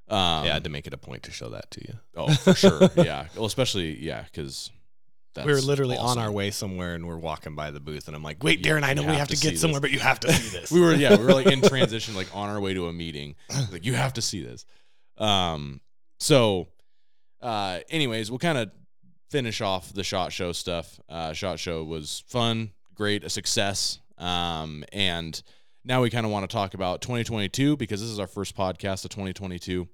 Um, 0.07 0.45
yeah, 0.45 0.51
I 0.51 0.53
had 0.55 0.63
to 0.65 0.69
make 0.69 0.85
it 0.85 0.93
a 0.93 0.97
point 0.97 1.23
to 1.23 1.31
show 1.31 1.49
that 1.49 1.71
to 1.71 1.81
you. 1.87 1.93
oh 2.15 2.33
for 2.33 2.53
sure. 2.53 2.89
Yeah. 2.97 3.27
Well, 3.35 3.45
especially 3.45 3.97
yeah, 4.03 4.23
because 4.23 4.69
that's 5.33 5.47
we 5.47 5.53
were 5.53 5.61
literally 5.61 5.97
on 5.97 6.17
our 6.19 6.31
way 6.31 6.51
somewhere 6.51 6.93
and 6.93 7.07
we're 7.07 7.17
walking 7.17 7.55
by 7.55 7.71
the 7.71 7.79
booth 7.79 8.07
and 8.07 8.15
I'm 8.15 8.21
like, 8.23 8.43
wait, 8.43 8.63
Yeah, 8.63 8.73
Darren, 8.73 8.83
I 8.83 8.93
know 8.93 9.01
we 9.01 9.07
have 9.09 9.17
have 9.19 9.27
to 9.29 9.35
to 9.35 9.41
get 9.51 9.57
somewhere, 9.59 9.79
this. 9.81 9.89
but 9.89 9.93
you 9.93 9.99
have 9.99 10.19
to 10.21 10.31
see 10.31 10.57
this. 10.59 10.71
we 10.71 10.79
were 10.79 10.93
yeah 10.93 11.15
we 11.17 11.25
were 11.25 11.33
like 11.33 11.47
in 11.47 11.61
transition 11.69 12.13
like 12.15 12.27
on 12.35 12.49
our 12.49 12.59
way 12.59 12.73
to 12.75 12.87
a 12.87 12.93
meeting 12.93 13.35
like 13.71 13.83
you 13.85 13.93
have 13.95 14.13
to 14.13 14.21
see 14.21 14.43
this 14.43 14.65
um 15.17 15.81
so 16.19 16.67
uh 17.41 17.79
anyways 17.89 18.29
we'll 18.29 18.39
kind 18.39 18.57
of 18.57 18.71
finish 19.29 19.61
off 19.61 19.93
the 19.93 20.03
shot 20.03 20.31
show 20.31 20.51
stuff. 20.51 20.99
Uh 21.09 21.33
shot 21.33 21.59
show 21.59 21.83
was 21.83 22.23
fun 22.27 22.71
great 22.93 23.23
a 23.23 23.29
success. 23.29 23.99
Um 24.17 24.83
and 24.91 25.41
now 25.83 26.01
we 26.01 26.09
kind 26.09 26.25
of 26.25 26.31
want 26.31 26.49
to 26.49 26.53
talk 26.53 26.73
about 26.73 27.01
2022 27.01 27.77
because 27.77 28.01
this 28.01 28.09
is 28.09 28.19
our 28.19 28.27
first 28.27 28.55
podcast 28.55 29.05
of 29.05 29.11
2022 29.11 29.87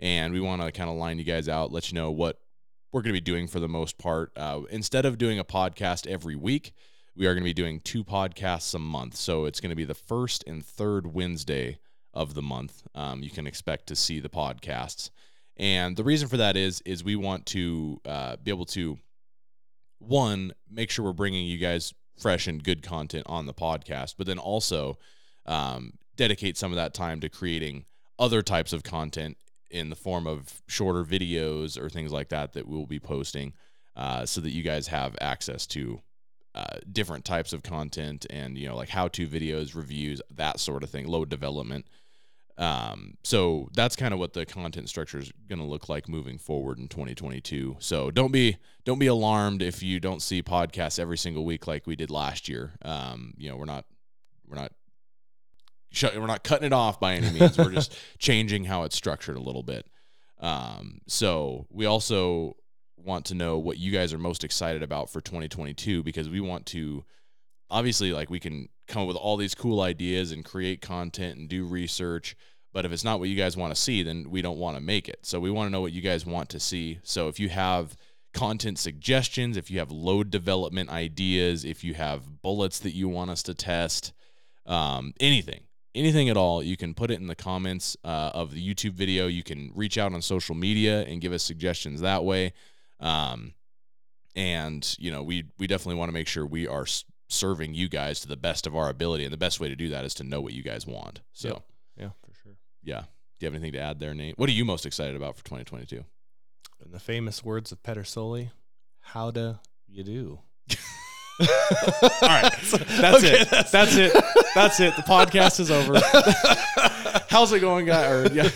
and 0.00 0.32
we 0.32 0.40
want 0.40 0.60
to 0.62 0.70
kind 0.72 0.90
of 0.90 0.96
line 0.96 1.18
you 1.18 1.24
guys 1.24 1.48
out 1.48 1.72
let 1.72 1.90
you 1.90 1.94
know 1.94 2.10
what 2.10 2.38
we're 2.92 3.02
going 3.02 3.14
to 3.14 3.20
be 3.20 3.24
doing 3.24 3.46
for 3.46 3.60
the 3.60 3.68
most 3.68 3.98
part. 3.98 4.32
Uh, 4.34 4.62
instead 4.70 5.04
of 5.04 5.18
doing 5.18 5.38
a 5.38 5.44
podcast 5.44 6.06
every 6.06 6.34
week 6.34 6.72
we 7.18 7.26
are 7.26 7.34
going 7.34 7.42
to 7.42 7.50
be 7.50 7.52
doing 7.52 7.80
two 7.80 8.04
podcasts 8.04 8.72
a 8.74 8.78
month. 8.78 9.16
So 9.16 9.44
it's 9.44 9.60
going 9.60 9.70
to 9.70 9.76
be 9.76 9.84
the 9.84 9.92
first 9.92 10.44
and 10.46 10.64
third 10.64 11.12
Wednesday 11.12 11.78
of 12.18 12.34
the 12.34 12.42
month. 12.42 12.82
Um, 12.94 13.22
you 13.22 13.30
can 13.30 13.46
expect 13.46 13.86
to 13.86 13.96
see 13.96 14.18
the 14.18 14.28
podcasts, 14.28 15.10
and 15.56 15.96
the 15.96 16.04
reason 16.04 16.28
for 16.28 16.36
that 16.36 16.56
is 16.56 16.82
is 16.82 17.04
we 17.04 17.16
want 17.16 17.46
to 17.46 18.00
uh, 18.04 18.36
be 18.42 18.50
able 18.50 18.66
to 18.66 18.98
one 20.00 20.52
make 20.70 20.90
sure 20.90 21.04
we're 21.04 21.12
bringing 21.12 21.46
you 21.46 21.58
guys 21.58 21.94
fresh 22.18 22.48
and 22.48 22.62
good 22.62 22.82
content 22.82 23.24
on 23.28 23.46
the 23.46 23.54
podcast, 23.54 24.16
but 24.18 24.26
then 24.26 24.38
also 24.38 24.98
um, 25.46 25.92
dedicate 26.16 26.56
some 26.56 26.72
of 26.72 26.76
that 26.76 26.92
time 26.92 27.20
to 27.20 27.28
creating 27.28 27.84
other 28.18 28.42
types 28.42 28.72
of 28.72 28.82
content 28.82 29.36
in 29.70 29.90
the 29.90 29.96
form 29.96 30.26
of 30.26 30.62
shorter 30.66 31.04
videos 31.04 31.80
or 31.80 31.88
things 31.88 32.12
like 32.12 32.30
that 32.30 32.54
that 32.54 32.66
we'll 32.66 32.86
be 32.86 32.98
posting, 32.98 33.52
uh, 33.96 34.26
so 34.26 34.40
that 34.40 34.50
you 34.50 34.62
guys 34.62 34.88
have 34.88 35.16
access 35.20 35.66
to 35.66 36.00
uh, 36.54 36.78
different 36.90 37.24
types 37.24 37.52
of 37.52 37.62
content 37.62 38.26
and 38.30 38.58
you 38.58 38.66
know 38.66 38.74
like 38.74 38.88
how 38.88 39.06
to 39.06 39.28
videos 39.28 39.76
reviews 39.76 40.20
that 40.30 40.58
sort 40.58 40.82
of 40.82 40.90
thing 40.90 41.06
load 41.06 41.28
development 41.28 41.86
um, 42.58 43.14
so 43.24 43.68
that's 43.72 43.96
kind 43.96 44.12
of 44.12 44.20
what 44.20 44.32
the 44.32 44.44
content 44.44 44.88
structure 44.88 45.18
is 45.18 45.32
going 45.48 45.60
to 45.60 45.64
look 45.64 45.88
like 45.88 46.08
moving 46.08 46.38
forward 46.38 46.78
in 46.78 46.88
2022 46.88 47.76
so 47.78 48.10
don't 48.10 48.32
be 48.32 48.58
don't 48.88 48.98
be 48.98 49.06
alarmed 49.06 49.60
if 49.60 49.82
you 49.82 50.00
don't 50.00 50.22
see 50.22 50.42
podcasts 50.42 50.98
every 50.98 51.18
single 51.18 51.44
week 51.44 51.66
like 51.66 51.86
we 51.86 51.94
did 51.94 52.10
last 52.10 52.48
year. 52.48 52.72
Um, 52.80 53.34
you 53.36 53.50
know 53.50 53.56
we're 53.56 53.66
not 53.66 53.84
we're 54.46 54.56
not 54.56 54.72
we're 56.02 56.26
not 56.26 56.42
cutting 56.42 56.64
it 56.64 56.72
off 56.72 56.98
by 56.98 57.14
any 57.14 57.38
means. 57.38 57.58
We're 57.58 57.70
just 57.70 57.94
changing 58.18 58.64
how 58.64 58.84
it's 58.84 58.96
structured 58.96 59.36
a 59.36 59.40
little 59.40 59.62
bit. 59.62 59.86
Um, 60.40 61.00
so 61.06 61.66
we 61.70 61.84
also 61.84 62.56
want 62.96 63.26
to 63.26 63.34
know 63.34 63.58
what 63.58 63.76
you 63.76 63.92
guys 63.92 64.14
are 64.14 64.18
most 64.18 64.42
excited 64.42 64.82
about 64.82 65.10
for 65.10 65.20
2022 65.20 66.02
because 66.02 66.30
we 66.30 66.40
want 66.40 66.64
to 66.66 67.04
obviously 67.68 68.14
like 68.14 68.30
we 68.30 68.40
can 68.40 68.70
come 68.88 69.02
up 69.02 69.08
with 69.08 69.16
all 69.16 69.36
these 69.36 69.54
cool 69.54 69.80
ideas 69.80 70.32
and 70.32 70.44
create 70.44 70.80
content 70.80 71.38
and 71.38 71.48
do 71.48 71.64
research. 71.64 72.36
But 72.72 72.84
if 72.84 72.92
it's 72.92 73.04
not 73.04 73.18
what 73.18 73.28
you 73.28 73.36
guys 73.36 73.56
want 73.56 73.74
to 73.74 73.80
see 73.80 74.02
then 74.02 74.30
we 74.30 74.42
don't 74.42 74.58
want 74.58 74.76
to 74.76 74.82
make 74.82 75.08
it. 75.08 75.20
So 75.22 75.40
we 75.40 75.50
want 75.50 75.68
to 75.68 75.70
know 75.70 75.80
what 75.80 75.92
you 75.92 76.02
guys 76.02 76.26
want 76.26 76.48
to 76.50 76.60
see. 76.60 76.98
So 77.02 77.28
if 77.28 77.38
you 77.38 77.48
have 77.48 77.96
content 78.34 78.78
suggestions 78.78 79.56
if 79.56 79.70
you 79.70 79.78
have 79.78 79.90
load 79.90 80.30
development 80.30 80.90
ideas 80.90 81.64
if 81.64 81.82
you 81.82 81.94
have 81.94 82.42
bullets 82.42 82.78
that 82.78 82.94
you 82.94 83.08
want 83.08 83.30
us 83.30 83.42
to 83.42 83.54
test 83.54 84.12
um, 84.66 85.14
anything 85.18 85.62
anything 85.94 86.28
at 86.28 86.36
all 86.36 86.62
you 86.62 86.76
can 86.76 86.94
put 86.94 87.10
it 87.10 87.18
in 87.18 87.26
the 87.26 87.34
comments 87.34 87.96
uh, 88.04 88.30
of 88.34 88.54
the 88.54 88.74
youtube 88.74 88.92
video. 88.92 89.26
You 89.26 89.42
can 89.42 89.72
reach 89.74 89.98
out 89.98 90.12
on 90.12 90.22
social 90.22 90.54
media 90.54 91.02
and 91.02 91.20
give 91.20 91.32
us 91.32 91.42
suggestions 91.42 92.00
that 92.02 92.24
way. 92.24 92.52
Um, 93.00 93.54
and 94.36 94.94
you 94.98 95.10
know 95.10 95.22
we 95.22 95.44
we 95.58 95.66
definitely 95.66 95.98
want 95.98 96.08
to 96.08 96.12
make 96.12 96.28
sure 96.28 96.46
we 96.46 96.68
are 96.68 96.86
serving 97.28 97.74
you 97.74 97.88
guys 97.88 98.20
to 98.20 98.28
the 98.28 98.36
best 98.36 98.66
of 98.66 98.74
our 98.76 98.88
ability 98.88 99.24
and 99.24 99.32
the 99.32 99.36
best 99.38 99.60
way 99.60 99.68
to 99.68 99.76
do 99.76 99.88
that 99.90 100.04
is 100.04 100.14
to 100.14 100.24
know 100.24 100.40
what 100.40 100.52
you 100.54 100.62
guys 100.62 100.86
want. 100.86 101.20
So 101.32 101.48
Yep. 101.48 101.62
Yeah, 101.98 102.08
for 102.26 102.34
sure. 102.42 102.52
yeah. 102.82 103.00
Do 103.38 103.46
you 103.46 103.46
have 103.46 103.54
anything 103.54 103.72
to 103.72 103.80
add 103.80 104.00
there 104.00 104.14
nate? 104.14 104.38
What 104.38 104.48
are 104.48 104.52
you 104.52 104.64
most 104.64 104.86
excited 104.86 105.14
about 105.14 105.36
for 105.36 105.44
2022 105.44 106.04
In 106.84 106.90
the 106.90 106.98
famous 106.98 107.44
words 107.44 107.70
of 107.72 107.82
Pedersoli, 107.82 108.50
how 109.00 109.30
do 109.30 109.58
you 109.86 110.02
do? 110.04 110.38
all 111.40 111.46
right. 112.22 112.52
That's 112.62 113.22
it. 113.22 113.48
That's 113.70 113.96
it. 113.96 114.12
That's 114.54 114.80
it. 114.80 114.96
The 114.96 115.02
podcast 115.02 115.60
is 115.60 115.70
over. 115.70 116.00
How's 117.28 117.52
it 117.52 117.60
going 117.60 117.86
guy? 117.86 118.06
Or 118.10 118.26
yeah 118.32 118.48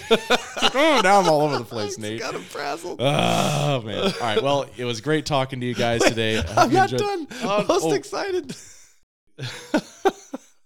oh, 0.74 1.00
now 1.02 1.20
i'm 1.20 1.28
all 1.28 1.42
over 1.42 1.58
the 1.58 1.64
place 1.64 1.98
nate 1.98 2.20
Got 2.20 2.34
him 2.34 2.42
frazzled. 2.42 3.00
oh 3.00 3.82
man 3.82 3.98
all 4.04 4.10
right 4.20 4.42
well 4.42 4.66
it 4.76 4.84
was 4.84 5.00
great 5.00 5.26
talking 5.26 5.60
to 5.60 5.66
you 5.66 5.74
guys 5.74 6.02
today 6.02 6.38
I'm 6.56 6.72
not 6.72 6.92
enjoyed- 6.92 7.00
done. 7.00 7.26
Oh, 7.42 7.64
Most 7.68 7.84
oh. 7.84 7.92
excited. 7.92 8.54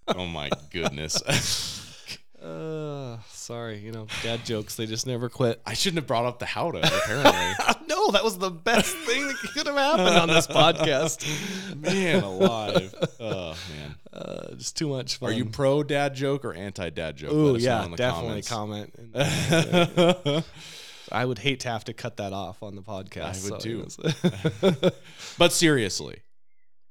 oh 0.09 0.27
my 0.27 0.51
goodness 0.71 1.23
Uh, 2.43 2.49
sorry, 3.47 3.79
you 3.79 3.93
know, 3.93 4.09
dad 4.25 4.45
jokes, 4.45 4.75
they 4.75 4.87
just 4.87 5.07
never 5.07 5.29
quit. 5.29 5.61
i 5.65 5.73
shouldn't 5.73 5.99
have 5.99 6.07
brought 6.07 6.25
up 6.25 6.41
the 6.41 6.47
howdah 6.47 6.81
apparently 6.83 7.31
no, 7.89 8.11
that 8.11 8.25
was 8.25 8.39
the 8.39 8.51
best 8.51 8.97
thing 8.97 9.25
that 9.27 9.37
could 9.55 9.67
have 9.69 9.77
happened 9.77 10.17
on 10.19 10.27
this 10.29 10.49
podcast. 10.49 11.25
man 11.81 12.25
alive 12.25 12.93
oh 13.21 13.57
man 13.77 13.95
Uh, 14.13 14.55
just 14.57 14.77
too 14.77 14.89
much 14.89 15.17
fun. 15.19 15.29
Are 15.29 15.33
you 15.33 15.45
pro 15.45 15.83
dad 15.83 16.15
joke 16.15 16.45
or 16.45 16.55
anti 16.55 16.91
dad 16.91 17.17
joke? 17.17 17.31
Oh 17.33 17.55
yeah, 17.57 17.85
in 17.85 17.91
the 17.93 17.97
definitely 17.97 18.43
comments. 18.43 18.97
comment. 19.15 20.45
I 21.13 21.25
would 21.25 21.39
hate 21.39 21.61
to 21.61 21.69
have 21.69 21.85
to 21.85 21.93
cut 21.93 22.17
that 22.17 22.33
off 22.33 22.63
on 22.63 22.75
the 22.75 22.83
podcast. 22.83 23.47
I 23.47 23.51
would 23.51 23.63
so, 23.63 24.81
too. 24.81 24.93
but 25.39 25.53
seriously, 25.53 26.21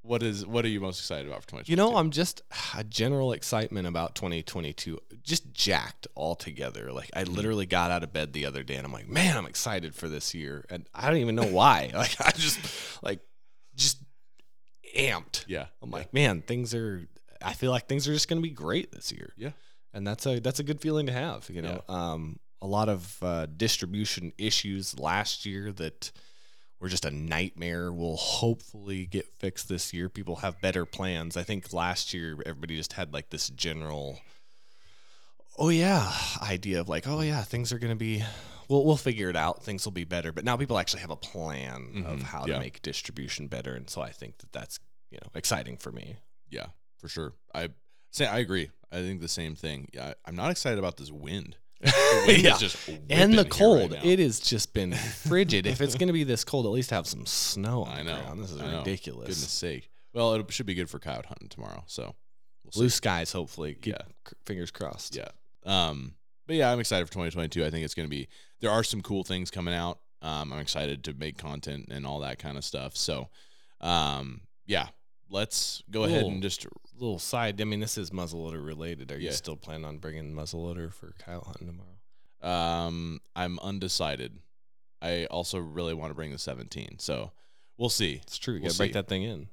what 0.06 0.22
is 0.24 0.46
what 0.46 0.64
are 0.66 0.68
you 0.70 0.80
most 0.80 1.00
excited 1.00 1.28
about 1.28 1.42
for 1.42 1.48
2022? 1.50 1.72
You 1.72 1.76
know, 1.76 1.98
I'm 1.98 2.12
just 2.12 2.42
a 2.78 2.84
general 2.84 3.32
excitement 3.34 3.88
about 3.88 4.16
2022, 4.16 5.00
just 5.24 5.52
jacked 5.54 6.08
altogether. 6.16 6.92
Like 6.92 7.10
I 7.16 7.24
literally 7.24 7.66
got 7.66 7.92
out 7.92 8.04
of 8.04 8.14
bed 8.14 8.34
the 8.34 8.46
other 8.46 8.64
day 8.64 8.76
and 8.76 8.86
I'm 8.86 8.94
like, 8.94 9.08
man, 9.10 9.36
I'm 9.38 9.46
excited 9.46 9.96
for 9.96 10.08
this 10.08 10.34
year, 10.34 10.66
and 10.70 10.88
I 10.94 11.08
don't 11.10 11.18
even 11.20 11.36
know 11.36 11.48
why. 11.48 11.92
Like 11.96 12.16
I 12.22 12.32
just 12.32 12.60
like 13.04 13.20
just 13.76 13.98
amped. 14.96 15.46
yeah, 15.48 15.68
I'm 15.82 15.92
like, 15.92 16.14
man, 16.14 16.42
things 16.42 16.74
are. 16.76 17.08
I 17.42 17.54
feel 17.54 17.72
like 17.72 17.88
things 17.88 18.08
are 18.08 18.14
just 18.14 18.28
going 18.28 18.42
to 18.42 18.48
be 18.48 18.54
great 18.54 18.92
this 18.92 19.12
year. 19.12 19.34
Yeah. 19.38 19.52
and 19.94 20.06
that's 20.06 20.26
a 20.26 20.40
that's 20.40 20.60
a 20.60 20.64
good 20.64 20.82
feeling 20.82 21.06
to 21.08 21.12
have. 21.12 21.50
You 21.50 21.62
know, 21.62 21.82
um, 21.90 22.40
a 22.62 22.68
lot 22.68 22.90
of 22.90 23.18
uh, 23.22 23.46
distribution 23.46 24.34
issues 24.38 25.00
last 25.00 25.46
year 25.46 25.72
that 25.74 26.12
were 26.80 26.90
just 26.90 27.06
a 27.06 27.12
nightmare 27.12 27.92
will 27.92 28.18
hopefully 28.18 29.06
get 29.06 29.28
fixed 29.40 29.70
this 29.70 29.94
year. 29.94 30.10
People 30.10 30.38
have 30.38 30.60
better 30.62 30.86
plans. 30.86 31.38
I 31.38 31.44
think 31.44 31.72
last 31.74 32.14
year 32.14 32.38
everybody 32.46 32.76
just 32.78 32.94
had 32.94 33.14
like 33.14 33.30
this 33.30 33.50
general 33.50 34.20
oh 35.58 35.70
yeah 35.70 36.12
idea 36.42 36.82
of 36.82 36.90
like 36.90 37.08
oh 37.08 37.22
yeah 37.22 37.42
things 37.42 37.72
are 37.72 37.80
gonna 37.80 37.96
be 37.96 38.22
we'll 38.68 38.84
we'll 38.86 38.98
figure 38.98 39.30
it 39.30 39.38
out 39.38 39.64
things 39.64 39.86
will 39.86 39.92
be 39.94 40.04
better 40.04 40.34
but 40.34 40.44
now 40.44 40.58
people 40.58 40.78
actually 40.78 41.00
have 41.00 41.12
a 41.12 41.16
plan 41.16 42.04
of 42.06 42.20
Mhm, 42.20 42.24
how 42.24 42.46
yeah. 42.46 42.56
to 42.56 42.60
make 42.60 42.82
distribution 42.82 43.48
better 43.48 43.74
and 43.74 43.90
so 43.90 44.02
I 44.02 44.10
think 44.10 44.40
that 44.40 44.52
that's 44.52 44.80
you 45.12 45.18
know 45.22 45.30
exciting 45.34 45.78
for 45.78 45.92
me 45.94 46.18
Yeah, 46.50 46.68
for 46.98 47.08
sure. 47.08 47.34
I 47.54 47.70
say 48.12 48.26
I 48.26 48.40
agree. 48.40 48.70
I 48.92 48.98
think 48.98 49.22
the 49.22 49.28
same 49.30 49.56
thing. 49.56 49.88
Yeah, 49.94 50.14
I'm 50.26 50.36
not 50.36 50.52
excited 50.52 50.78
about 50.80 50.98
this 50.98 51.12
wind. 51.12 51.56
The 51.82 52.40
Yeah. 52.90 52.96
and 53.10 53.38
the 53.38 53.46
cold. 53.46 53.92
Right 53.94 54.06
it 54.06 54.20
has 54.20 54.40
just 54.40 54.74
been 54.74 54.94
frigid 54.94 55.68
if 55.68 55.82
it's 55.82 55.96
gonna 55.96 56.14
be 56.14 56.24
this 56.24 56.44
cold 56.44 56.66
at 56.66 56.70
least 56.70 56.90
have 56.92 57.06
some 57.08 57.26
snow 57.26 57.84
on 57.84 57.92
I 57.92 57.98
the 57.98 58.04
know. 58.06 58.22
ground 58.22 58.44
this 58.44 58.52
is 58.52 58.62
I 58.62 58.72
know. 58.72 58.78
ridiculous 58.80 59.28
Goodness 59.28 59.52
sake. 59.52 59.90
Well, 60.14 60.34
it 60.36 60.52
should 60.52 60.66
be 60.66 60.74
good 60.74 60.90
for 60.90 61.00
coyote 61.00 61.26
hunting 61.28 61.50
tomorrow. 61.50 61.84
So 61.88 62.16
we'll 62.64 62.72
see. 62.72 62.80
blue 62.80 62.90
skies 62.90 63.32
hopefully 63.34 63.74
keep 63.74 63.88
Yeah. 63.94 64.02
c- 64.28 64.36
fingers 64.46 64.72
crossed 64.72 65.16
Yeah. 65.16 65.28
Um, 65.66 66.16
but 66.48 66.56
yeah, 66.56 66.72
I'm 66.72 66.80
excited 66.80 67.06
for 67.06 67.12
2022. 67.14 67.66
I 67.66 67.70
think 67.70 67.84
it's 67.84 67.96
going 67.96 68.06
to 68.08 68.10
be, 68.10 68.28
there 68.62 68.70
are 68.70 68.84
some 68.84 69.02
cool 69.02 69.24
things 69.24 69.50
coming 69.52 69.74
out. 69.74 70.00
Um, 70.22 70.54
I'm 70.54 70.60
excited 70.60 71.04
to 71.06 71.14
make 71.14 71.38
content 71.40 71.88
and 71.92 72.06
all 72.06 72.20
that 72.20 72.38
kind 72.40 72.56
of 72.58 72.64
stuff. 72.64 72.96
So, 72.96 73.30
um, 73.82 74.42
yeah, 74.68 74.88
let's 75.30 75.82
go 75.90 76.04
ahead 76.04 76.24
and 76.26 76.42
just, 76.44 76.66
little 76.98 77.20
side 77.20 77.60
I 77.62 77.64
mean 77.66 77.80
this 77.80 77.98
is 77.98 78.12
muzzleloader 78.12 78.66
related 78.66 79.12
are 79.12 79.18
Yeah. 79.20 79.30
you 79.32 79.36
still 79.36 79.56
planning 79.58 79.86
on 79.86 79.98
bringing 79.98 80.34
muzzleloader 80.34 80.94
for 80.94 81.14
coyote 81.20 81.46
hunting 81.46 81.68
tomorrow 81.68 81.90
um, 82.42 83.22
I'm 83.36 83.58
undecided. 83.60 84.38
I 85.02 85.26
also 85.26 85.58
really 85.58 85.94
want 85.96 86.12
to 86.12 86.14
bring 86.16 86.32
the 86.32 86.38
17. 86.38 87.00
So 87.00 87.32
we'll 87.78 87.90
see. 87.90 88.20
it's 88.22 88.38
true 88.38 88.54
you 88.56 88.62
We'll 88.62 88.70
gotta 88.70 88.78
break 88.78 88.90
see. 88.90 88.94
that 88.94 89.08
thing 89.08 89.24
in 89.24 89.48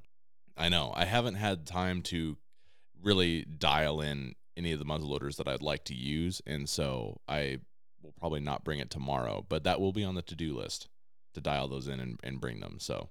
I 0.55 0.69
know. 0.69 0.91
I 0.95 1.05
haven't 1.05 1.35
had 1.35 1.65
time 1.65 2.01
to 2.03 2.37
really 3.01 3.43
dial 3.45 3.99
in 4.01 4.35
any 4.55 4.71
of 4.71 4.77
the 4.79 4.85
muzzleloaders 4.85 5.37
that 5.37 5.47
I'd 5.47 5.63
like 5.63 5.85
to 5.85 5.95
use, 5.95 6.41
and 6.45 6.69
so 6.69 7.19
I 7.27 7.57
will 8.03 8.11
probably 8.19 8.41
not 8.41 8.63
bring 8.63 8.77
it 8.79 8.91
tomorrow, 8.91 9.43
but 9.49 9.63
that 9.63 9.81
will 9.81 9.93
be 9.93 10.03
on 10.03 10.13
the 10.13 10.21
to-do 10.21 10.55
list 10.55 10.87
to 11.33 11.41
dial 11.41 11.67
those 11.67 11.87
in 11.87 11.99
and, 11.99 12.19
and 12.23 12.39
bring 12.39 12.59
them. 12.59 12.77
So 12.79 13.09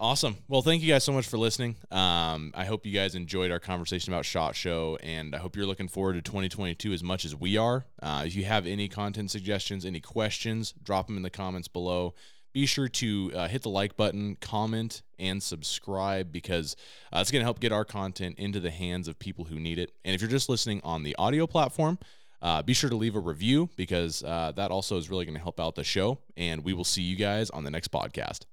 awesome. 0.00 0.36
Well, 0.48 0.62
thank 0.62 0.82
you 0.82 0.88
guys 0.88 1.04
so 1.04 1.12
much 1.12 1.28
for 1.28 1.38
listening. 1.38 1.76
Um, 1.92 2.50
I 2.54 2.64
hope 2.64 2.84
you 2.84 2.92
guys 2.92 3.14
enjoyed 3.14 3.52
our 3.52 3.60
conversation 3.60 4.12
about 4.12 4.24
Shot 4.24 4.56
Show, 4.56 4.98
and 5.02 5.34
I 5.34 5.38
hope 5.38 5.54
you're 5.54 5.66
looking 5.66 5.88
forward 5.88 6.14
to 6.14 6.22
2022 6.22 6.92
as 6.92 7.04
much 7.04 7.24
as 7.24 7.36
we 7.36 7.56
are. 7.56 7.84
Uh, 8.02 8.24
if 8.26 8.34
you 8.34 8.44
have 8.44 8.66
any 8.66 8.88
content 8.88 9.30
suggestions, 9.30 9.84
any 9.84 10.00
questions, 10.00 10.74
drop 10.82 11.06
them 11.06 11.16
in 11.16 11.22
the 11.22 11.30
comments 11.30 11.68
below 11.68 12.14
be 12.52 12.66
sure 12.66 12.88
to 12.88 13.32
uh, 13.34 13.48
hit 13.48 13.62
the 13.62 13.70
like 13.70 13.96
button, 13.96 14.36
comment, 14.40 15.02
and 15.18 15.42
subscribe 15.42 16.32
because 16.32 16.76
uh, 17.12 17.18
it's 17.20 17.30
going 17.30 17.40
to 17.40 17.44
help 17.44 17.60
get 17.60 17.72
our 17.72 17.84
content 17.84 18.38
into 18.38 18.60
the 18.60 18.70
hands 18.70 19.08
of 19.08 19.18
people 19.18 19.44
who 19.44 19.60
need 19.60 19.78
it. 19.78 19.92
And 20.04 20.14
if 20.14 20.20
you're 20.20 20.30
just 20.30 20.48
listening 20.48 20.80
on 20.82 21.02
the 21.02 21.14
audio 21.16 21.46
platform, 21.46 21.98
uh, 22.42 22.62
be 22.62 22.72
sure 22.72 22.90
to 22.90 22.96
leave 22.96 23.16
a 23.16 23.20
review 23.20 23.68
because 23.76 24.24
uh, 24.24 24.52
that 24.56 24.70
also 24.70 24.96
is 24.96 25.10
really 25.10 25.26
going 25.26 25.36
to 25.36 25.42
help 25.42 25.60
out 25.60 25.74
the 25.74 25.84
show. 25.84 26.18
And 26.36 26.64
we 26.64 26.72
will 26.72 26.84
see 26.84 27.02
you 27.02 27.16
guys 27.16 27.50
on 27.50 27.64
the 27.64 27.70
next 27.70 27.92
podcast. 27.92 28.46